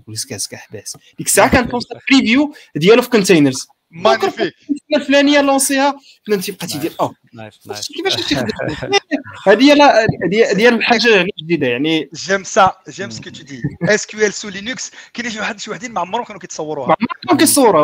[0.06, 1.80] بوليس كاس كاع حباس ديك الساعة كان
[2.10, 4.54] بريفيو ديالو في كونتينرز مانيفيك
[4.96, 8.48] الفلانيه لونسيها فهمتي بقى تيدير آه نايس نايس كيفاش تخدم
[9.46, 14.06] هذه هي لا هذه هي الحاجة جديده يعني جيم سا جيم سكو تو دي اس
[14.06, 16.96] كيو ال سو لينكس كاين شي واحد شي وحدين ما عمرهم كانوا كيتصوروها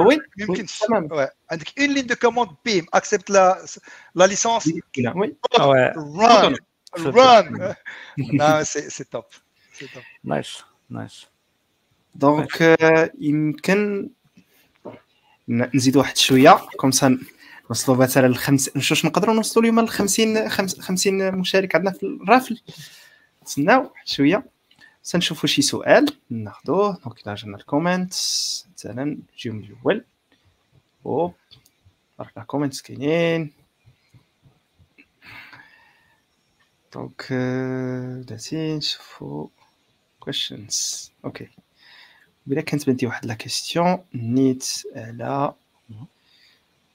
[0.07, 1.29] oui ما يمكنش تمام Ouais.
[1.51, 3.67] عندك une ligne de commande bim accepte la la licence oui oui run run لا
[4.15, 6.57] c'est c'est
[6.97, 7.75] top
[8.33, 9.25] c'est
[9.79, 11.27] top nice nice
[12.15, 14.11] donc آه، يمكن
[15.49, 16.59] نزيد واحد شوية.
[16.77, 17.19] comme ça
[17.71, 22.10] نوصلوا مثلا الخمس نشوف نقدروا نوصلوا اليوم ل 50 خمس- 50 مشارك عندنا في ال
[22.10, 22.61] raffle.
[23.43, 24.45] نتسناو واحد شوية.
[25.03, 26.07] سنشوفوا شي سؤال.
[26.31, 28.13] ناخذوه donc الا جانا ال comment
[28.77, 30.05] مثلا نجيو من الأول.
[31.07, 31.35] أوب.
[32.21, 33.53] الله كومنتس كاينين.
[36.95, 39.49] دونك آه، بلاتي نشوفوا
[40.25, 41.11] questions.
[41.25, 41.49] أوكي.
[42.47, 44.65] بلا كانت بنتي واحد لا كيستيون نيت
[44.97, 45.55] على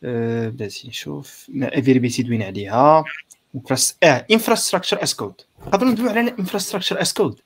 [0.03, 3.03] آه، بلاتي نشوف افيريبيتي دوينا عليها
[4.03, 7.39] آه انفراستراكشر اس كود نقدروا ندويو على انفراستراكشر اس كود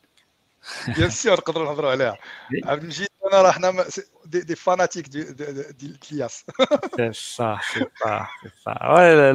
[0.87, 2.17] بيان سور نقدروا نهضروا عليها.
[2.65, 6.45] عبد المجيد أنا راه حنا ما- سي- دي, دي فاناتيك دي, دي, دي, دي الياس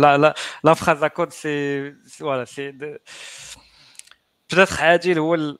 [0.04, 0.34] la, la,
[0.68, 3.00] la phrase à code, c'est c'est- voilà, c'est de...
[4.48, 5.56] peut-être عادل هو.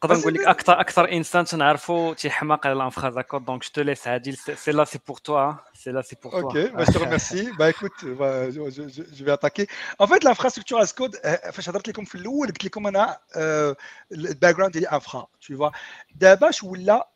[0.00, 3.62] نقدر بس نقول لك ب- اكثر اكثر انسان تنعرفو تيحماق على لانفراز à code donc
[3.62, 6.72] je te laisse عادل سي لا سي بور توا سي لا سي بور Ok, توا
[6.72, 7.52] bah, je te remercie.
[7.58, 9.66] Bah écoute, bah, je, je- je- je vais attaquer.
[9.98, 13.18] En fait, l'infrastructure as code, euh, فاش هضرت لكم في الاول قلت لكم انا
[14.12, 15.72] الباك جراوند ديالي انفرا tu vois
[16.14, 17.10] دابا ش ولا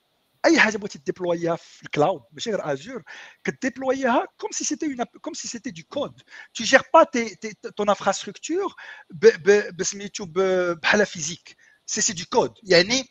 [0.46, 3.02] اي حاجه بغيتي ديبلويها في الكلاود ماشي غير ازور
[3.44, 6.20] كديبلويها كوم سي سيتي اون كوم سي سيتي دو كود
[6.58, 8.74] tu gères pas tes, tes, ton infrastructure
[9.10, 11.56] ب- ب- بسميتو ب- بحال فيزيك
[11.86, 13.08] سي سي دو كود يعني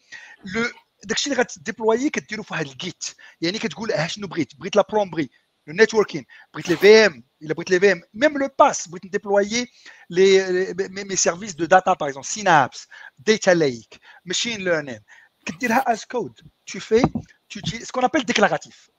[0.56, 0.65] لو
[1.03, 3.03] داكشي اللي غتديبلوي كديرو في واحد الجيت
[3.41, 5.30] يعني كتقول اه شنو بغيت بغيت لا بلومبري
[5.68, 9.06] لو نيتوركين بغيت لي في ام الا بغيت لي في ام ميم لو باس بغيت
[9.06, 9.68] نديبلويي
[10.10, 12.88] لي مي سيرفيس دو داتا باغ اكزومبل سينابس
[13.18, 14.99] داتا ليك ماشين ليرنين
[15.45, 17.02] كديرها از كود تو في
[17.49, 18.90] تو تي سكون ابل ديكلاراتيف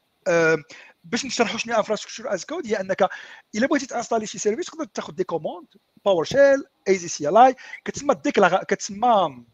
[1.05, 3.09] باش نشرحوا شنو انفراستركتور از كود هي انك
[3.55, 5.66] الا بغيتي تانستالي شي سيرفيس تقدر تاخذ دي كوموند
[6.05, 7.55] باور شيل ايزي سي ال اي
[7.85, 9.45] كتسمى ديكلارا كتسمى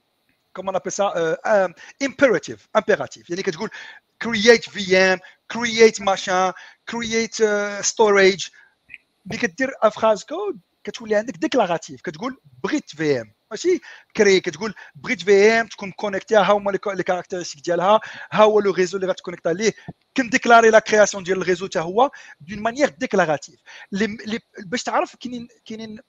[0.53, 1.37] كومون ابل سا
[2.01, 3.69] impératif impératif يعني كتقول
[4.23, 5.19] create VM
[5.53, 6.53] create machin
[6.91, 8.51] create uh, storage.
[9.25, 13.79] ملي كدير infra as code كتولي عندك déclaratif كتقول بغيت VM ماشي
[14.17, 17.99] crée كتقول بغيت VM تكون connectée ها هما les caractéristiques ديالها
[18.31, 19.73] ها هو le réseau اللي غت connecta ليه
[20.17, 22.11] كن déclarer la création ديال ال réseau حتى هو
[22.41, 23.59] d'une manière déclarative
[24.65, 25.99] باش تعرف كاينين كاينين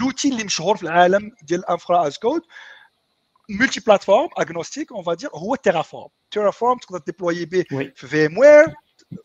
[0.00, 2.42] لوتي اللي مشهور في العالم ديال الانفرا از كود
[3.49, 8.37] ملتي بلاتفورم اغنوستيك اون فادير هو تيرافورم تيرافورم تقدر ديبلوي به وي في في ام
[8.37, 8.73] وير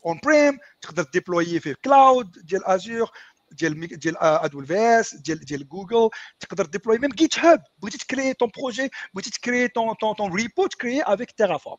[0.05, 3.11] اون بريم تقدر ديبلوي في كلاود ديال ازور
[3.51, 6.09] ديال ميك- ديال ادول في اس ديال ديال جوجل
[6.39, 10.67] تقدر ديبلوي ميم جيت هاب بغيتي تكري طون بروجي بغيتي تكري طون طون طون ريبو
[10.67, 11.77] تكري افيك تيرافورم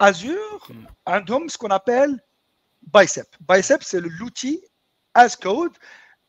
[0.00, 0.62] ازور
[1.06, 2.20] عندهم سكون ابل
[2.82, 4.62] بايسب بايسب سي لوتي
[5.18, 5.72] as code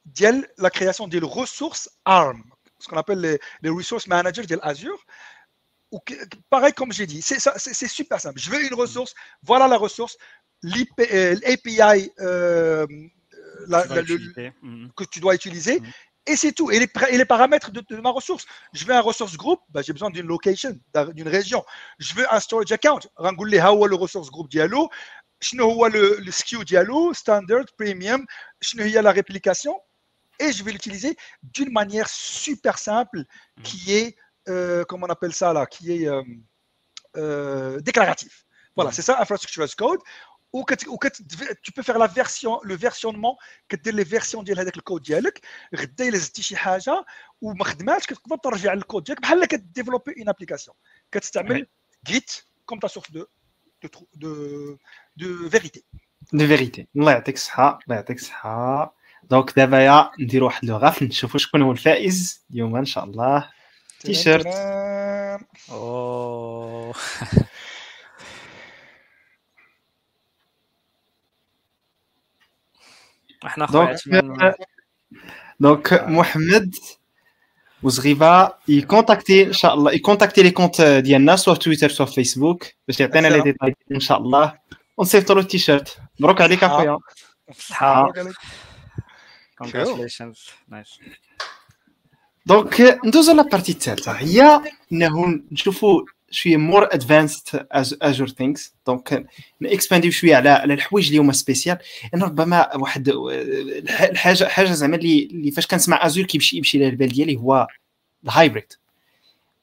[0.06, 4.98] ديال la création ديال ressources ARM ce qu'on appelle les, les, resource managers de l'Azure.
[5.90, 6.00] Ou,
[6.50, 8.38] pareil, comme j'ai dit, c'est super simple.
[8.38, 10.18] Je veux une ressource, voilà la ressource,
[10.64, 12.86] euh, l'API euh,
[14.96, 15.80] que tu dois utiliser.
[16.26, 16.70] Et c'est tout.
[16.70, 18.44] Et les, et les paramètres de, ma ressource.
[18.74, 20.78] Je veux un ressource group, bah, j'ai besoin d'une location,
[21.14, 21.64] d'une région.
[21.98, 23.00] Je veux un storage account.
[23.16, 24.90] Rangoulé, le ressource group Diallo.
[25.40, 28.26] Je le, le SKU Diallo, standard, premium.
[28.60, 29.74] Je la réplication
[30.40, 31.15] Et je vais l'utiliser
[31.56, 33.19] d'une manière super simple
[33.68, 34.10] qui est,
[34.49, 36.23] euh, comment on appelle ça là, qui est euh,
[37.18, 38.34] euh, déclaratif.
[38.76, 38.95] Voilà, Mhm.
[38.95, 39.99] c'est ça, infrastructure as code.
[40.56, 41.07] Ou que, ou que
[41.65, 43.38] tu peux faire la version, le versionnement,
[43.69, 45.41] كدير لي فيرسيون ديال هذاك الكود ديالك
[45.76, 47.06] غدا الا زدتي شي حاجه
[47.41, 50.77] وما خدماتش كتقدر ترجع للكود ديالك بحال كديفلوبي اون ابليكاسيون
[51.11, 51.68] كتستعمل
[52.06, 52.31] جيت
[52.65, 53.26] كوم تا سورس دو
[53.84, 54.77] دو دو
[55.18, 55.84] دو فيريتي
[56.34, 58.95] دو فيريتي الله يعطيك الصحه الله يعطيك الصحه
[59.31, 62.44] donc دابا يا نديرو واحد لو غاف نشوفوا شكون هو الفائز.
[62.50, 63.50] اليوم إن شاء الله.
[64.00, 64.46] تيشيرت.
[65.70, 66.94] أوه.
[73.46, 74.55] إحنا donc خويا
[75.60, 76.74] donc محمد
[77.82, 82.06] وزغيبة ي contacter إن شاء الله ي contacter les comptes ديالنا سوا في تويتر سوا
[82.06, 83.40] في فيسبوك باش يعطينا les.
[83.40, 84.59] détails إن شاء الله.
[84.96, 86.64] ونصيفطوا له التيشيرت مبروك عليك.
[86.64, 86.98] اخويا
[87.59, 88.12] صحة
[89.62, 89.66] Cool.
[89.66, 90.39] congratulations
[90.72, 91.01] nice
[92.47, 94.60] donc ندوزو la partie الثالثه هي
[94.93, 97.66] انه نشوفوا شوية مور advanced
[98.02, 99.27] Azure things donc
[99.60, 101.78] ن expand يو شوية على على الحوايج اللي هما spécial
[102.14, 107.36] أنا ربما واحد الحاجة حاجة زعما اللي فاش كنسمع Azure كيمشي يمشي للبال البال ديالي
[107.36, 107.66] هو
[108.24, 108.73] ال hybrid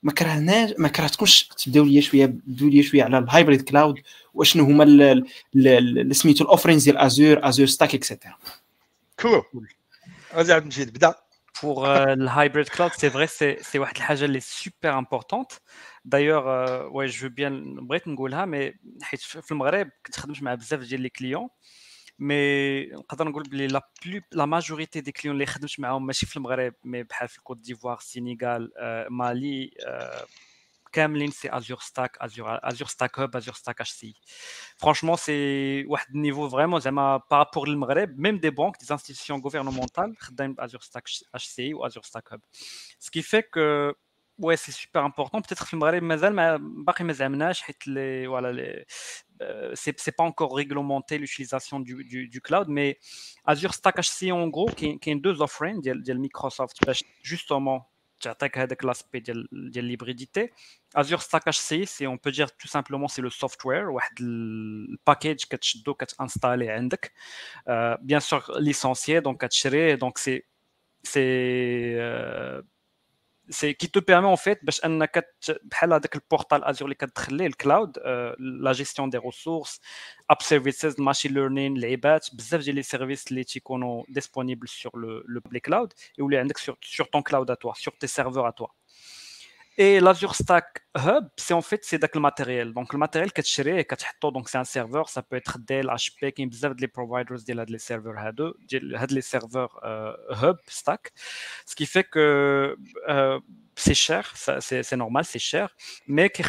[0.03, 3.99] ما كرهناش ما كرهتكمش تبداو ليا شوية بداو ليا شوية على ال hybrid cloud
[4.33, 4.85] واشنو هما
[6.11, 8.37] سميتو ال offerings ديال Azure Azure Stack et cetera
[9.19, 9.67] cool
[10.34, 11.14] غادي عبد المجيد بدا
[11.60, 15.60] pour euh, le hybrid cloud, c'est vrai, c'est واحد الحاجه اللي super importante.
[16.04, 17.50] D'ailleurs, euh, ouais, je veux bien
[17.82, 21.48] بغيت نقولها mais حيت في المغرب كنت خدمت مع بزاف ديال لي كليون
[22.18, 26.36] مي نقدر نقول بلي لا بلو لا ماجوريتي دي كليون اللي خدمت معاهم ماشي في
[26.36, 28.70] المغرب مي بحال في الكوت ديفوار السينيغال
[29.10, 29.70] مالي
[30.94, 34.14] كاملين سي ازور ستاك ازور ازور ستاك هوب ازور ستاك اش سي
[34.76, 40.54] فرانشمون سي واحد النيفو فريمون زعما بارابور للمغرب ميم دي بانك دي انستيتيسيون غوفرنمونتال خدامين
[40.54, 41.04] بازور ستاك
[41.34, 42.40] اش سي و ازور ستاك هوب
[42.98, 43.92] سكي في كو
[44.42, 48.52] ouais c'est super important peut-être في المغرب مازال ما باقي ما زعمناش حيت لي voilà
[48.52, 48.84] les
[49.74, 52.98] c'est c'est pas encore réglementé l'utilisation du, du, du cloud mais
[53.44, 57.80] Azure Stack HCI en gros كاين كاين deux offerings ديال ديال مايكروسوفت باش justement
[58.20, 60.48] تعطيك هذاك لاسبي ديال ديال ليبريديتي
[60.98, 65.94] Azure Stack HCI c'est on peut dire tout simplement c'est le software واحد الباكيج كتشدو
[65.94, 67.12] كتانستالي عندك
[68.02, 70.44] bien sûr licencié donc كتشريه donc c'est
[73.50, 77.34] c'est سي كي تو بيرمي اون فيت باش انك بحال هذاك البورتال ازور اللي كتدخل
[77.34, 77.98] ليه الكلاود
[78.38, 79.80] لا جيستيون دي ريسورس
[80.30, 84.92] اب سيرفيسز ماشين ليرنين لعيبات بزاف ديال لي سيرفيس اللي تيكونوا ديسپونيبل سور
[85.28, 88.50] لو بلي كلاود يولي عندك سور سور طون كلاود ا توا سور تي سيرفور ا
[88.50, 88.66] توا
[89.77, 92.73] Et l'Azure Stack Hub, c'est en fait c'est le matériel.
[92.73, 96.31] Donc le matériel que tu as donc c'est un serveur, ça peut être Dell, HP,
[96.31, 98.17] qui ont des providers de les serveurs
[99.09, 101.11] les serveurs euh, Hub Stack,
[101.65, 102.77] ce qui fait que
[103.09, 103.39] euh,
[103.75, 105.75] c'est cher, c'est normal, c'est cher,
[106.07, 106.45] mais qui est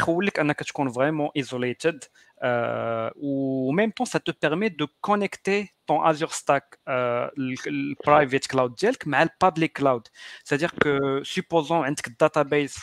[0.89, 1.99] vraiment isolated
[2.42, 7.94] euh, ou en même temps, ça te permet de connecter ton Azure Stack, euh, le,
[7.94, 10.02] private cloud avec le public cloud.
[10.44, 12.74] C'est-à-dire que, supposons un database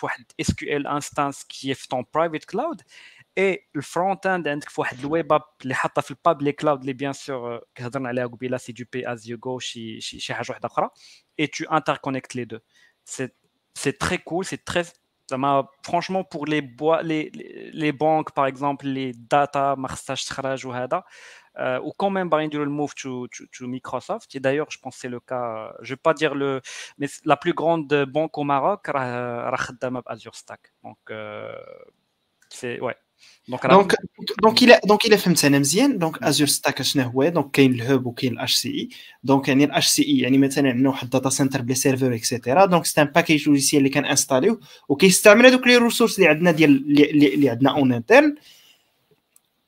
[0.42, 2.82] SQL instance qui est ton private cloud,
[3.36, 7.14] et le front-end عندك في واحد الويب اب اللي حاطه في البابليك كلاود اللي بيان
[7.14, 10.68] سور كهضرنا عليها قبيله سي دو بي از يو جو شي شي شي حاجه واحده
[10.68, 10.90] اخرى
[11.42, 12.62] et tu interconnectes les deux
[13.06, 13.34] c'est
[13.82, 14.84] c'est très cool c'est très
[15.83, 19.75] franchement pour les banques par exemple les data
[21.59, 22.29] euh, ou quand même
[22.65, 24.35] le move to, to, Microsoft.
[24.35, 26.61] Et d'ailleurs je pense que c'est le cas je vais pas dire le
[26.99, 28.89] mais la plus grande banque au Maroc
[30.07, 31.55] Azure Stack donc euh,
[32.49, 32.97] c'est ouais
[33.49, 33.95] donc donc
[34.43, 37.83] donc الا donc الا فهمت أنا مزيان donc Azure Stack شنو هو donc كاين ال
[37.83, 41.66] Hub وكاين ال HCI donc يعني ال HCI يعني مثلا عندنا واحد data center ب
[41.66, 45.67] les serveurs et cetera donc c'est un package logiciel اللي كان installer يو وكيستعمل هذوك
[45.67, 48.35] les ressources اللي عندنا ديال اللي عندنا en interne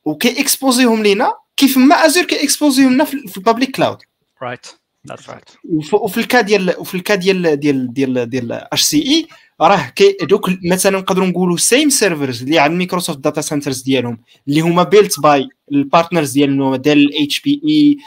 [0.04, 3.98] وكي exposer هم لينا كيف ما Azure كي exposer هم لنا في ال public cloud
[4.42, 4.66] right
[5.08, 5.44] that's right
[5.92, 9.26] وفي الكا ديال وفي الكا ديال ديال ديال ديال HCI
[9.60, 14.18] راه كي دوك مثلا نقدروا نقولوا same servers اللي عند Microsoft data centers ديالهم
[14.48, 17.98] اللي هما built by ال partners ديالنا ديال HPE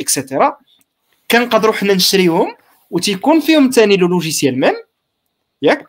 [0.00, 0.56] et cetera
[1.30, 2.56] كنقدروا حنا نشريهم
[2.90, 4.74] وتيكون فيهم ثاني le logiciel même
[5.62, 5.86] ياك؟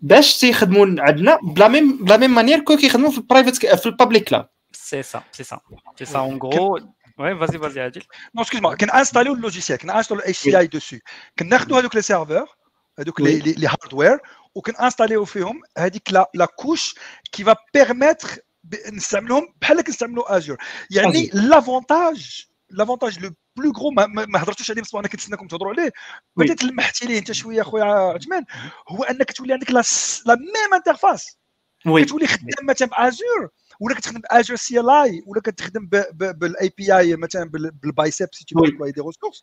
[0.00, 3.66] باش تيخدموا عندنا ب la même ب la même manière que كيخدموا في ال private
[3.66, 5.60] في ال public cloud c'est ça c'est ça
[5.98, 6.78] c'est ça en gros
[7.18, 8.02] oui vas-y vas-y عادل
[8.34, 10.96] نو اسكوز موا كنانستاليو اللوجيسيال كنانستاليو الاي سي et dessous
[11.38, 12.46] كناخذوا هذوك les serveurs
[12.98, 14.18] هذوك les hardware
[14.54, 16.94] وكن installer يو فيهم هذيك la couche
[17.32, 18.28] qui va permettre
[18.92, 20.56] نستعملهم بحال كنستعملوا Azure
[20.90, 25.92] يعني l'avantage l'avantage le plus gros ما هضرتوش عليه بس أنا كنتسناكم تهضروا عليه.
[26.36, 28.44] بديت لمحتي ليه أنت شوية خويا عثمان
[28.88, 29.82] هو أنك تولي عندك لا
[30.28, 31.38] ميم انترفاس
[31.86, 33.48] كتولي خدام مثلا بازور
[33.80, 38.64] ولا كتخدم باجور سي ال اي ولا كتخدم بالاي بي اي مثلا بالبايسيب سي تو
[38.66, 39.42] دي ريسورس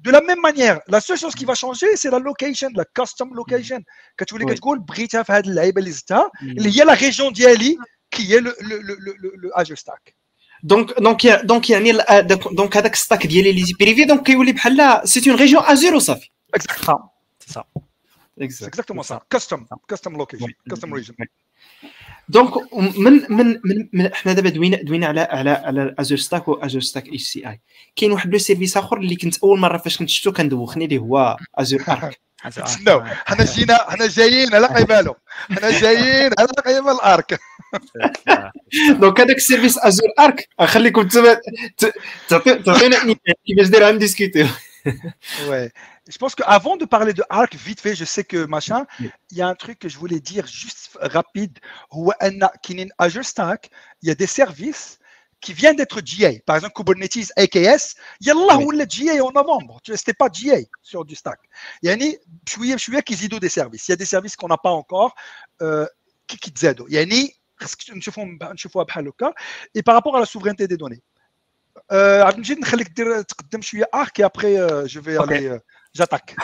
[0.00, 3.34] De la même manière, la seule chose qui va changer, c'est la location, la custom
[3.34, 3.82] location.
[4.18, 7.76] كتولي كتقول بغيتها في هذه اللعيبه اللي زدتها اللي هي لا ريجيون ديالي
[8.10, 8.52] كي هي لو
[9.54, 10.16] اجور ستاك
[10.62, 11.92] دونك دونك دونك يعني
[12.52, 17.08] دونك هذاك ستاك ديالي اللي بريفي دونك كيولي بحال سي اون ريجيون ازير وصافي اكزاكتومون
[18.38, 21.14] اكزاكتومون صا كاستم كاستم لوكيشن كاستم ريجن
[22.29, 23.59] donc من من
[23.93, 27.61] من حنا دابا دوينا دوينا على على على Azure Stack و Azure Stack HCI
[27.95, 31.37] كاين واحد le service آخر اللي كنت أول مرة فاش كنت شفتو كندوخني اللي هو
[31.59, 32.19] Azure Arc
[32.87, 35.15] non حنا جينا حنا جايين على قباله
[35.49, 37.39] حنا جايين على قبال ال Arc.
[38.99, 41.07] دونك هذاك السيرفيس ازور ارك نخليكم
[42.29, 43.15] تعطينا
[43.47, 44.47] كيفاش داير عندي ديسكوتيو
[45.47, 45.71] وي.
[46.11, 49.41] Je pense qu'avant de parler de Arc, vite fait, je sais que machin, il y
[49.41, 51.57] a un truc que je voulais dire juste rapide.
[52.97, 53.69] Azure Stack,
[54.01, 54.99] il y a des services
[55.39, 56.31] qui viennent d'être GA.
[56.45, 59.79] Par exemple, Kubernetes AKS, yallah ou le GA en novembre.
[59.83, 61.39] Ce n'était pas GA sur du stack.
[61.81, 61.95] Il y a
[63.39, 63.87] des services.
[63.87, 65.15] Il y a des services qu'on n'a pas encore
[65.61, 65.87] euh,
[66.27, 67.01] qui qui Il y a
[69.73, 71.01] et par rapport à la souveraineté des données.
[71.91, 72.29] Euh,
[74.17, 75.57] et après euh, je vais aller
[75.98, 76.36] j'attaque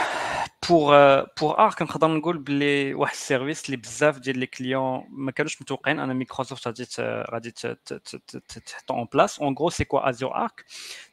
[0.66, 0.94] pour
[1.36, 6.01] pour Arc نقدر نقول بلي واحد السيرفيس اللي بزاف ديال لي كليون ما كانوش متوقعين
[6.01, 6.86] ان مايكروسوفت غادي
[7.32, 10.64] غادي تحطو اون بلاس اون غرو سي كوا ازيور ارك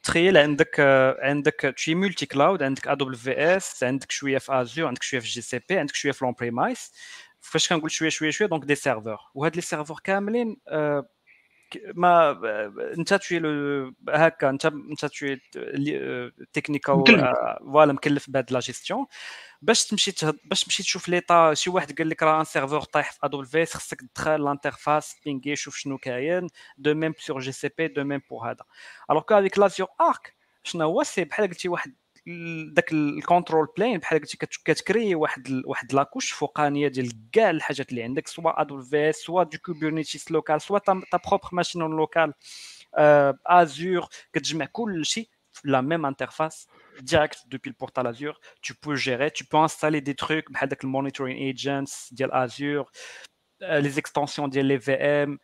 [0.02, 0.80] تخيل عندك
[1.22, 5.20] عندك تشي مولتي كلاود عندك ا دبليو في اس عندك شويه في ازور عندك شويه
[5.20, 6.92] في جي سي بي عندك شويه في لون بريمايس
[7.40, 10.56] فاش كنقول شويه شويه شويه دونك دي سيرفور وهاد لي سيرفور كاملين
[11.93, 12.39] ما
[12.97, 13.39] انت توي
[14.09, 15.41] هكا انت انت توي
[16.53, 17.03] تكنيكال
[17.59, 19.05] فوالا مكلف بهاد لا جيستيون.
[19.61, 20.11] باش تمشي.
[20.45, 23.73] باش تمشي تشوف ليطا شي واحد قال لك راه ان سيرفور طايح في ادول فيس
[23.73, 26.47] خصك تدخل لانترفاس بينغي شوف شنو كاين
[26.77, 28.65] دو ميم سور جي سي بي دو ميم بور هذا.
[29.11, 31.95] الوغ كو افيك لازيور ارك شنو هو سي بحال قلتي واحد
[32.73, 38.27] داك الكونترول بلين بحال قلتي كتكري واحد واحد لاكوش فوقانيه ديال كاع الحاجات اللي عندك
[38.27, 42.33] سواء ادول في سواء دو كوبرنيتيس لوكال سواء تا بروبر ماشين لوكال
[43.45, 45.29] ازور كتجمع كل شيء
[45.63, 46.67] la même interface
[47.01, 48.39] direct depuis le portal Azure.
[48.61, 52.91] Tu peux gérer, tu peux installer des trucs, le monitoring agents, Azure,
[53.60, 55.38] les extensions de l'EVM,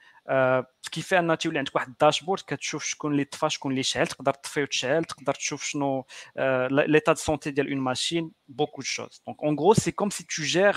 [0.90, 4.62] كيف انه تولي عندك واحد الداشبورد كتشوف شكون اللي طفى شكون اللي شعل تقدر تطفي
[4.62, 6.06] وتشعل تقدر تشوف شنو
[6.70, 10.24] ليتا دو سونتي ديال اون ماشين بوكو دو شوز دونك اون غرو سي كوم سي
[10.24, 10.76] تو جير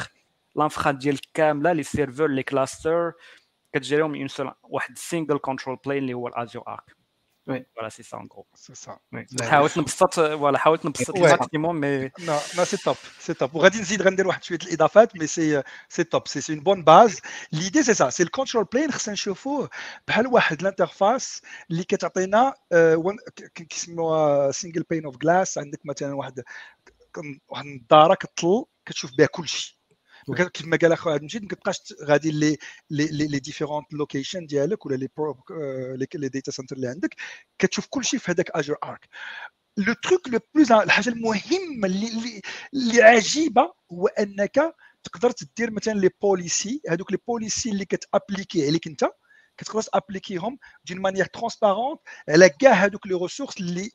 [0.55, 3.13] لانفرا ديال كامله لي سيرفور لي كلاستر
[3.73, 6.95] كتجيريهم اون سول واحد سينجل كونترول بلين اللي هو الازيو ارك
[7.46, 7.58] Oui.
[7.76, 8.46] Voilà, c'est ça en gros.
[8.54, 8.98] C'est ça.
[9.42, 13.54] حاولت نبسط voilà حاولت نبسط ماكسيموم مي Non, non, c'est top, c'est top.
[13.54, 17.20] وغادي نزيد غندير واحد شوية الاضافات مي سي سي توب سي اون بون باز
[17.52, 19.70] ليدي سي سا سي الكونترول بلين خصنا نشوفوه
[20.08, 22.54] بحال واحد الانترفاس اللي كتعطينا
[23.54, 26.42] كيسموها سينجل بين اوف جلاس عندك مثلا واحد
[27.48, 29.76] واحد النظاره كتطل كتشوف بها كل شيء
[30.32, 32.56] كيف ما قال اخو مجيد ما كتبقاش غادي لي
[32.90, 35.08] لي لي ديفيرونت لوكيشن ديالك ولا لي
[36.14, 37.14] لي داتا سنتر اللي عندك
[37.58, 39.08] كتشوف كل شيء في هذاك اجر ارك
[39.76, 42.40] لو تروك لو بلوز الحاجة المهمه اللي
[42.74, 48.66] اللي عجيبه هو انك تقدر تدير مثلا les policies هذوك les policies اللي كت appliquer
[48.66, 49.04] عليك انت
[49.56, 53.90] كتقدر ت appliquer هم d'une manière transparente على كاع هذوك les ressources اللي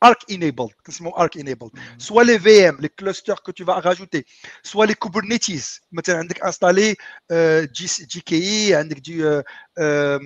[0.00, 0.72] Arc enabled,
[1.16, 1.72] Arc enabled.
[1.72, 1.98] Mm.
[1.98, 4.26] Soit les VM, les clusters que tu vas rajouter,
[4.62, 5.80] soit les Kubernetes.
[5.90, 6.96] Maintenant, tu as installé
[7.32, 9.42] euh, GKE, du euh,
[9.78, 10.18] euh,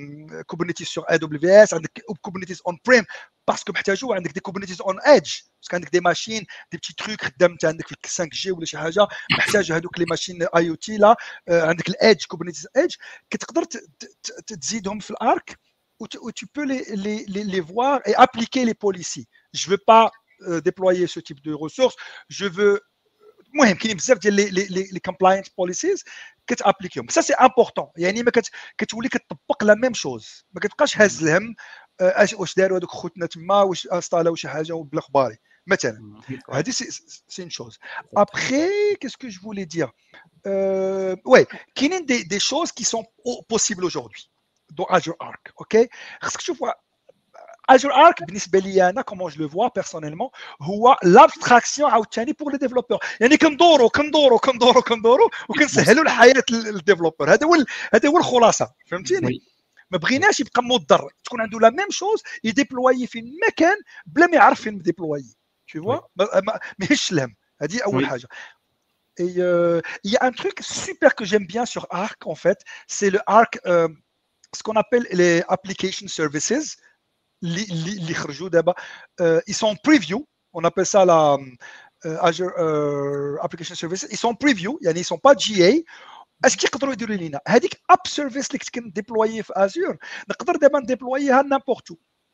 [0.49, 1.73] Kubernetes sur AWS,
[2.25, 3.05] Kubernetes on-prem,
[3.47, 6.95] parce que tu as des Kubernetes on edge, parce y a des machines, des petits
[6.95, 8.99] trucs, tu as 5G ou des choses,
[9.51, 11.15] tu as les machines IoT, là,
[11.47, 12.97] avec l'edge, Kubernetes edge,
[13.31, 15.55] que tu peux te dans l'arc
[16.01, 20.12] où tu peux les, les, les, voir et appliquer les policies Je ne veux pas
[20.42, 21.96] euh, déployer ce type de ressources.
[22.30, 22.82] Je veux.
[23.54, 26.04] Moi, les, les, les, les compliance policies
[26.46, 27.00] que tu appliques.
[27.10, 27.92] Ça, c'est important.
[27.98, 28.32] يعني ما
[28.78, 30.44] كتولي كتطبق la même chose.
[30.54, 31.56] ما كتبقاش هاز الهم
[32.34, 35.38] واش داروا هذوك خوتنا تما واش انستالاو شي حاجه بالاخباري
[35.68, 36.22] مثلا
[36.52, 37.78] هذه سي une chose.
[38.16, 39.90] Après, qu'est-ce que je voulais dire
[40.48, 41.46] euh, Ouais,
[41.76, 43.06] كاينين des, des choses qui sont
[43.48, 44.30] possibles aujourd'hui.
[44.72, 45.52] dans Azure Arc.
[45.56, 45.88] OK
[46.22, 46.64] خصك تشوف
[47.72, 50.30] Azure Arc بالنسبه لي انا كومون جو لو فوا بيرسونيلمون
[50.62, 57.48] هو لابستراكسيون عاوتاني بور لي ديفلوبور يعني كندورو كندورو كندورو كندورو وكنسهلوا الحياه للديفلوبور هذا
[57.48, 57.56] هو
[57.94, 59.42] هذا هو الخلاصه فهمتيني
[59.92, 63.76] ما بغيناش يبقى مضر تكون عنده لا ميم شوز يديبلوي في مكان
[64.06, 65.36] بلا ما يعرف فين ديبلوي
[65.72, 66.02] tu vois
[66.80, 68.28] ماهيش الهم هذه اول حاجه
[69.18, 72.60] Et euh, il y a un truc super que j'aime bien sur Arc, en fait,
[72.88, 73.88] c'est le Arc euh,
[74.54, 76.64] ce qu'on appelle les application services, les, euh,
[77.42, 78.16] ils
[79.54, 81.38] sont en preview, on appelle ça la
[82.06, 85.72] euh, Azure euh, Application Services, ils sont en preview, ils ne sont pas GA.
[86.44, 89.98] Est-ce qu'ils peuvent يديروا لينا هذيك اب سيرفيس اللي كنت كنديبلوي في ازور
[90.30, 91.88] نقدر دابا نديبلويها نابورت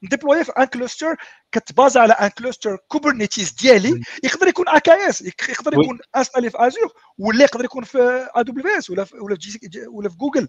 [0.04, 1.16] نديبلوي في ان كلوستر
[1.52, 6.94] كتبازا على ان كلوستر كوبرنيتيز ديالي يقدر يكون اكا اس يقدر يكون انستالي في ازور
[7.18, 10.48] ولا يقدر يكون في ا دبليو اس ولا في ولا في ولا في جوجل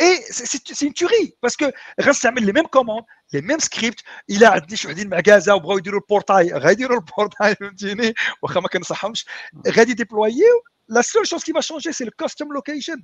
[0.00, 1.64] Et c'est une tuerie parce que
[2.00, 6.00] غنستعمل les mêmes commandes, les mêmes scripts, il a عندي شي وحدين معكازه وبغاو يديروا
[6.00, 9.26] البورتاي غيديروا البورتاي فهمتيني واخا ما كنصحهمش
[9.68, 12.98] غادي ديبلويو la seule chose qui va changer c'est le custom location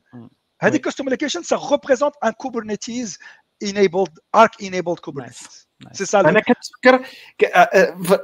[0.62, 3.18] هذه custom location ça représente un Kubernetes
[3.62, 7.01] enabled arc enabled Kubernetes سي سا أنا كنتفكر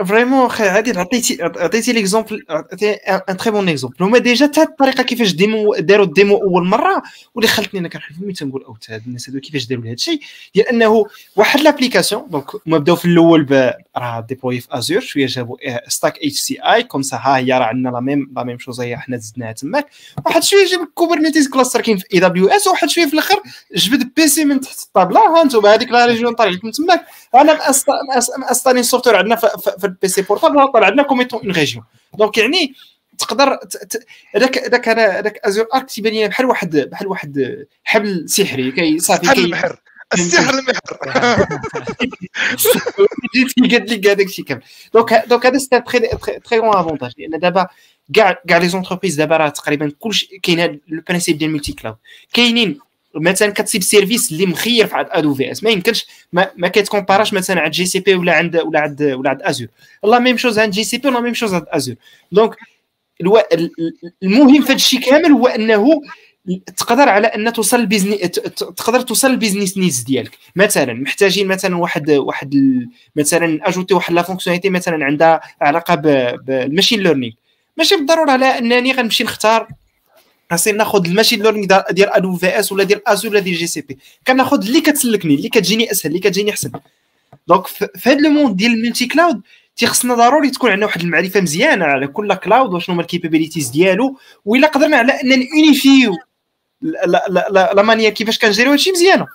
[0.06, 5.04] فريمون أخي عادي عطيتي عطيتي ليكزومبل عطيتي ان تري بون اكزومبل هما ديجا حتى الطريقة
[5.04, 7.04] كيفاش ديمو داروا الديمو اول مره
[7.36, 10.20] واللي خلتني أنا كنحلف فمي تنقول أو هاد الناس هادو كيفاش داروا هذا الشيء
[10.56, 11.06] هي انه
[11.36, 15.58] واحد لابليكاسيون دونك هما بداو في الأول راه ديبلوي في ازور شوية جابوا
[15.90, 18.82] ستاك اتش سي اي كوم سا ها هي راه عندنا لا ميم لا ميم شوز
[18.82, 19.88] هي حنا زدناها تماك
[20.26, 23.42] واحد شوية جاب كوبرنيتيز كلاستر كاين في اي دبليو اس وواحد شوية في الآخر
[23.76, 27.06] جبد بيسي من تحت الطابله ها أنتم هذيك لا ريجيون طالع لكم تماك
[27.36, 27.60] أنا
[28.38, 31.86] مأسطاني السوفتوير عندنا في البي سي بورتابل طلع عندنا كوم اون ريجيون
[32.18, 32.74] دونك يعني
[33.18, 33.60] تقدر
[34.36, 39.00] هذاك هذاك أنا هذاك ازور ارك تيبان لي بحال واحد بحال واحد حبل سحري كي
[39.00, 39.82] صافي كي البحر
[40.14, 41.48] السحر المحر.
[43.36, 44.62] جيت قالت لك هذاك الشيء كامل.
[44.94, 46.00] donc donc هذا c'est très
[46.46, 47.68] très grand avantage لأن دابا
[48.14, 51.96] كاع كاع les entreprises دابا راه تقريبا كلشي كاين هذا ال principe ديال ال multi-cloud
[52.34, 52.80] كاينين
[53.16, 55.64] مثلا كتصيب service اللي مخير في عند AWS.
[55.64, 59.30] ما يمكنش ما, ما كيت compara ش مثلا عند GCP ولا عند ولا عند ولا
[59.30, 59.68] عند Azure
[60.04, 61.96] la même chose عند GCP ولا même chose عند Azure
[62.32, 62.56] donc
[64.24, 66.02] المهم في هذا الشيء كامل هو أنه
[66.78, 68.20] تقدر على أن توصل ال business
[68.78, 70.38] تقدر توصل ال business needs ديالك.
[70.56, 72.56] مثلا محتاجين مثلا واحد واحد
[73.16, 77.34] مثلا ajouter واحد la fonctionnalité مثلا عندها علاقة بال machine learning
[77.78, 79.68] ماشي بالضرورة على أنني غنمشي نختار
[80.52, 83.98] خاصني ناخذ ال machine learning ديال AWS ولا ديال Azure ولا ديال GCP.
[84.28, 86.72] كناخذ اللي كتسلكني اللي كتجيني أسهل اللي كتجيني أحسن.
[87.48, 89.42] donc في هذا le monde ديال ال multi-cloud
[89.76, 94.20] تيخصنا ضروري تكون عندنا واحد المعرفة مزيانة على كل cloud وشنو هما ال capabilities ديالو
[94.46, 96.18] وإلا قدرنا على ان نونيفيو
[96.82, 99.28] لا لا لا لا مانيا كيفاش كن gérerيو هادشي مزيانة.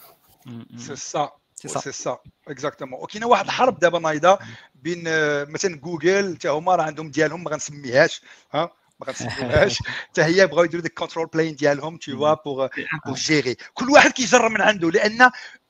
[0.77, 4.39] c'est ça c'est ça exactement وكاينة واحد الحرب دابا نايضة
[4.83, 5.03] بين
[5.53, 8.23] مثلا جوجل حتى هما راه عندهم ديالهم ما غنسميهاش
[8.53, 8.71] ها؟
[9.01, 9.79] ما غنسميوهاش
[10.09, 12.69] حتى هي بغاو يديروا ديك control plane ديالهم des fois pour
[13.07, 15.23] pour gérer كل واحد كيجرب من عنده لأن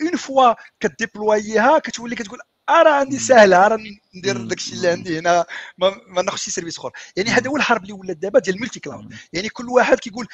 [0.03, 2.39] une fois كdéployerيها كتولي كتقول
[2.71, 5.45] راه عندي سهله راني ندير داكشي اللي عندي هنا
[5.79, 8.61] ما, ما ناخذش شي service اخر يعني هذا هو الحرب اللي ولات دابا ديال ال
[8.61, 10.27] multi cloud يعني كل واحد كيقول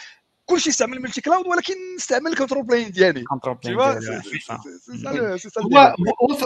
[0.47, 3.25] كلشي يستعمل multi cloud ولكن نستعمل ال control plane ديالي
[3.65, 3.79] plane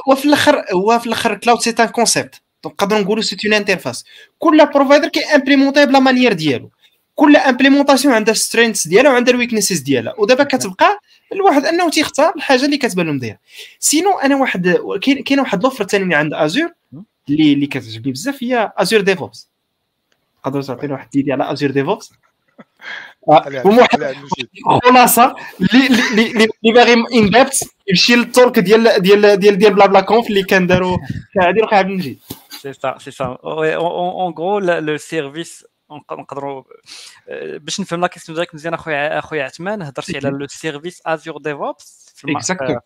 [0.06, 4.05] وفي الآخر هو في الآخر cloud c'est un concept نقدروا نقولوا c'est une interface
[4.39, 6.70] كل provider كي implémenter ب la manière ديالو
[7.15, 11.01] كل implémentation عندها strengths ديالها وعندها ال weaknesses ديالها ودابا كتبقى
[11.32, 13.37] الواحد أنه تيختار الحاجة اللي كتبان له مزيان
[13.78, 14.69] sinon أنا واحد
[15.27, 16.73] كاينة واحد لوفر ثاني اللي عند ازور
[17.28, 19.49] اللي اللي كتعجبني بزاف هي ازور ديفوبس
[20.45, 22.12] تقدر تعطينا واحد ديدي على ازور ديفوبس
[23.28, 24.15] هما واحد
[24.85, 30.27] خلاصة اللي اللي باغي ان ديبت يمشي للتورك ديال ديال ديال ديال بلا بلا كونف
[30.27, 30.99] اللي كان داروا
[31.35, 32.19] كان غادي عبد المجيد
[32.60, 36.64] سي سا سي سا اون غرو لو سيرفيس نقدروا
[37.57, 42.14] باش نفهم لا كيسيون ديالك مزيان اخويا اخويا عثمان هضرتي على لو سيرفيس ازور ديفوبس
[42.15, 42.32] في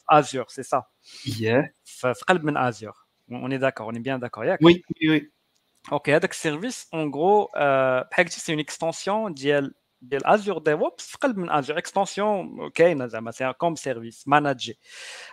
[0.09, 0.83] ازور سي سا
[1.85, 2.93] في قلب من ازور
[3.31, 5.31] اوني داكور اوني بيان داكور ياك وي وي
[5.91, 7.45] اوكي هذاك السيرفيس اون غرو
[8.11, 9.73] بحال قلتي سي اون اكستنسيون ديال
[10.03, 14.79] ديال ازور ديفوبس في قلب من ازور اكستنسيون كاينه زعما سي كوم سيرفيس ماناجي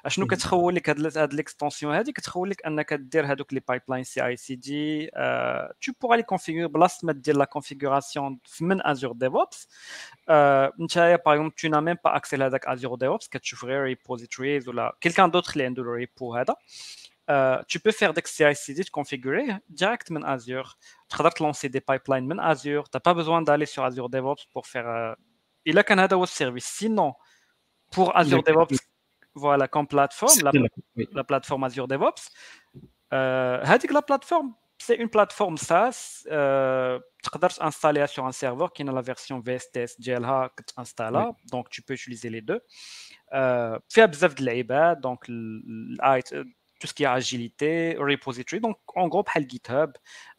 [0.04, 4.26] اشنو كتخول لك هاد ليكستنسيون هادي كتخول لك انك دير هادوك لي بايب لاين سي
[4.26, 5.10] اي سي دي
[5.82, 9.68] تو بوغا لي كونفيغور بلاصه ما دير لا كونفيغوراسيون من ازور ديفوبس
[10.80, 14.96] نتايا باغ اكزومبل تو نا ميم با اكسي لهذاك ازور ديفوبس كتشوف غير ريبوزيتوريز ولا
[15.00, 16.56] كيلكان دوتر اللي عنده الريبو هذا
[17.31, 20.77] Euh, tu peux faire d'XCI-CD, te configurer direct Azure.
[21.09, 22.89] Tu peux lancer des pipelines dans Azure.
[22.89, 24.87] Tu n'as pas besoin d'aller sur Azure DevOps pour faire.
[24.87, 25.13] Euh,
[25.63, 26.65] il a Canada Web Service.
[26.65, 27.13] Sinon,
[27.89, 28.75] pour Azure DevOps,
[29.33, 30.51] voilà, comme plateforme, la,
[31.13, 32.29] la, plateforme Azure DevOps,
[33.13, 36.23] euh, la plateforme, c'est une plateforme SaaS.
[36.25, 41.31] Tu peux installer sur un serveur qui a la version VSTS GLH que tu installes.
[41.49, 42.61] Donc, tu peux utiliser les deux.
[43.31, 43.37] Tu
[43.89, 45.29] fais beaucoup de donc
[46.81, 48.59] tout ce qui est agilité, repository.
[48.59, 49.91] Donc, en gros, le GitHub,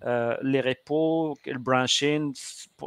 [0.04, 2.34] euh, les repos, le branching,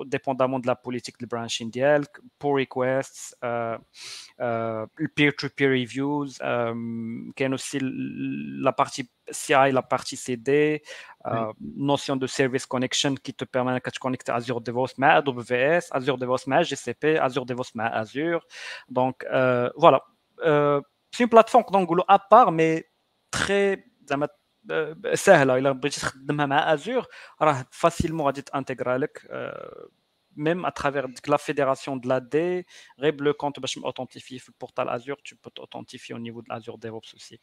[0.05, 2.03] dépendamment de la politique de branching d'elle,
[2.37, 3.77] pull requests, euh,
[4.41, 6.27] euh, le peer-to-peer reviews,
[7.35, 10.83] qui est aussi la partie CI, la partie CD,
[11.25, 15.91] euh, notion de service connection qui te permet de te connecter Azure DevOps, mais AWS,
[15.91, 18.45] Azure DevOps, mais GCP, Azure DevOps, mais Azure.
[18.89, 19.25] Donc,
[19.77, 20.03] voilà.
[20.43, 22.85] c'est une plateforme donc, à part, mais
[23.35, 24.27] تري زعما
[25.13, 25.57] سهلة.
[25.57, 27.05] إلا بغيتي تخدمها مع ازور
[27.41, 29.21] راه فاسيلمون غادي تانتيغرا لك
[30.35, 32.65] même à travers la fédération de l'AD,
[33.21, 37.39] le compte authentifié le portal Azure, tu peux t'authentifier au niveau de Azure DevOps aussi.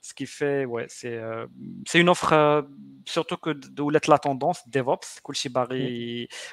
[0.00, 1.46] Ce qui fait, ouais, c'est euh,
[1.86, 2.62] c'est une offre, euh,
[3.04, 5.20] surtout que d'où est la tendance DevOps,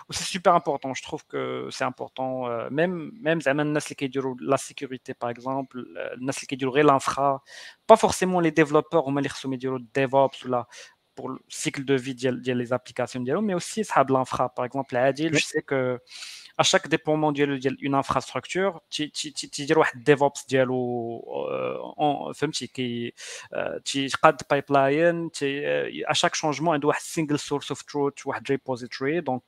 [0.10, 0.94] c'est super important.
[0.94, 5.86] Je trouve que c'est important, euh, même même la sécurité par exemple,
[6.48, 7.44] qui l'infra,
[7.88, 9.30] pas forcément les développeurs ou les
[9.94, 10.68] DevOps ou là
[11.15, 15.39] pour le cycle de vie des applications mais aussi ça de l'infra par exemple je
[15.39, 15.99] sais que
[16.57, 21.23] à chaque déploiement d'une infrastructure tu tu un DevOps dialo
[21.97, 23.15] en فهمتي كي
[23.85, 25.31] تقاد pipeline
[26.07, 29.43] à chaque changement il doit un single source of truth un repository donc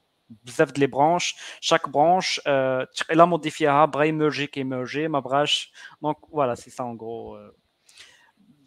[0.45, 5.71] بزاف de les branches chaque branche elle a modifié بغا émerger qui émerger ma branche
[6.03, 7.37] donc voilà c'est ça en gros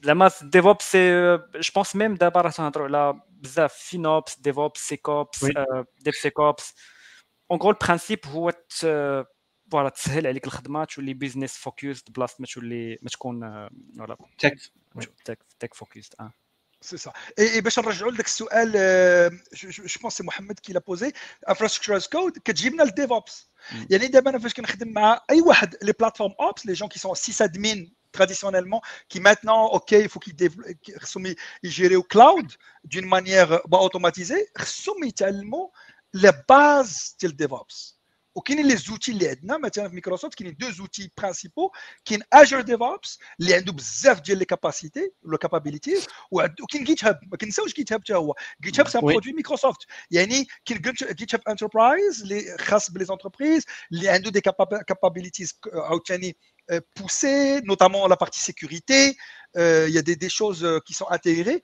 [0.04, 5.46] زعما ديفوبس سي جو بونس ميم دابا راه تنهضروا على بزاف فينوبس ديفوبس سيكوبس
[6.00, 6.74] ديف سيكوبس
[7.52, 8.54] اون غرو البرانسيب هو
[9.72, 13.40] فوالا تسهل عليك الخدمه تولي بيزنس فوكيوست بلاصه ما تولي ما تكون
[13.98, 14.58] فوالا تك
[15.26, 16.34] تك تك فوكيوست اه
[16.82, 18.72] سي سا اي باش نرجعوا لذاك السؤال
[19.54, 21.14] جو بونس سي محمد كي لا بوزي
[21.50, 23.50] انفراستركتور از كود كتجيب لنا الديفوبس
[23.90, 27.16] يعني دابا انا فاش كنخدم مع اي واحد لي بلاتفورم اوبس لي جون كي سون
[27.16, 30.36] سيس ادمين traditionnellement, qui maintenant, OK, il faut qu'ils
[31.64, 32.48] gèrent au cloud
[32.84, 34.48] d'une manière bah, automatisée,
[35.04, 35.72] ils tellement
[36.14, 37.96] la base de DevOps.
[38.36, 41.72] وكاينين لي زوتي اللي عندنا مثلا في مايكروسوفت كاينين دو زوتي برينسيبو
[42.06, 47.38] كاين اجر ديفوبس اللي عنده بزاف ديال لي كاباسيتي ولا كابابيليتيز وكاين جيت هاب ما
[47.38, 49.80] كنساوش جيت هاب حتى هو جيت هاب سي برودوي مايكروسوفت
[50.12, 50.82] يعني كاين
[51.12, 54.42] جيت هاب انتربرايز اللي خاص بلي زونتربريز اللي عنده دي
[54.88, 56.38] كابابيليتيز عاوتاني
[56.96, 59.16] poussées, notamment la partie sécurité.
[59.58, 61.62] Euh, il y a des, des, choses qui sont intégrées.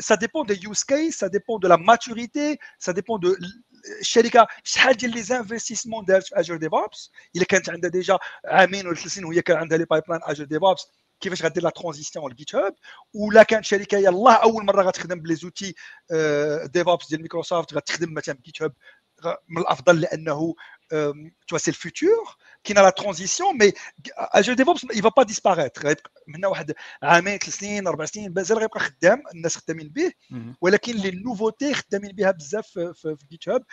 [0.00, 3.36] Ça dépend des use cases, ça dépend de la maturité, ça dépend de
[4.00, 8.96] الشركه شحال ديال لي انفستيسمون دارت في اجر ديفوبس الا كانت عندها ديجا عامين ولا
[8.96, 10.86] ثلاث سنين وهي كان عندها لي بايب لاين اجر ديفوبس
[11.20, 12.74] كيفاش غدير لا ترانزيسيون للجيت هاب
[13.14, 15.74] ولا كانت شركه يلاه اول مره غتخدم بلي زوتي
[16.64, 18.72] ديفوبس ديال مايكروسوفت غتخدم مثلا بجيت هاب
[19.48, 20.54] من الافضل لانه
[20.90, 23.73] tu vois, c'est le futur qui a la transition, mais
[24.31, 25.81] Azure DevOps, il ne va pas disparaître.
[26.29, 26.73] Maintenant واحد
[27.03, 30.11] عامين ثلاث سنين أربع سنين مازال غيبقى خدام الناس خدامين به.
[30.61, 33.63] ولكن les nouveautés خدامين بها بزاف في, في GitHub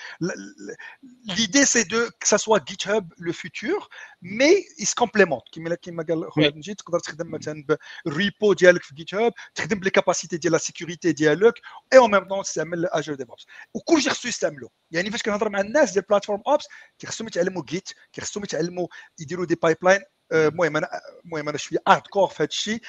[1.64, 3.89] c'est de que ça soit GitHub le futur
[4.22, 7.64] mais il se complémente كما كما قال خويا نجي تقدر تخدم مثلا
[8.05, 11.55] بال repo ديالك في GitHub تخدم ب les capacités ديال la sécurité ديالك
[11.93, 14.70] et en même temps تستعمل Azure DevOps وكلشي خصو يستعملو.
[14.90, 16.66] يعني فاش كنهضر مع الناس ديال platform ops
[17.06, 17.89] خصهم يتعلموا Git
[18.20, 18.86] خصهم يتعلموا
[19.18, 20.01] يديروا des pipelines
[20.32, 20.89] المهم أنا
[21.24, 22.81] المهم أنا شوية hardcore في هذا الشيء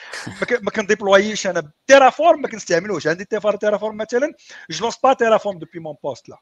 [0.61, 3.25] ما كن déployerش أنا Terraform ما كنستعملوش عندي
[3.59, 4.33] Terraform مثلا
[4.69, 6.37] je lance pas Terraform depuis mon poste لا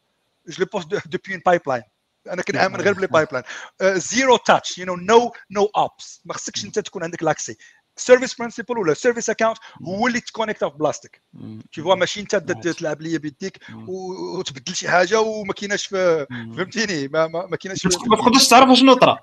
[0.47, 1.84] je le pousse depuis un pipeline
[2.27, 3.43] أنا كنامن غير ب les pipelines
[3.81, 7.57] zero touch you know no no ops ما خصكش انت تكون عندك l'accès
[7.95, 11.21] service principal ولا service account هو اللي ت connecta في بلاصتك
[11.73, 17.55] des fois ماشي انت تلعب ليا بيديك وتبدل شي حاجة وما كايناش فهمتيني ما, ما
[17.55, 19.19] كايناش ما تقدرش تعرف شنو طرا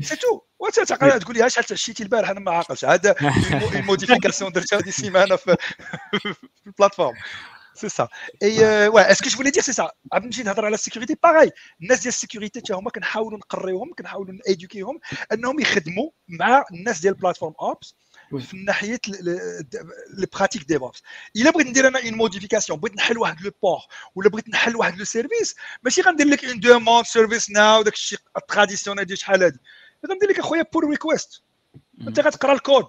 [0.00, 3.14] c'est tout وتعقل تقول لي شحال تعشيتي البارح؟ أنا ما عاقلش هذا
[3.74, 5.56] ال modification درتها هذه السيمانة في
[6.66, 7.14] ال plateforme.
[7.74, 8.08] سي سا
[8.42, 11.50] اي واه اسكو جو دير سي سا عاد نجي نهضر على ال sécurité؟ باغاي
[11.82, 15.00] الناس ديال ال sécurité حتى هما كنحاولوا نقريوهم كنحاولوا n'éduquerهم
[15.32, 17.94] أنهم يخدموا مع الناس ديال ال platform ops
[18.38, 21.02] في ناحيه les pratiques DevOps
[21.36, 23.80] إلا بغيت ندير أنا une modification بغيت نحل واحد le port
[24.14, 28.41] ولا بغيت نحل واحد le service ماشي غندير لك une demande ServiceNow داك الشيء ال
[28.41, 29.58] traditionnel ديال شحال هادي.
[30.06, 31.42] غندير لك اخويا pull request
[32.08, 32.86] انت غتقرا ال code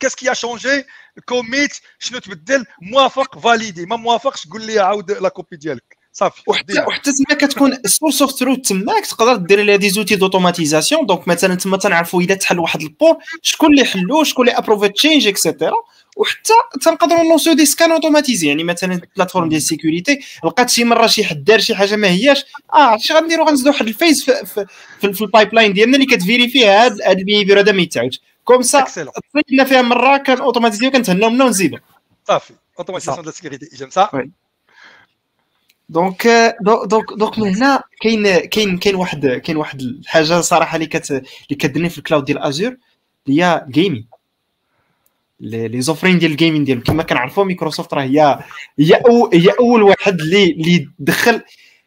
[0.00, 0.84] qu'est-ce qui changé
[1.24, 6.80] commit شنو تبدل موافق valider ما موافقش قول لي عاود la copie ديالك صافي وحتى
[6.80, 11.28] وحتى تما كتكون ال source of truth تماك تقدر دير لها des outils d'automatisation donc
[11.28, 15.28] مثلا تما تنعرفوا اذا تحل واحد ال port شكون اللي حلو شكون اللي approuvé change
[15.28, 15.76] et cetera
[16.16, 21.06] وحتى تنقدروا نوصلوا des scans automatisés يعني مثلا plateforme ديال ال sécurité لقات شي مرة
[21.06, 22.44] شي حد دار شي حاجة ما هياش.
[22.74, 24.66] آه اش غنديروا غنزيدوا واحد ال phase في, في,
[25.00, 28.20] في, في ال pipeline ديالنا اللي كت vérifier هذا هذا ال behavior هذا ما يتعاودش
[28.44, 31.78] comme ça تصيبنا فيها مرة كان automatiser وكنتهناو منها ونزيدوا
[32.28, 32.54] صافي.
[32.78, 34.12] automatisation ديال ال sécurité j'aime ça؟
[35.88, 36.26] donc
[36.60, 41.56] donc donc من هنا كاين كاين كاين واحد كاين واحد الحاجة صراحة اللي كت اللي
[41.58, 42.76] كدني في ال cloud ديال Azure
[43.28, 44.08] اللي هي gaming
[45.40, 46.84] les offering ديال ال gaming ديالهم.
[46.84, 48.38] كما كنعرفوا مايكروسوفت راه هي
[48.78, 49.02] هي
[49.32, 51.42] هي أول واحد اللي اللي دخل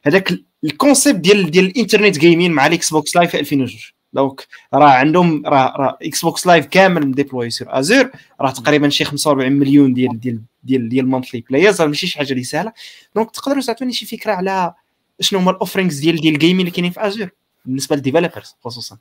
[0.05, 0.33] هذاك
[0.63, 3.79] ال concept ديال ديال الانترنت gaming مع ال Xbox Live في 2002
[4.13, 8.09] donc راه عندهم راه راه Xbox Live كامل م déployé sur Azure
[8.41, 12.31] راه تقريبا شي 45 مليون ديال ديال ديال ديال monthly players راه ماشي شي حاجة
[12.31, 12.73] اللي سهلة.
[13.15, 14.73] donc تقدروا تعطوني شي فكرة على
[15.19, 17.29] شنو هما ال offerings ديال ديال ال gaming اللي كاينين في Azure
[17.65, 18.97] بالنسبة لل developers خصوصا؟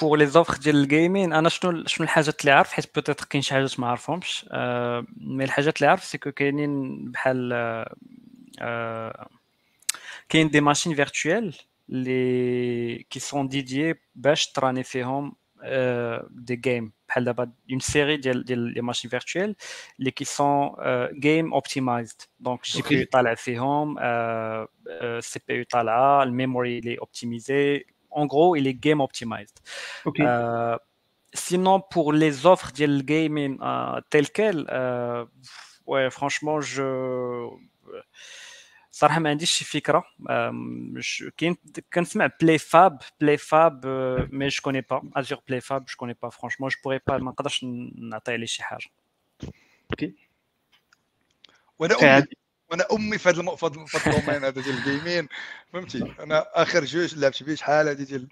[0.00, 3.54] بور لي زوفر ديال الجيمين انا شنو شنو الحاجات اللي عارف حيت بوتيتر كاين شي
[3.54, 4.46] حاجات ما عارفهمش
[5.16, 7.52] مي الحاجات اللي عارف سيكو كاينين بحال
[10.28, 11.54] كاين دي ماشين فيرتويال
[11.90, 15.36] اللي كي سون ديديي باش تراني فيهم
[16.30, 19.56] دي جيم بحال دابا اون سيري ديال ديال لي ماشين فيرتويال
[19.98, 20.70] اللي كي سون
[21.12, 27.84] جيم اوبتيمايزد دونك الجي بي يو طالع فيهم السي بي يو طالعه الميموري اللي اوبتيميزي
[28.10, 29.58] en gros, il est game optimized.
[30.04, 30.24] Okay.
[30.26, 30.76] Euh,
[31.34, 35.24] sinon, pour les offres de gaming euh, telles quelles, euh,
[35.86, 37.48] ouais, franchement, je.
[38.90, 40.04] صراحه ما عنديش شي فكره
[41.36, 41.56] كاين
[41.92, 43.86] كنسمع بلاي فاب بلاي فاب
[44.32, 47.30] مي جو كوني با ازور بلاي فاب جو كوني با فرانشمون جو بوري با ما
[47.30, 47.64] نقدرش
[47.98, 48.88] نعطي عليه شي حاجه
[49.90, 50.14] اوكي
[51.78, 52.26] وانا
[52.71, 55.27] وأنا ami في هذا في هذا ال domaine هذا ديال ال gaming
[55.73, 58.27] فهمتي؟ أنا اخر جوج لعبت به شحال هذه ديال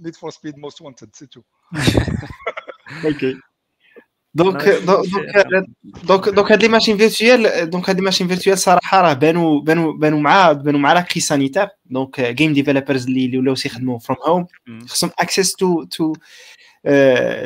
[0.00, 1.40] Need for Speed Most Wanted c'est tout.
[3.04, 3.36] Ok.
[4.34, 5.06] donc donc
[6.04, 9.92] donc donc هاد les machines virtuelles donc هاد les machines virtuelles صراحة راه بانوا بانوا
[9.92, 14.46] بانوا مع بانوا مع la crise sanitaire donc game developers اللي ولاو تيخدموا from home
[14.86, 16.12] خصهم access to to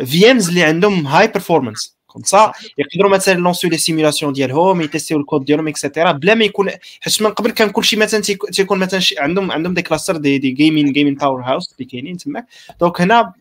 [0.05, 5.19] VMs اللي عندهم high performance comme ça يقدروا مثلا lancerيو les simulations ديالهم ي testerيو
[5.19, 6.71] ال code ديالهم et cetera بلا ما يكون
[7.01, 8.21] حيت من قبل كان كلشي مثلا
[8.53, 12.47] تيكون مثلا عندهم عندهم des clusters des des gaming gaming powerhouse اللي كاينين تماك
[12.81, 13.33] donc هنا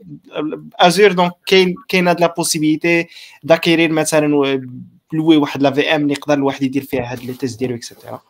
[0.76, 3.08] Azure donc كاين كاين هاد la possibilité
[3.44, 4.28] d'acquérir مثلا
[5.14, 8.22] louer واحد la VM اللي يقدر الواحد يدير فيها هاد les tests ديالو et cetera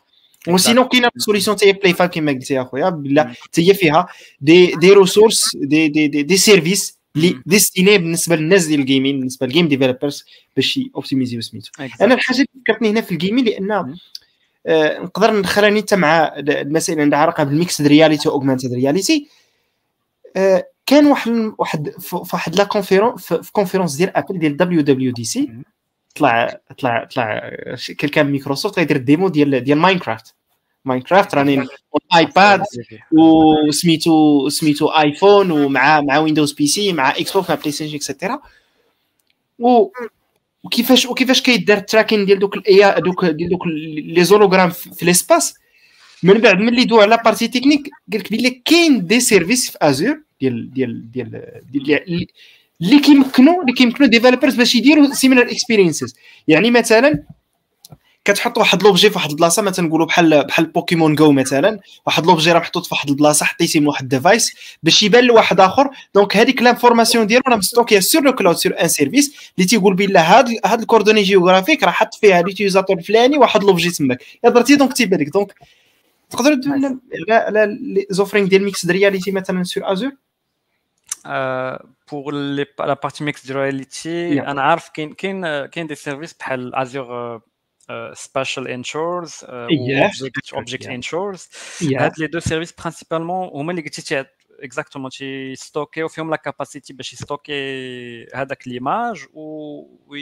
[0.48, 4.06] و sinon كاينة solution تاهي PlayFab كما قلتي اخويا بلا هي فيها
[4.40, 9.18] des des ressources des des des, des services اللي destinés بالنسبة للناس ديال ال gaming
[9.18, 10.24] بالنسبة لل game developers
[10.56, 11.70] باش اوبتيميزيو سميتو
[12.00, 13.96] أنا الحاجة اللي فكرتني هنا في ال gaming لأن
[14.66, 19.28] آه نقدر ندخل حتى مع المسائل اللي عندها علاقة بال mixed reality و augmented reality
[20.36, 25.50] آه كان واحد واحد في واحد la conférence في conférence ديال Apple ديال WWDC
[26.14, 27.50] طلع طلع طلع
[28.12, 30.34] كان مايكروسوفت غيدير ال démo ديال ديال Minecraft
[30.84, 31.66] Minecraft راني
[32.16, 32.62] iPad
[33.12, 38.40] وسميتو سميتو iPhone ومع مع Windows PC مع Xbox مع PlayStation et cetera
[40.64, 45.54] وكيفاش وكيفاش كيدار ال tracking ديال دوك الاي دوك ديال دوك les hologrammes في l'espace
[46.22, 50.22] من بعد ملي دو على partie technique قال لك بلي كاين des services في Azure
[50.40, 52.26] ديال ديال ديال, ديال
[52.80, 56.16] اللي كيمكنوا اللي كيمكنوا developers باش يديروا similar experiences
[56.48, 57.22] يعني مثلا
[58.24, 62.52] كتحط واحد l'objet في واحد البلاصة مثلا نقولوا بحال بحال Pokémon Go مثلا واحد l'objet
[62.52, 65.90] راه محطوط في واحد البلاصة حطيتيه من واحد ال device باش يبان لواحد آخر.
[66.14, 70.38] donc هذيك l'information ديالو راه مستوكيه sur le cloud sur un service اللي تيقول بلا
[70.38, 74.22] هاد هاد ال coordonnées géographiques راه حط فيها l'utilisateur الفلاني واحد l'objet تماك.
[74.44, 75.28] درتي donc تيبان لك.
[75.28, 75.54] donc
[76.30, 76.96] تقدروا تدوي
[77.30, 80.12] على لي زوفرينغ ديال ميكس رياليتي مثلا سور ازور
[82.12, 87.40] بور لي لا بارتي ميكس رياليتي أنا عارف كاين كاين كاين دي سيرفيس بحال ازور
[88.13, 89.45] سبيشال انشورز
[90.53, 91.49] اوبجيكت انشورز
[91.81, 94.25] هاد لي دو سيرفيس برينسيبالمون هما اللي قلتي
[94.59, 100.15] اكزاكتومون تيستوكيو فيهم لا كاباسيتي باش يستوكي هذاك ليماج و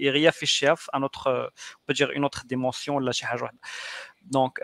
[0.00, 1.50] يغيافيشيها في ان اوتر
[1.88, 3.58] بدير اون اوتر ديمونسيون ولا شي حاجه واحده
[4.22, 4.58] دونك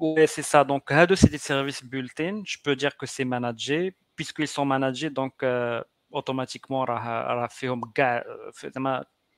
[0.00, 0.64] Ouais, c'est ça.
[0.64, 2.42] Donc, هادو c'est des services built-in.
[2.44, 3.94] Je peux dire que c'est managé.
[4.16, 7.48] Puisqu'ils sont managés, donc euh, automatiquement, راه راه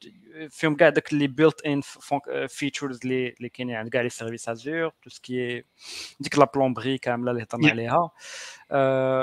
[0.01, 1.81] فيهم كاع زعما فيهم كاع داك اللي بيلت ان
[2.49, 5.65] فيتشرز اللي اللي كاينين عند كاع لي سيرفيس ازور تو سكي
[6.21, 8.11] ديك لا بلومبري كامله اللي هضرنا عليها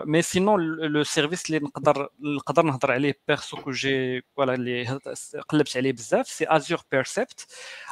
[0.04, 5.00] مي سينون لو سيرفيس اللي نقدر نقدر نهضر عليه بيرسو كو جي فوالا اللي
[5.48, 7.46] قلبت عليه بزاف سي ازور بيرسبت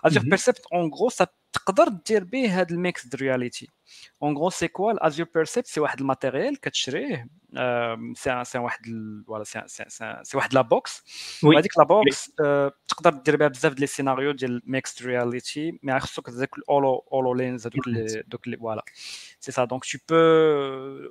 [0.05, 1.09] ازور بيرسبت اون غرو
[1.53, 3.69] تقدر دير به هاد الميكس رياليتي
[4.23, 7.29] اون غرو سي كوا الازور بيرسبت سي واحد الماتيريال كتشريه
[8.15, 8.81] سي سي واحد
[9.27, 9.85] فوالا سي
[10.23, 11.03] سي واحد لا بوكس
[11.45, 12.33] وهذيك لا بوكس
[12.89, 17.35] تقدر دير بها بزاف ديال لي سيناريو ديال ميكس رياليتي مي خصك هذاك الاولو اولو
[17.35, 17.89] لينز هذوك
[18.27, 18.85] دوك فوالا
[19.40, 20.16] سي سا دونك تو بو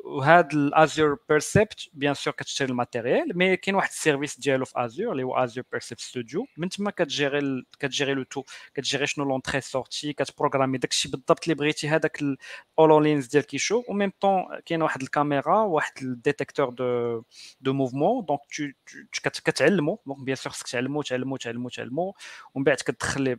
[0.05, 5.23] وهاد الازور بيرسبت بيان سور كتشري الماتيريال مي كاين واحد السيرفيس ديالو في ازور اللي
[5.23, 8.43] هو ازور بيرسبت ستوديو من تما كتجيري كتجيري لو تو
[8.75, 13.93] كتجيري شنو لونتري سورتي كتبروغرامي داكشي بالضبط اللي بغيتي هذاك الاولو لينز ديال كيشو و
[13.93, 17.23] ميم طون كاين واحد الكاميرا واحد الديتيكتور دو
[17.61, 18.41] دو موفمون دونك
[19.45, 22.15] كتعلمو دونك بيان سور خصك تعلمو تعلمو تعلمو تعلمو
[22.55, 23.39] ومن بعد كتدخل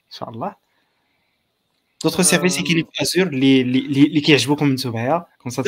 [0.10, 0.54] ان شاء الله
[2.04, 5.62] دوطخ سيرفيس اللي كاينين في ازور اللي اللي كيعجبوكم نتوما كون سا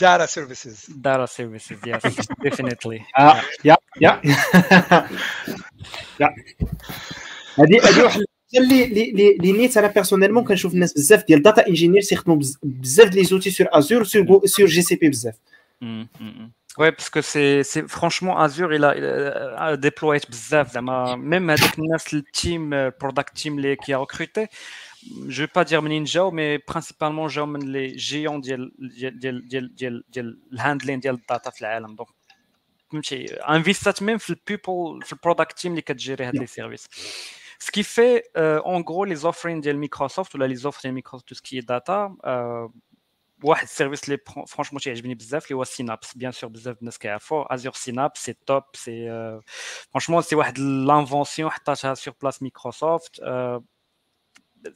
[0.00, 2.02] data services data services yes
[2.46, 4.20] definitely اه يا يا
[6.20, 6.34] يا
[7.58, 8.24] هذه هذه واحد
[8.56, 13.18] اللي اللي اللي نيت انا بيرسونيلمون كنشوف الناس بزاف ديال داتا انجينير تيخدموا بزاف ديال
[13.18, 15.34] لي زوتي سور ازور سور سور جي سي بي بزاف
[16.77, 22.21] Ouais, parce que c'est, franchement Azure, il a, il a déployé bzaf, même avec le
[22.31, 24.47] team, product team les, qui a recruté,
[25.27, 28.71] je vais pas dire Ninja, mais principalement les géants de le
[30.59, 32.07] handling de data dans le monde.
[32.91, 33.13] Donc,
[33.45, 36.87] investir même le people, le product team qui gère les services.
[37.59, 41.27] Ce qui fait, euh, en gros, les offerings de Microsoft ou les offres de Microsoft,
[41.27, 42.67] tout ce qui est data, euh,
[43.44, 47.72] واحد السيرفيس اللي فرونشمون تيعجبني بزاف اللي هو سينابس بيان سور بزاف الناس كيعرفوا ازور
[47.72, 49.08] سينابس سي توب سي
[49.90, 53.20] فرونشمون سي واحد لانفونسيون حطاتها سور بلاس ميكروسوفت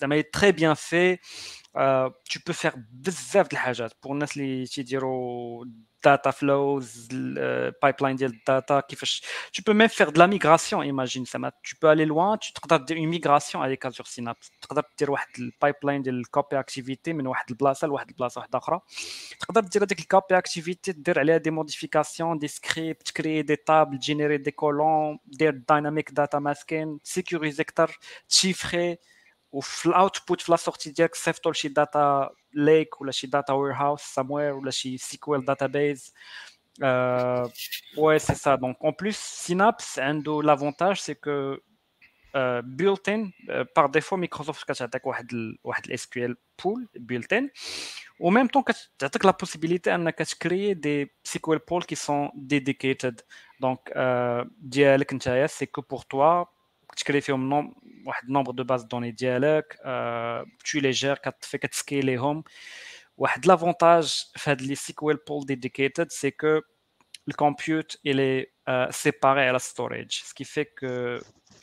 [0.01, 1.18] زعما تري بيان في
[2.24, 5.64] tu peux faire بزاف د الحاجات بور الناس اللي تيديروا
[6.06, 7.09] data flows
[7.84, 9.22] pipeline ديال الداتا كيفاش
[9.56, 12.76] tu peux même faire de la migration imagine زعما tu peux aller loin tu تقدر
[12.76, 17.51] دير une migration avec Azure Synapse تقدر دير واحد البايبلاين ديال الكوبي اكتيفيتي من واحد
[17.51, 18.80] البلاصه لواحد البلاصه واحده اخرى
[19.40, 24.36] تقدر دير هذيك الكوبي اكتيفيتي دير عليها دي موديفيكاسيون دي سكريبت كري دي تابل جينيري
[24.36, 27.98] دي كولون دير دايناميك داتا ماسكين سيكوريزي اكثر
[28.28, 28.98] تشيفري
[29.52, 34.02] وفي الاوتبوت في لا سورتي ديالك صيفطوا لشي داتا ليك ولا شي داتا وير هاوس
[34.02, 36.14] ساموير ولا شي سيكويل داتا بيز
[37.97, 41.60] ouais c'est ça donc en plus Synapse عنده l'avantage c'est que
[42.34, 47.48] euh, built-in euh, par défaut Microsoft كتعطيك واحد ال واحد ال SQL pool built-in
[48.20, 53.22] و même temps كتعطيك la possibilité انك تكري des SQL pools qui sont dedicated
[53.62, 56.52] donc euh, ديالك نتايا c'est que pour toi
[56.97, 57.74] تكري فيهم نوم
[58.06, 59.78] واحد نومبر دو باز دوني ديالك
[60.64, 62.44] tu les gères كتفي كتسكيليهم
[63.16, 66.60] واحد لافونتاج في هاد لي سيكويل بول ديديكيتد سي كو
[67.28, 71.20] الكمبيوت il est euh, séparé à la storage ce qui fait que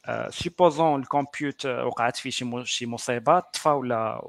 [0.08, 4.22] euh, supposons الكمبيوت وقعت فيه شي شي مصيبه طفى ولا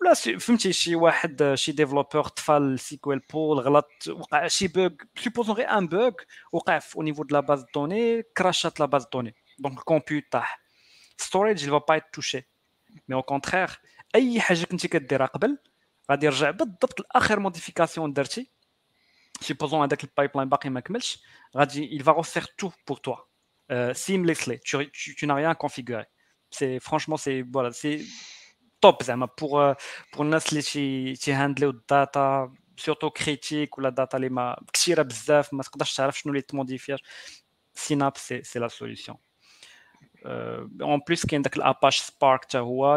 [0.00, 4.90] ولا فهمتي شي واحد شي ديفلوبور طفى السيكويل بول غلط وقع شي بوغ
[5.20, 6.12] supposons غير ان بوغ
[6.52, 9.84] وقع au niveau de la base de données crashat la base de données donc le
[9.84, 10.46] compute تاع
[11.16, 12.46] storage il va pas être touché
[13.08, 13.78] mais au contraire
[14.14, 15.58] اي حاجه كنتي كديرها قبل
[16.10, 18.50] غادي يرجع بالضبط لاخر موديفيكاسيون درتي
[19.44, 21.22] supposons هذاك البايبلاين باقي ما كملش
[21.56, 23.28] غادي il va refaire tout pour toi
[23.72, 26.04] euh, seamlessly tu, tu, tu n'as rien configuré
[26.50, 28.00] c'est franchement c'est voilà c'est
[28.80, 29.74] top زعما pour
[30.12, 35.62] pour الناس اللي تي تيهاندليو الداتا سورتو كريتيك ولا داتا اللي ما كثيره بزاف ما
[35.62, 37.02] تقدرش تعرف شنو اللي تموديفير
[37.74, 39.25] سيناب سي سي لا سوليسيون Euh,
[40.26, 42.46] en plus, qu'il y a l'Apache Spark,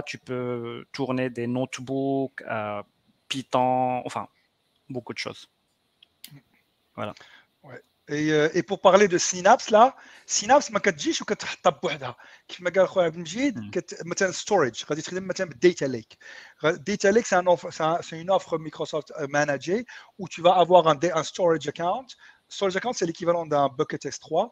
[0.05, 2.83] tu peux tourner des notebooks, euh,
[3.27, 4.27] Python, enfin,
[4.89, 5.49] beaucoup de choses.
[6.95, 7.13] Voilà.
[7.63, 7.81] Ouais.
[8.07, 9.95] Et, euh, et, pour parler de Synapse, là,
[10.27, 12.15] Synapse, ما كتجيش وكتحطها بوحدها
[12.47, 14.01] كيف ما قال خويا عبد المجيد كت...
[14.05, 16.17] مثلا ستورج غادي تخدم مثلا بالديتا ليك
[16.63, 17.41] ديتا ليك سي
[18.01, 19.85] c'est une offre Microsoft managée
[20.19, 22.05] où tu vas avoir un, un storage account
[22.47, 24.51] storage account c'est l'équivalent d'un bucket S3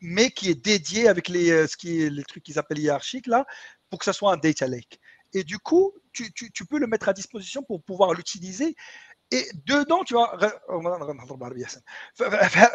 [0.00, 3.26] mais qui est dédié avec les, euh, ce qui est, les trucs qu'ils appellent hiérarchiques
[3.26, 3.46] là,
[3.90, 5.00] pour que ça soit un data lake.
[5.32, 8.76] Et du coup, tu, tu, tu peux le mettre à disposition pour pouvoir l'utiliser.
[9.30, 10.38] Et dedans, tu vois,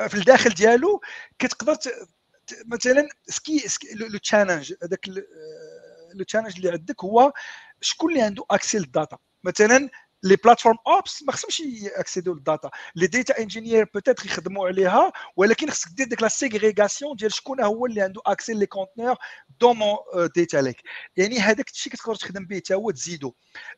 [0.09, 1.01] في الداخل ديالو
[1.39, 1.77] كتقدر
[2.65, 5.09] مثلا سكي لو تشالنج هذاك
[6.13, 7.33] لو تشالنج اللي عندك هو
[7.81, 9.89] شكون اللي عنده اكسي للداتا مثلا
[10.23, 15.91] لي بلاتفورم اوبس ما خصهمش ياكسيدو للداتا لي ديتا انجينير بوتيتر يخدموا عليها ولكن خصك
[15.91, 19.15] دير ديك لا سيغريغاسيون ديال شكون هو اللي عنده اكسي لي كونتنور
[19.59, 19.97] دون مون
[20.35, 20.81] ديتا ليك
[21.17, 23.33] يعني هذاك الشيء كتقدر تخدم به حتى هو تزيدو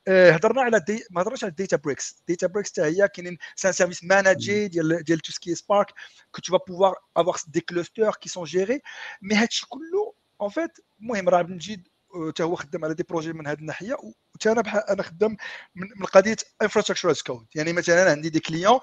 [0.07, 4.03] هضرنا على دي ما هضرناش على ديتا بريكس ديتا بريكس حتى هي كاينين سان سيرفيس
[4.03, 5.87] ماناجي ديال ديال تو سكي سبارك
[6.31, 8.81] كو تو بوفوار افوار دي كلوستر كي سون جيري
[9.21, 10.71] مي هادشي كله اون فيت
[11.01, 11.83] المهم راه بنجي
[12.28, 15.36] حتى هو خدام على des projets من هذه الناحية وحتى أنا بحال أنا خدام
[15.74, 18.80] من, من قضية infrastructure as code يعني مثلا عندي des clients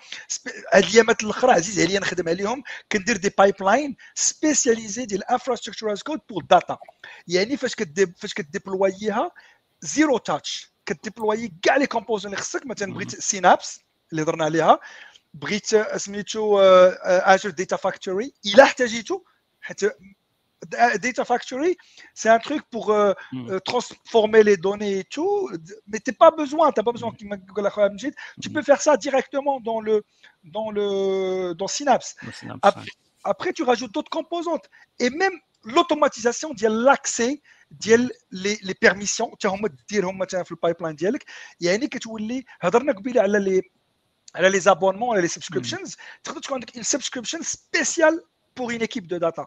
[0.73, 6.19] هاد الأيامات الأخرى عزيز عليا نخدم عليهم كندير des pipelines spécialisés ديال infrastructure as code
[6.30, 6.77] pour data
[7.27, 9.31] يعني فاش كدي فاش كديبلوييها
[9.81, 13.80] zero touch كديبلوي كاع les composants اللي خصك مثلا بغيت Synapse
[14.11, 14.80] اللي هضرنا عليها
[15.34, 15.65] بغيت
[15.97, 19.22] سميتو اجر ديتا فاكتوري إلا احتاجيتو
[19.61, 19.80] حيت
[21.00, 21.76] data factory
[22.14, 23.50] c'est un truc pour euh, mm.
[23.50, 25.48] euh, transformer les données et tout
[25.86, 27.12] mais t'as pas besoin t'as pas besoin
[28.42, 30.05] tu peux faire ça directement dans le
[30.44, 32.86] dans le dans Synapse, Synapse après, ouais.
[33.22, 34.68] après tu rajoutes d'autres composantes
[34.98, 37.40] et même l'automatisation de l'accès
[37.70, 41.24] ديال لي لي بيرميسيون حتى هما ديرهم مثلا في البايب لاين ديالك
[41.60, 43.62] يعني كتولي هضرنا قبيله على لي
[44.34, 48.24] على لي زابونمون على لي سبسكريبشنز تقدر تكون عندك اون سبسكريبشن سبيسيال
[48.56, 49.46] بور اون ايكيب دو داتا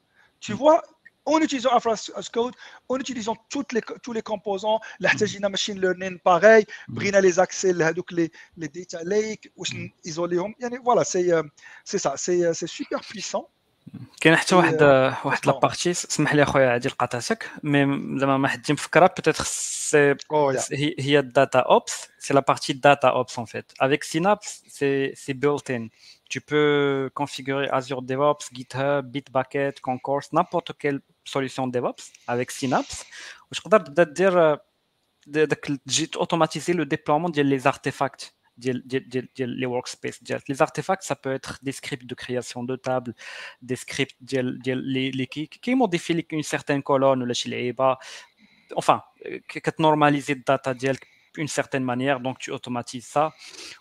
[0.40, 0.82] tu vois
[1.26, 2.54] en utilisant Afras Code,
[2.88, 8.30] en utilisant toutes les, tous les composants, la machine learning pareil, brina les accès, les,
[8.56, 9.50] les data lake,
[10.04, 10.38] isoler,
[10.82, 13.48] voilà, c'est ça, c'est super puissant.
[14.20, 14.82] كاين حتى واحد
[15.24, 17.84] واحد لابارتي سمح لي اخويا عادل قاطعتك مي
[18.20, 20.14] زعما ما حد مفكره بوتيتر سي
[20.72, 25.34] هي هي الداتا اوبس سي لا بارتي داتا اوبس en fait avec Synapse c'est c'est
[25.34, 25.88] built in
[26.31, 33.05] tu peux configurer Azure DevOps, GitHub, Bitbucket, Concourse, n'importe quelle solution DevOps avec Synapse.
[33.51, 34.55] Je peux dire euh,
[35.85, 40.21] j'ai automatisé le déploiement des artefacts les workspaces.
[40.47, 43.13] Les artefacts, ça peut être des scripts de création de tables,
[43.61, 47.29] des scripts qui, qui modifient une certaine colonne,
[48.75, 49.03] enfin,
[49.49, 53.33] qui normalisent la data d'une certaine manière, donc tu automatises ça.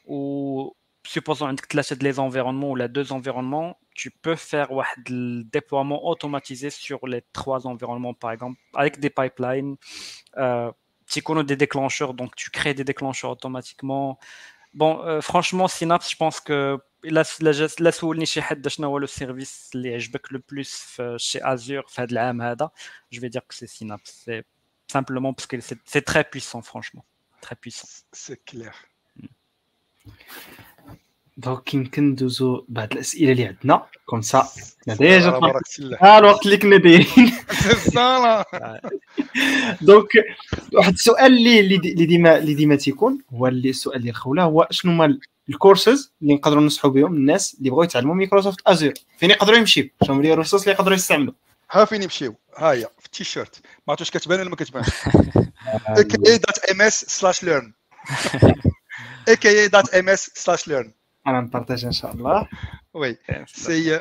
[0.06, 0.74] Ou
[1.04, 4.68] supposons que tu des environnements ou là deux environnements, tu peux faire
[5.08, 9.76] le déploiement automatisé sur les trois environnements, par exemple, avec des pipelines.
[10.36, 10.70] Euh,
[11.06, 14.18] tu connais des déclencheurs, donc tu crées des déclencheurs automatiquement.
[14.74, 17.24] Bon, euh, franchement, Synapse, je pense que là,
[19.00, 19.70] le service
[20.30, 21.84] le plus euh, chez Azure,
[23.10, 24.22] je vais dire que c'est Synapse.
[24.24, 24.44] C'est
[24.86, 27.04] simplement parce que c'est très puissant, franchement.
[27.40, 27.88] Très puissant.
[28.12, 28.74] C'est clair.
[29.16, 29.26] Mm.
[31.40, 34.48] donc يمكن ندوزو بعض الاسئله اللي عندنا comme ça
[34.86, 35.40] déjà
[36.02, 37.32] ها الوقت اللي كنا دايرين
[39.80, 40.08] donc
[40.72, 44.92] واحد السؤال اللي اللي ديما اللي ديما تيكون هو اللي السؤال ديال خوله هو شنو
[44.92, 45.18] هما
[45.48, 50.16] الكورسز اللي نقدروا ننصحوا بهم الناس اللي بغاو يتعلموا Microsoft Azure فين يقدروا يمشيو شنو
[50.16, 51.34] هما ال ressources اللي يقدروا يستعملوا
[51.70, 54.88] ها فين يمشيو ها هي في التيشيرت ما عرفتش كتبان ولا ما كتبانش
[55.88, 56.58] اي دوت
[61.30, 62.48] أنا نبارطاج إن شاء الله.
[62.94, 63.18] وي.
[63.46, 64.00] سي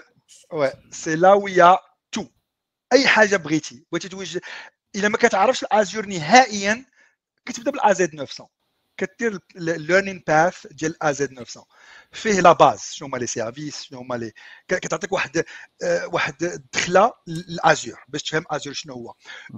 [0.54, 0.72] وي.
[0.92, 1.78] سي لا ويا
[2.12, 2.26] تو.
[2.94, 3.86] أي حاجة بغيتي.
[3.92, 4.42] بغيتي توجه.
[4.96, 6.86] إلا ما كتعرفش الازور نهائيا
[7.46, 8.50] كتبدا بالازد 900
[8.98, 11.66] كدير الليرنين باث ديال ازد 900
[12.12, 14.32] فيه لا باز شنو هما لي سيرفيس شنو هما لي
[14.68, 15.44] كتعطيك واحد
[16.14, 19.14] واحد دخله لازور باش تفهم ازور شنو هو.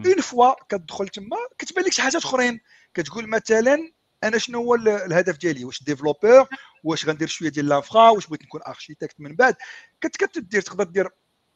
[0.06, 2.60] اون فوا كتدخل تما كتبان لك شي حاجات أخرين.
[2.94, 3.92] كتقول مثلا
[4.25, 6.49] انا شنو هو الهدف ديالي واش ديفلوبور
[6.85, 9.55] واش غندير شويه ديال لانفرا واش بغيت نكون اركيتكت من بعد
[10.01, 11.09] كتدير تقدر دير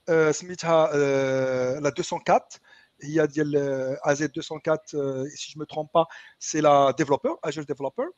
[0.09, 2.49] آه سميتها آه لا 204
[3.03, 3.57] هي ديال
[4.07, 4.79] ازي 204
[5.35, 6.07] سي جو مي ترومب با
[6.39, 8.13] سي لا ديفلوبور اجر ديفلوبور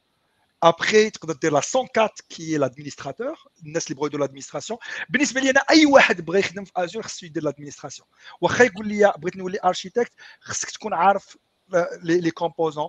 [0.63, 3.37] ابخي تقدر دير لا 104 كي لادمينستراتور
[3.67, 4.79] الناس اللي بغاو يديروا لادمينستراسيون
[5.09, 8.09] بالنسبه لي انا اي واحد بغى يخدم في ازور خصو يدير لادمينستراسيون
[8.41, 11.37] واخا يقول لي بغيت نولي اركيتكت خصك تكون عارف
[12.03, 12.89] لي كومبوزون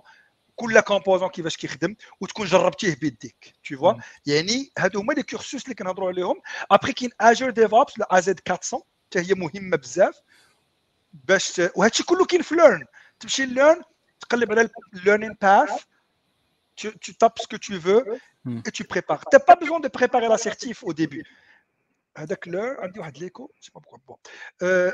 [0.58, 3.92] كل كومبوزون كيفاش كيخدم وتكون جربتيه بيديك تو فوا
[4.26, 6.40] يعني هادو هما لي كورسوس اللي كنهضروا عليهم
[6.70, 10.20] ابري كاين اجر ديفوبس لا ازد 400 حتى هي مهمه بزاف
[11.12, 12.84] باش وهادشي كله كاين في ليرن
[13.20, 13.82] تمشي ليرن
[14.20, 15.84] تقلب على الليرنين باث
[16.76, 18.04] tu, tu tapes ce que tu veux
[18.44, 18.60] mm.
[18.66, 19.22] et tu prépares.
[19.30, 21.24] Tu n'as pas besoin de préparer l'assertif au début.
[22.16, 24.16] هذاك ليرن عندي واحد ليكو سي با بون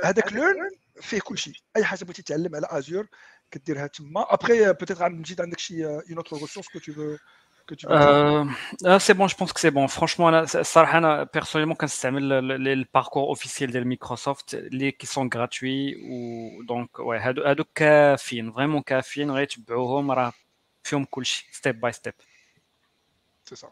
[0.04, 0.70] هذاك ليرن
[1.00, 3.06] فيه كل شيء اي حاجه بغيتي تعلم على ازور
[3.50, 7.16] كديرها تما ابخي بوتيتر غنزيد عندك شي اون اوتر ريسورس كو تو
[7.70, 8.44] que tu euh,
[8.84, 9.86] ah, c'est bon, je pense que c'est bon.
[9.88, 15.96] Franchement, là, صراحة أنا personnellement كنستعمل le parcours officiel de Microsoft les qui sont gratuits
[16.02, 20.32] ou donc ouais هادو هادو كافيين vraiment كافيين غير تبعوهم راه
[20.84, 22.14] فيهم كلشي step by step.
[23.44, 23.68] C'est ça.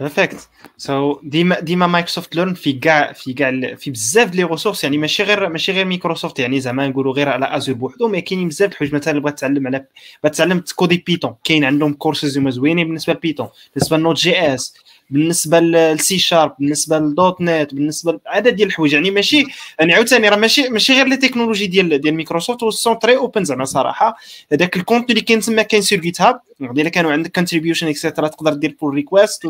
[0.00, 4.98] Perfect So ديما ديما Microsoft Learn في كاع في كاع في بزاف les ressources يعني
[4.98, 8.70] ماشي غير ماشي غير مايكروسوفت يعني زعما نقولوا غير على Azure بوحدو mais كاينين بزاف
[8.72, 9.86] الحوايج مثلا بغيت تعلم على
[10.24, 14.74] بغيت تعلم تكودي Python كاين عندهم كورسز زوينين بالنسبة ل Python بالنسبة ل Node.js
[15.10, 18.92] بالنسبة للسي شارب بالنسبة لل .NET بالنسبة لعدد ديال الحوايج.
[18.92, 19.44] يعني ماشي
[19.78, 23.64] يعني عاوتاني راه ماشي ماشي غير les technologies ديال ديال Microsoft sont très open زعما
[23.64, 24.16] صراحة.
[24.52, 28.28] هذاك ال compte اللي كاين تما كاين sur جيت هاب إلا كانوا عندك contribution extra
[28.28, 29.46] تقدر دير pull request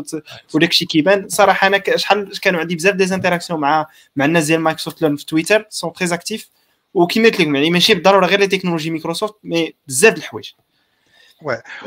[0.53, 1.29] وداك الشيء كيبان.
[1.29, 5.25] صراحة أنا شحال كانوا عندي بزاف des interactions مع مع الناس ديال مايكروسوفت ليرن في
[5.25, 6.49] تويتر sont très actifs
[6.93, 10.49] وكيما قلت لكم يعني ماشي بالضرورة غير les technologies مايكروسوفت mais بزاف د الحوايج.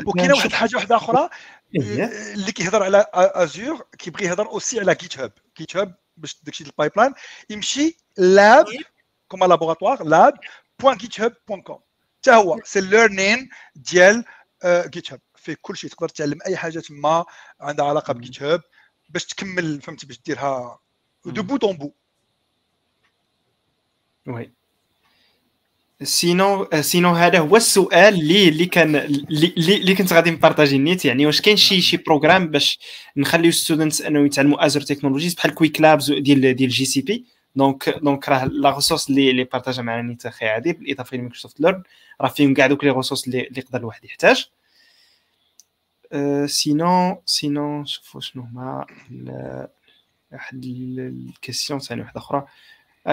[0.05, 1.29] وكاينه واحد الحاجة واحدة أخرى.
[2.33, 6.91] اللي كيهضر على ازور كيبغي يهضر aussi على جيت هاب جيت هاب باش داكشي ال
[6.97, 7.13] pipeline
[7.49, 8.65] يمشي lab
[9.27, 10.33] comme laboratoire lab
[10.79, 11.79] point جيت هاب point com
[12.19, 14.25] حتى هو c'est learning ديال
[14.65, 17.25] جيت هاب فيه كل شيء تقدر تعلم أي حاجة تما
[17.61, 18.61] عندها علاقة بجيت هاب
[19.09, 20.79] باش تكمل فهمتي باش ديرها
[21.25, 21.91] de bout en bout
[24.27, 24.53] oui.
[26.03, 31.25] sinon sinon هذا هو السؤال اللي اللي كان اللي, اللي كنت غادي نpartageي نيت يعني
[31.25, 32.79] واش كاين شي شي programme باش
[33.17, 37.25] نخليو students انه يتعلموا ازر technologies بحال quick labs ديال ديال GCP
[37.55, 41.83] donc donc راه la ressource اللي اللي partageا معنا نيت أخي عادي بالاضافه لمايكروسوفت ليرن
[42.21, 44.49] راه فيهم كاع دوك les ressources اللي, اللي يقدر الواحد يحتاج.
[46.45, 48.85] sinon sinon شوفوا شنو هما.
[50.31, 52.37] واحد ال question ثاني واحدة أخرى.
[52.37, 52.47] آه،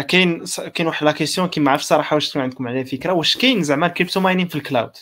[0.01, 0.45] كاين
[0.75, 3.63] كاين واحد la question qui ما عرفتش صراحة واش تكون عندكم عليها فكرة واش كاين
[3.63, 4.93] زعما ال crypto mining في ال cloud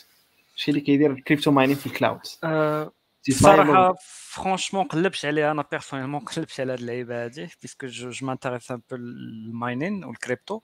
[0.55, 2.91] شي اللي كيدير ال crypto mining في الكلاود أه
[3.29, 8.27] صراحة franchement قلبش عليها أنا personnellement قلبش على هاد اللعيبة هادي parce que je je
[8.27, 10.61] m'intéresse un peu ال mining وال crypto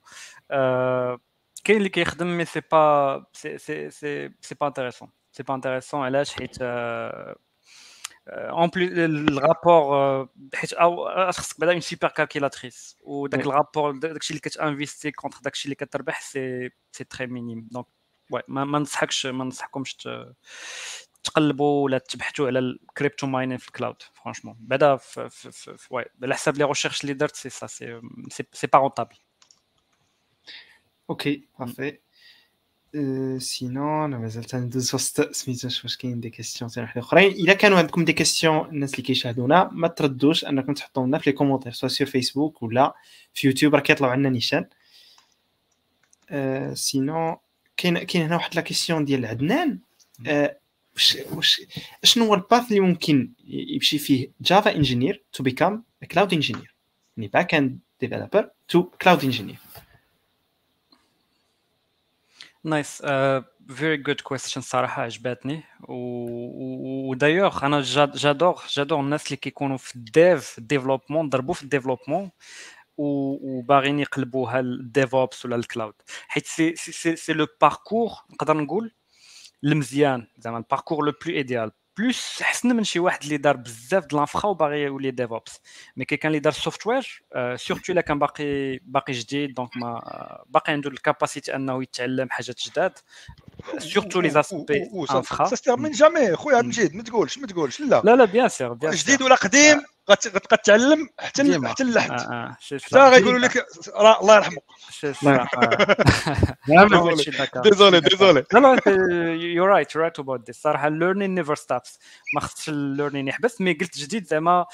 [0.52, 1.20] أه
[1.64, 6.02] كاين اللي كيخدم مي سي با سي سي سي سي با انتريسون سي با انتريسون
[6.02, 7.36] علاش؟ حيت أه
[8.29, 15.11] اون بلي الرابور حيت او خصك بعدا اون سوبر كالكيلاتريس وداك الرابور داكشي اللي كتانفيستي
[15.11, 17.87] كونتر داكشي اللي كتربح سي سي تري مينيم دونك
[18.31, 19.97] وي ما ننصحكش ما ننصحكمش
[21.23, 24.99] تقلبوا ولا تبحثوا على الكريبتو ماينين في الكلاود فرانشمون بعدا
[25.91, 28.01] وي على حساب لي ريشيرش اللي درت سي سا سي
[28.53, 29.17] سي با رونطابل
[31.11, 31.99] اوكي بارفي
[33.38, 37.54] sinon أنا مازال تندوز وسط سميتو نشوف واش كاين des questions ثاني وحده اخرين الا
[37.54, 41.72] كانوا عندكم des questions الناس اللي كيشاهدونا ما تردوش انكم تحطوا لنا في les commentaires
[41.72, 42.94] سواء sur فيسبوك ولا
[43.34, 44.66] في يوتيوب راه كيطلعوا عندنا نيشان
[46.74, 47.36] sinon
[47.78, 49.80] كاين كاين هنا واحد la question ديال عدنان
[50.94, 51.62] واش واش
[52.04, 56.76] شنو هو الباث اللي ممكن يمشي فيه جافا انجينير تو بيكام كلاود انجينير
[57.18, 59.58] يعني باك اند ديفلوبر تو كلاود انجينير
[62.67, 63.03] نايس
[63.69, 67.81] فيري جود كويستشن صراحه عجبتني ودايوغ انا
[68.15, 72.31] جادور جادور الناس اللي كيكونوا في الديف ديفلوبمون ضربوا في الديفلوبمون
[72.99, 75.95] وباغيين يقلبوها الديفوبس ولا الكلاود
[76.29, 78.95] حيت سي سي سي لو باركور نقدر نقول
[79.65, 84.14] المزيان زعما الباركور لو بلو ايديال بلوس حسن من شي واحد اللي دار بزاف د
[84.14, 85.62] لانفرا وباغي يولي ديفوبس
[85.98, 87.24] مي كي كان اللي دار سوفتوير
[87.56, 93.00] سورتو الا كان باقي باقي جديد دونك ما باقي عنده الكاباسيتي انه يتعلم حاجات جداد
[93.78, 98.16] سورتو لي زاسبي انفرا سا ستيرمين جامي خويا مجيد ما تقولش ما تقولش لا لا
[98.16, 99.82] لا بيان سير بيان جديد ولا قديم
[100.12, 102.12] غتبقى تعلم حتى حتى اللحد
[102.84, 103.66] حتى غيقولوا لك
[104.22, 104.62] الله يرحمه
[107.64, 108.82] désolé désolé لا لا
[109.34, 112.00] you're right you're right about this صراحة ال learning never stops
[112.36, 114.66] ما خصش ال learning يحبس mais قلت جديد زعما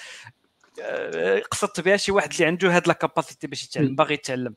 [1.52, 4.56] قصدت بها شي واحد اللي عنده هاد la capacité باش يتعلم باغي يتعلم.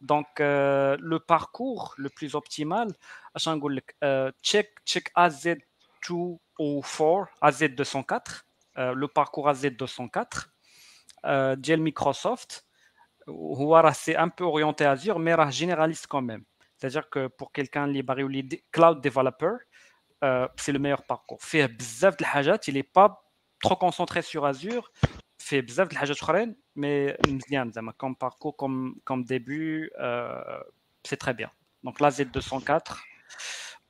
[0.00, 0.40] donc
[1.00, 2.94] le parcours le plus optimal
[3.36, 3.48] اش
[4.42, 5.56] check, AZ
[6.02, 8.44] 204, AZ 204
[8.76, 12.66] لو باركور از 204 ديال مايكروسوفت
[13.28, 16.44] هو راه سي ان بو اورينتي ازور مي راه جينيراليست كون
[16.80, 19.54] C'est-à-dire que pour quelqu'un qui est cloud developer,
[20.56, 21.40] c'est le meilleur parcours.
[21.42, 23.08] Fait bzaf de hajat, il n'est pas
[23.64, 24.90] trop concentré sur Azure.
[25.38, 26.14] Fait bzaf de hajat
[26.74, 27.16] mais
[27.98, 29.90] comme parcours, comme, comme début,
[31.04, 31.50] c'est très bien.
[31.84, 32.98] Donc là, Z204,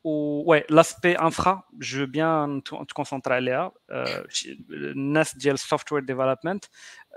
[0.02, 3.72] Ouais, l'aspect infra, je veux bien te concentrer, les euh, gars.
[3.90, 6.60] Euh, NestGL Software Development,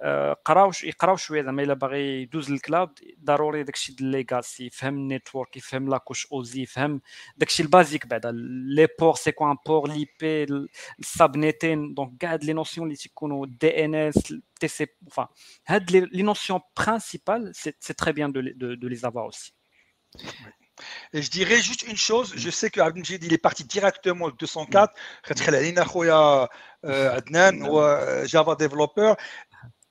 [0.04, 0.84] euh, Karauche,
[1.30, 2.94] oui, ça m'a élaboré 12 clouds.
[3.20, 6.28] Darore, il a fait le legacy, il fait le network, il a fait la couche
[6.30, 8.06] OZ, il a fait le basic.
[8.06, 10.68] Ben, les ports, c'est quoi un port, l'IP, le
[11.00, 11.94] subnetten.
[11.94, 14.12] Donc, regarde les notions, les notions DNS,
[14.60, 14.90] TC.
[15.08, 15.30] Enfin,
[15.90, 19.54] les notions principales, c'est très bien de les avoir aussi.
[21.13, 24.31] Et je dirais juste une chose, je sais que Abdelmjid, il est parti directement au
[24.31, 24.95] 204.
[25.25, 26.49] خدخل علينا خويا
[26.85, 29.17] عدنان هو جافا ديفلوبر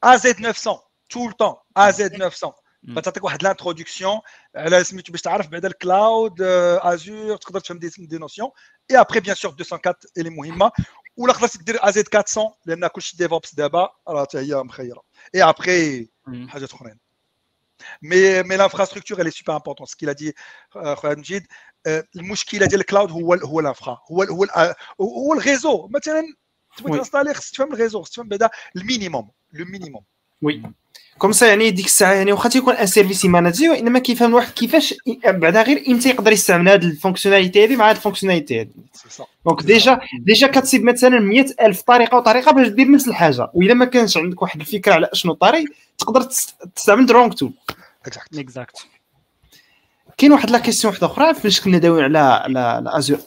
[0.06, 0.80] AZ900
[1.14, 2.52] tout le temps AZ900
[2.90, 4.20] غتعطيك واحد لانتروداكسيون
[4.56, 8.50] على سميتو باش تعرف بعدا الكلاود ازور تقدر تفهم دي دي نوسيون
[8.92, 10.72] اي ابري بيان سور 204 اللي مهمه
[11.18, 15.02] ولا خلاص دير ازيد 400 لان كلشي ديفوبس دابا راه حتى هي مخيره
[15.36, 16.10] اي ابري
[16.48, 17.01] حاجات اخرين
[18.02, 20.34] مي مي لانفراستركتور اللي سوبر امبورطون سكيل
[20.76, 21.48] ا خويا مجيد
[22.16, 24.46] المشكله ديال الكلاود هو هو الانفرا هو هو
[25.02, 26.24] هو الريزو مثلا
[26.78, 30.04] تبغي تنستالي خصك تفهم الريزو خصك تفهم بعدا المينيموم لو مينيموم
[30.43, 30.63] وي
[31.19, 34.95] كوم سا يعني ديك الساعة يعني واخا تيكون ان سيرفيس يماناجي وانما كيفهم الواحد كيفاش
[35.27, 38.69] بعدا غير إمتى يقدر يستعمل هذه الفونكسيوناليتي هذه مع هذه الفونكسيوناليتي هذه
[39.47, 44.17] دونك ديجا ديجا كتصيب مثلا 100000 طريقه وطريقه باش دير نفس الحاجة واذا ما كانش
[44.17, 45.65] عندك واحد الفكرة على اشنو الطريق
[45.99, 46.23] تقدر
[46.75, 47.53] تستعمل the wrong tool
[48.39, 48.77] exact
[50.19, 53.19] كاين واحد la question واحدة أخرى فاش كنا داويين على على ازور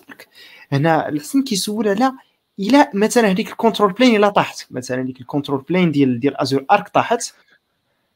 [0.72, 2.12] هنا الحسن كيسول على
[2.60, 4.66] إلى مثلا هذيك ال control plane إلا طاحت.
[4.72, 7.34] مثلا هذيك ال control plane ديال ديال ازور ارك طاحت.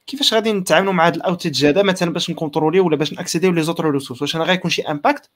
[0.08, 3.62] كيفاش غادي نتعاملوا مع هذا ال outage هذا؟ مثلا باش نcontrôlي ولا باش نaccédiو les
[3.64, 5.30] autres ressources؟ واش أنا غيكون شي impact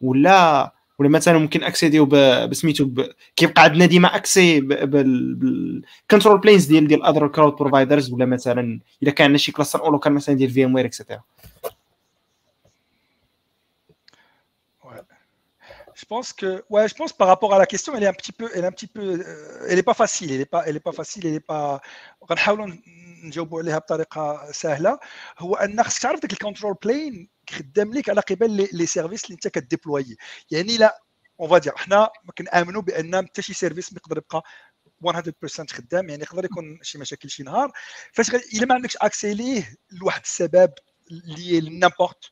[0.00, 2.06] ولا ولا مثلا ممكن accédiو
[2.50, 2.90] بسميتو
[3.36, 9.10] كيبقى عندنا ديما accès بال control planes ديال ديال other cloud providers ولا مثلا اذا
[9.10, 11.20] كان عندنا شي cluster au local مثلا ديال في ام وير et cetera
[15.95, 18.31] je pense que, ouais, je pense par rapport à la question, elle est un petit
[18.31, 20.75] peu, elle est un petit peu, euh, elle est pas facile, elle est pas, elle
[20.75, 21.81] est pas facile, elle est pas.
[22.29, 22.67] غنحاولوا
[23.23, 24.99] نجاوبوا عليها بطريقه سهله
[25.39, 29.47] هو ان خصك تعرف ديك الكونترول بلين خدام لك على قبال لي سيرفيس اللي انت
[29.47, 30.17] كديبلوي
[30.51, 31.03] يعني لا
[31.39, 34.43] اون فادير حنا ما كنامنوا بان حتى شي سيرفيس ما يقدر يبقى
[35.01, 37.71] 100% خدام يعني يقدر يكون شي مشاكل شي نهار
[38.13, 40.73] فاش الا ما عندكش اكسي ليه لواحد السبب
[41.11, 42.31] لي نيمبورت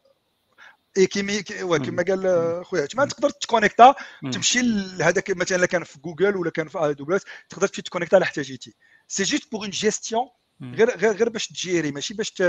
[0.97, 1.41] اي كيما
[1.77, 2.87] كما قال خويا.
[2.95, 3.95] ما تقدر تكونيكتا
[4.31, 7.19] تمشي لهذاك مثلا كان في جوجل ولا كان في دبليو
[7.49, 8.75] تقدر تمشي تكونيكتا على احتاجيتي
[9.07, 10.29] سي جوست بوغ اون جيستيون
[10.61, 11.91] غير غير غير باش تجيري.
[11.91, 12.43] ماشي باش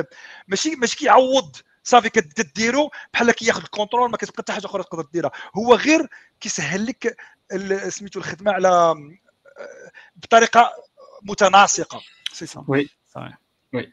[0.48, 1.56] ماشي ماشي كيعوض.
[1.85, 6.09] صافي كديرو بحال كياخذ الكونترول ما كتبقى حتى حاجة أخرى تقدر ديرها هو غير
[6.40, 7.16] كيسهل لك
[7.89, 8.94] سميتو الخدمة على
[10.16, 10.73] بطريقة
[11.23, 12.02] متناسقة.
[12.32, 13.39] سي سا وي صحيح
[13.74, 13.93] oui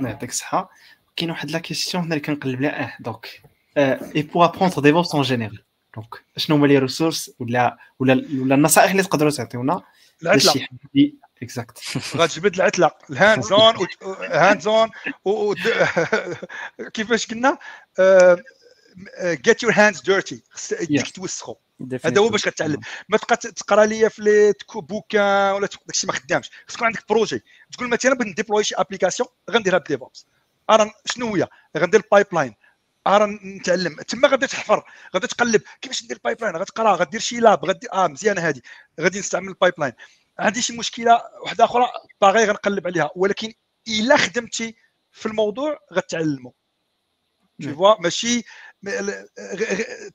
[0.00, 0.70] يعطيك الصحة.
[1.16, 2.84] كاين واحد la question هنا اللي كنقلب لها.
[2.84, 3.42] آه donc
[3.76, 5.64] il veut apprendre DevOps en général
[5.94, 9.82] donc شنو هما les ressources ولا ولا ولا النصائح اللي تقدروا تعطيونا؟
[10.22, 10.68] العتلة.
[11.42, 11.78] exact
[12.16, 12.90] غتجبد العتلة.
[13.10, 14.90] ال hands-on hands-on
[16.92, 17.58] كيفاش قلنا
[19.22, 20.42] get your hands dirty
[20.80, 21.54] يديك توسخو.
[22.04, 26.50] هذا هو باش كتعلم ما تبقى تقرا ليا في bouquin ولا داكشي ما خدامش.
[26.68, 30.26] خصك عندك projet تقول مثلا بغيت نdéployي شي application غنديرها ب DevOps
[30.70, 31.48] ارا شنو هي؟
[31.78, 32.54] غندير ال pipeline
[33.06, 33.96] ارا نتعلم.
[33.96, 34.84] تما غادي تحفر.
[35.14, 35.62] غادي تقلب.
[35.80, 38.60] كيفاش ندير ال pipeline غتقرا غدير شي lab غدير آه مزيانة هذه
[39.00, 39.92] غادي نستعمل ال pipeline
[40.38, 41.86] عندي شي مشكلة واحدة أخرى
[42.20, 43.10] باغي غنقلب عليها.
[43.16, 43.52] ولكن
[43.88, 44.76] إلا خدمتي
[45.12, 46.52] في الموضوع غتعلموا
[47.62, 48.42] tu vois ماشي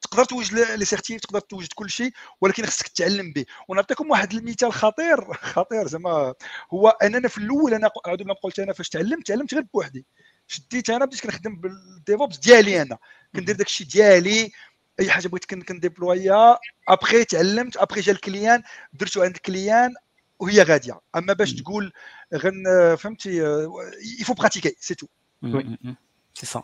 [0.02, 2.12] تقدر توجد لي certif تقدر توجد كل شيء
[2.42, 3.46] ولكن خصك تتعلم به.
[3.68, 5.34] ونعطيكم واحد المثال خطير.
[5.54, 6.34] خطير زعما.
[6.74, 10.06] هو أننا في الأول أنا عاود ما قلت أنا فاش تعلمت تعلمت غير بوحدي.
[10.52, 12.98] شديت أنا بديت كنخدم بال DevOps ديالي أنا.
[13.36, 14.52] كندير داك الشيء ديالي
[15.00, 18.64] اي حاجة بغيت كن déployer ها après تعلمت après جا ال client
[18.94, 19.94] درتو عند ال client
[20.40, 21.00] وهي غادية.
[21.16, 21.94] أما باش تقول
[22.36, 23.44] غن فهمتي
[24.20, 25.08] il faut pratiquer c'est tout
[26.34, 26.64] سي سا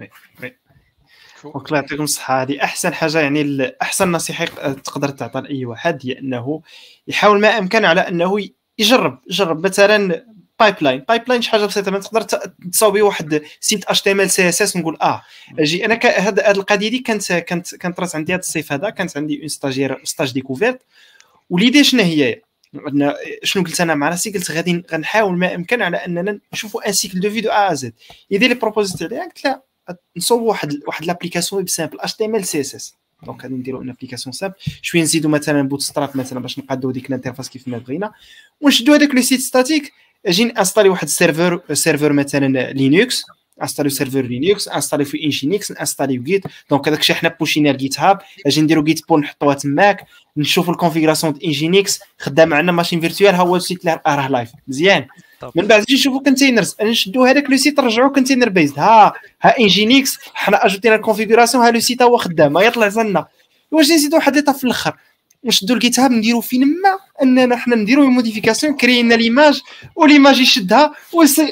[0.00, 0.10] oui
[1.44, 6.18] donc الله يعطيكم الصحة هذه أحسن حاجة يعني أحسن نصيحة تقدر تعطى لأي واحد هي
[6.18, 6.62] أنه
[7.08, 8.48] يحاول ما أمكن على أنه
[8.78, 10.24] يجرب يجرب مثلا
[10.60, 12.22] pipeline pipeline شي حاجة بسيطه ما تقدر
[12.72, 15.22] تصاوبي واحد سيت اتش تي ام ال سي اس اس نقول آه
[15.58, 19.40] أجي أنا هاد القضية دي كانت كانت كانت رات عندي هذا الصيف هذا كانت عندي
[19.40, 20.82] une stagiaire stage découverte
[21.50, 22.40] وليدي شنو هي
[23.42, 27.20] شنو قلت أنا مع راسي قلت غادي غنحاول ما امكن على اننا نشوفوا un cycle
[27.20, 27.92] de vie de A à Z
[28.30, 29.62] يدير لي proposite عليها قلت لا
[30.16, 32.94] نصوب واحد واحد لابليكاسيون سامبل اتش تي ام ال سي اس اس
[33.26, 34.54] دونك غادي نديرو une application simple.
[34.82, 38.12] شوية نزيدو مثلا Bootstrap مثلا باش نقادو ديك ال interface كيف ما بغينا.
[38.60, 39.92] ونشدو هذاك le site statique
[40.26, 43.22] أجي installer واحد ال serveur serveur مثلا Linux
[43.62, 47.68] installer serveur Linux installer في Nginx installer Git donc هذاك الشيء حنا push ينا ل
[47.68, 50.06] GitHub أجي نديرو git pull نحطوها تماك
[50.36, 54.50] نشوفوا ال configuration د Nginx خدام عندنا machine virtuelle ها هو ال site راه live
[54.68, 55.06] مزيان.
[55.54, 56.76] من بعد نجي نشوفوا containers.
[56.82, 58.78] نشدو هذاك le site نرجعوا container based.
[58.78, 59.12] ها
[59.42, 63.26] ها Nginx حنا ajouter ينا ال configuration ها le site هو خدام يطلع زلنا.
[63.70, 64.96] واش نزيدو واحد l'étape في الأخر؟
[65.44, 69.60] نشدو ال GitHub نديرو فين ما أننا حنا نديرو modification كرينا l'image
[69.96, 70.94] و l'image يشدها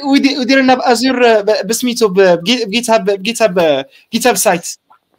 [0.04, 4.68] ويدير لنا بازور بسميتو ب GitHub ب GitHub GitHub site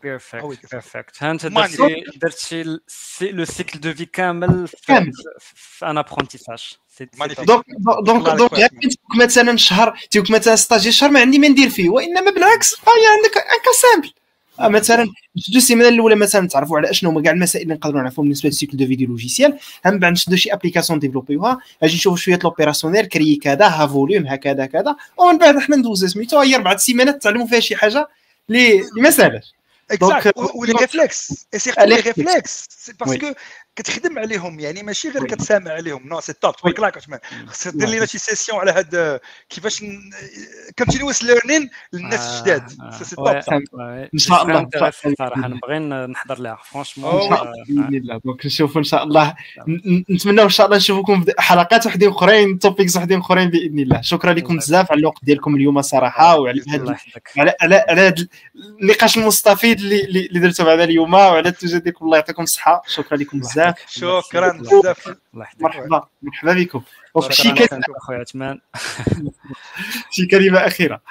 [0.03, 2.63] perfect perfect ها أنت درتي درتي
[3.21, 6.77] le cycle de vie كامل في en apprentissage
[7.43, 7.65] دونك
[8.05, 8.71] دونك دونك
[9.15, 11.89] مثلا شهر تيوك مثلا stagiaire شهر ما عندي ما ندير فيه.
[11.89, 14.13] وإنما بالعكس هاي عندك un cas simple
[14.59, 15.07] مثلا
[15.37, 18.57] نشدو السيمانة الأولى مثلا نتعرفوا على أشنو هما كاع المسائل اللي نقدروا نعرفوهم بالنسبة لل
[18.57, 19.59] cycle de vie du logiciel.
[19.85, 24.27] من بعد نشدو شي application développer يوها أجي نشوفوا شوية l'opérationnel كري كذا ها volume
[24.27, 28.07] هكذا كذا ومن بعد حنا ندوزو سميتو هي أربع سيمانات تعلموا فيها شي حاجة
[28.49, 29.41] اللي ما
[29.91, 32.67] exact و les réflexes et surtout les réflexes
[32.99, 33.33] parce que
[33.75, 36.07] كتخدم عليهم يعني ماشي غير كتسامع عليهم.
[36.07, 39.19] non c'est top تبارك الله خصك دير لنا شي session على هاد
[39.49, 39.83] كيفاش
[40.77, 42.69] continuous learning للناس الجداد.
[43.03, 44.69] c'est top إن شاء الله.
[45.17, 45.47] صراحة.
[45.47, 47.29] نبغي نحضر لها franchement
[47.67, 48.19] باذن الله.
[48.25, 49.35] donc نشوفوا إن شاء الله.
[50.09, 54.01] نتمنى إن شاء الله نشوفكم في حلقات وحدين أخرين topics وحدين أخرين بإذن الله.
[54.01, 56.63] شكرا لكم بزاف على الوقت ديالكم اليوم صراحة وعلى
[57.37, 58.27] على على على هذا
[58.81, 62.05] النقاش المستفيد اللي درتو معنا اليوم وعلى التواجد ديالكم.
[62.05, 62.81] الله يعطيكم الصحة.
[62.87, 63.62] شكرا لكم بزاف.
[63.71, 66.07] بزاف شكرا بزاف مرحبا.
[66.21, 66.83] مرحبا بكم.
[67.29, 68.59] شي كلمه اخويا عثمان.
[70.11, 71.01] شي كلمة أخيرة.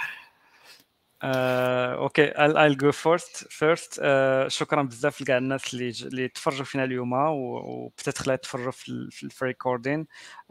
[1.25, 3.45] أوكي I'll go first.
[3.45, 10.42] First uh, شكرا بزاف لكاع الناس اللي اللي تفرجوا فينا اليوم وبتاتخ تفرجوا في uh,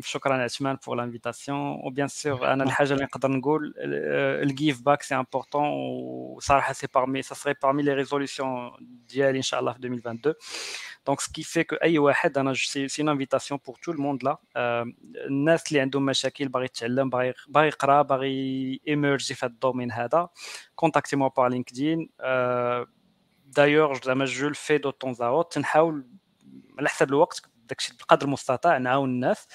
[0.00, 5.64] شكرا عثمان بور لانفيتاسيون وبيان سور انا الحاجه اللي نقدر نقول الجيف باك سي امبورطون
[5.68, 8.70] وصراحه سي بارمي سا سري بارمي لي ريزوليسيون
[9.08, 10.34] ديالي ان شاء الله في 2022
[11.06, 14.38] دونك سكي في كو اي واحد انا سي اون انفيتاسيون بور تو الموند لا
[15.26, 20.28] الناس اللي عندهم مشاكل باغي يتعلم باغي باغي يقرا باغي ايمرجي في هذا الدومين هذا
[20.74, 22.08] كونتاكتي موا بار لينكدين
[23.46, 26.06] دايوغ زعما جو الفي دو طون زاوت تنحاول
[26.78, 29.47] على حسب الوقت داكشي بقدر المستطاع نعاون الناس.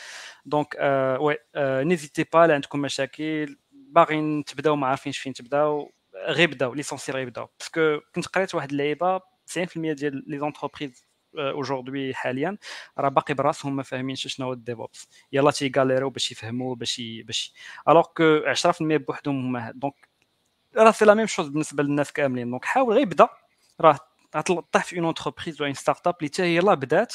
[0.45, 0.77] donc
[1.21, 1.37] oui
[1.85, 3.59] n'hésitez pas عندكم مشاكل.
[3.73, 5.93] باغيين تبداو ما عارفينش فين تبداو.
[6.27, 7.49] غير بداو l'essentiel غير بداو.
[7.59, 12.59] parce que كنت قريت واحد اللعيبة 90% ديال les entreprises aujourd'hui حاليا
[12.99, 17.55] راه باقي براسهم ما فاهمينش شنو هو ال DevOps يلا تيغاليرو باش يفهموا باش باش
[17.89, 19.73] الوغ كو 10% بوحدهم هما.
[19.75, 20.09] donc
[20.77, 22.51] راه c'est la même chose بالنسبة للناس كاملين.
[22.51, 23.29] donc حاول غير بدأ.
[23.81, 23.99] راه
[24.37, 27.15] غتطيح في une entreprise ولا start-up اللي حتى هي بدات.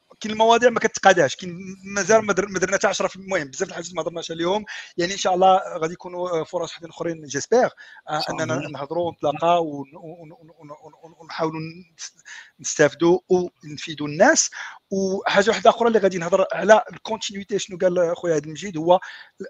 [0.21, 4.31] كاين المواضيع ما كتقاداش كاين مازال ما درنا حتى 10 المهم بزاف الحاجات ما هضرناش
[4.31, 4.65] عليهم.
[4.97, 7.69] يعني إن شاء الله غادي يكونوا فرص وحدين أخرين j'espère
[8.29, 9.85] أننا نهضروا ونتلاقاو
[11.19, 11.59] ونحاولوا
[12.59, 14.49] نستافدوا ونفيدوا الناس.
[14.91, 18.99] وحاجه واحدة أخرى اللي غادي نهضر على ال continuité شنو قال خويا عبد المجيد هو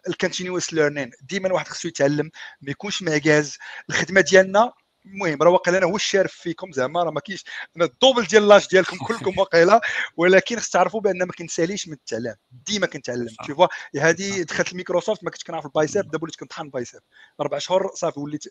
[0.07, 2.31] ال continuous learning ديما واحد خصو يتعلم
[2.61, 3.57] ما يكونش معكاز
[3.89, 4.73] الخدمة ديالنا
[5.05, 7.43] المهم راه واقيلا أنا هو الشارف فيكم زعما؟ راه ما كاينش
[7.77, 9.81] أنا ال double ديال l'âge ديالكم كلكم واقيلا
[10.17, 13.67] ولكن خص تعرفوا بأن ما كنساليش من التعلم ديما كنتعلم تشوف
[13.99, 17.01] هذه دخلت الميكروسوفت ما كنتش كنعرف ال Bicep دابا وليت كنطحن ال Bicep
[17.41, 18.43] أربع شهور صافي وليت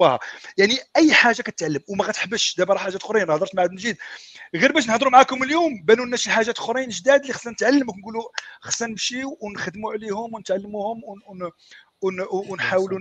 [0.00, 0.18] با
[0.58, 3.96] يعني أي حاجة كتعلم وما غتحبش دابا راه حاجات أخرين هضرت مع عبد المجيد.
[4.54, 8.22] غير باش نهضروا معكم اليوم بانوا لنا شي حاجات أخرين جداد اللي خصنا نتعلموا ونقولوا
[8.60, 11.02] خصنا نمشيو ونخدموا عليهم ونتعلموهم
[12.32, 12.98] ونحاولوا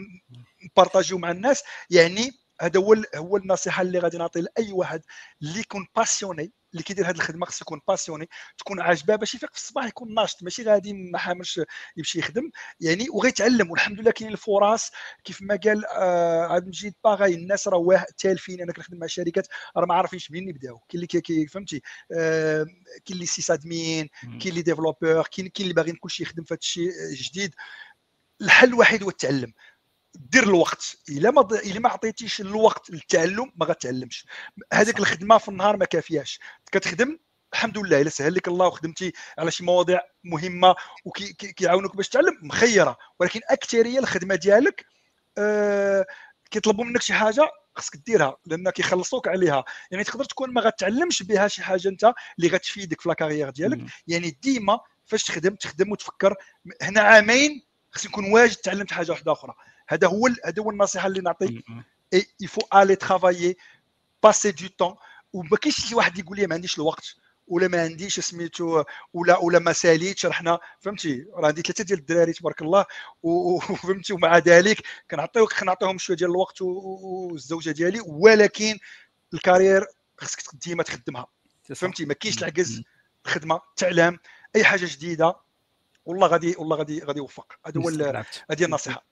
[0.63, 1.63] ن partager يو مع الناس.
[1.89, 5.01] يعني هذا هو هو النصيحة اللي غادي نعطي لأي واحد
[5.41, 9.57] اللي يكون passionné اللي كيدير هذه الخدمة خصو يكون passionné تكون عاجباه باش يفيق في
[9.57, 10.43] الصباح يكون ناشط.
[10.43, 11.61] ماشي غادي ما حاملش
[11.97, 12.49] يمشي يخدم
[12.79, 13.71] يعني وغيتعلم.
[13.71, 14.91] والحمد لله كاين الفرص
[15.23, 19.85] كيف ما قال آه عبد المجيد باغي الناس راه تالفين أنا كنخدم مع شركات راه
[19.85, 20.77] ما عارفينش منين يبداو.
[20.77, 21.81] كاين اللي كي فهمتي؟
[22.11, 22.63] آه
[23.05, 26.91] كاين اللي sysadmin كاين اللي développeur كاين كاين اللي باغيين كلشي يخدم في هذا الشيء
[27.13, 27.55] جديد
[28.41, 29.53] الحل الوحيد هو التعلم.
[30.15, 30.97] دير الوقت.
[31.09, 34.27] إلا ما إلا ما عطيتيش الوقت للتعلم ما غتعلمش.
[34.73, 36.39] هذيك الخدمة في النهار ما كافياش
[36.71, 37.19] كتخدم
[37.53, 40.75] الحمد لله إلا سهل لك الله وخدمتي على شي مواضيع مهمة
[41.05, 42.97] وكيعاونوك باش تعلم مخيرة.
[43.19, 44.85] ولكن أكثرية الخدمة ديالك
[45.37, 46.05] آه
[46.51, 49.63] كيطلبوا منك شي حاجة خصك ديرها لأن كيخلصوك عليها.
[49.91, 53.79] يعني تقدر تكون ما غتعلمش بها شي حاجة أنت اللي غتفيدك في لاكارير ديالك.
[54.07, 56.35] يعني ديما فاش تخدم تخدم وتفكر
[56.81, 59.53] هنا عامين خصني نكون واجد تعلمت حاجة واحدة أخرى.
[59.87, 61.65] هذا هو هذا هو النصيحة اللي نعطيك.
[62.13, 63.57] اي يفو الي ترافايي
[64.23, 64.95] باسي دو طون
[65.33, 67.15] وما كاينش شي واحد يقول لي ما عنديش الوقت
[67.47, 68.83] ولا ما عنديش سميتو
[69.13, 72.85] ولا ولا ما ساليتش رحنا فهمتي؟ راه عندي ثلاثة ديال الدراري تبارك الله
[73.23, 78.79] وفهمتي؟ ومع ذلك كنعطيو كنعطيهم شوية ديال الوقت والزوجة ديالي ولكن
[79.33, 79.85] الكارير
[80.17, 81.27] خصك ديما تخدمها.
[81.75, 82.83] فهمتي؟ ما كاينش العجز
[83.25, 84.19] الخدمه تعلم
[84.55, 85.35] أي حاجة جديدة
[86.05, 87.53] والله غادي والله غادي غادي يوفق.
[87.65, 87.89] هذا هو
[88.51, 89.05] هذه النصيحة.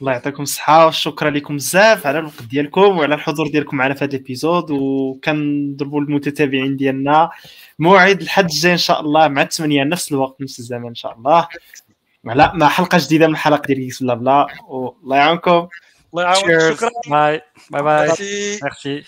[0.00, 4.16] الله يعطيكم الصحة وشكرا لكم بزاف على الوقت ديالكم وعلى الحضور ديالكم معنا في هذا
[4.16, 4.70] الإبيزود.
[4.70, 7.30] وكنضربوا المتتابعين ديالنا
[7.78, 11.48] موعد الحد الجاي إن شاء الله مع 8 نفس الوقت نفس الزمان إن شاء الله.
[12.26, 14.46] على مع حلقة جديدة من الحلقة ديال كيس بلا بلا.
[14.68, 15.68] والله يعاونكم.
[16.14, 16.90] الله يعاونك شكرا.
[17.10, 18.08] باي باي باي
[18.62, 19.04] ميرسي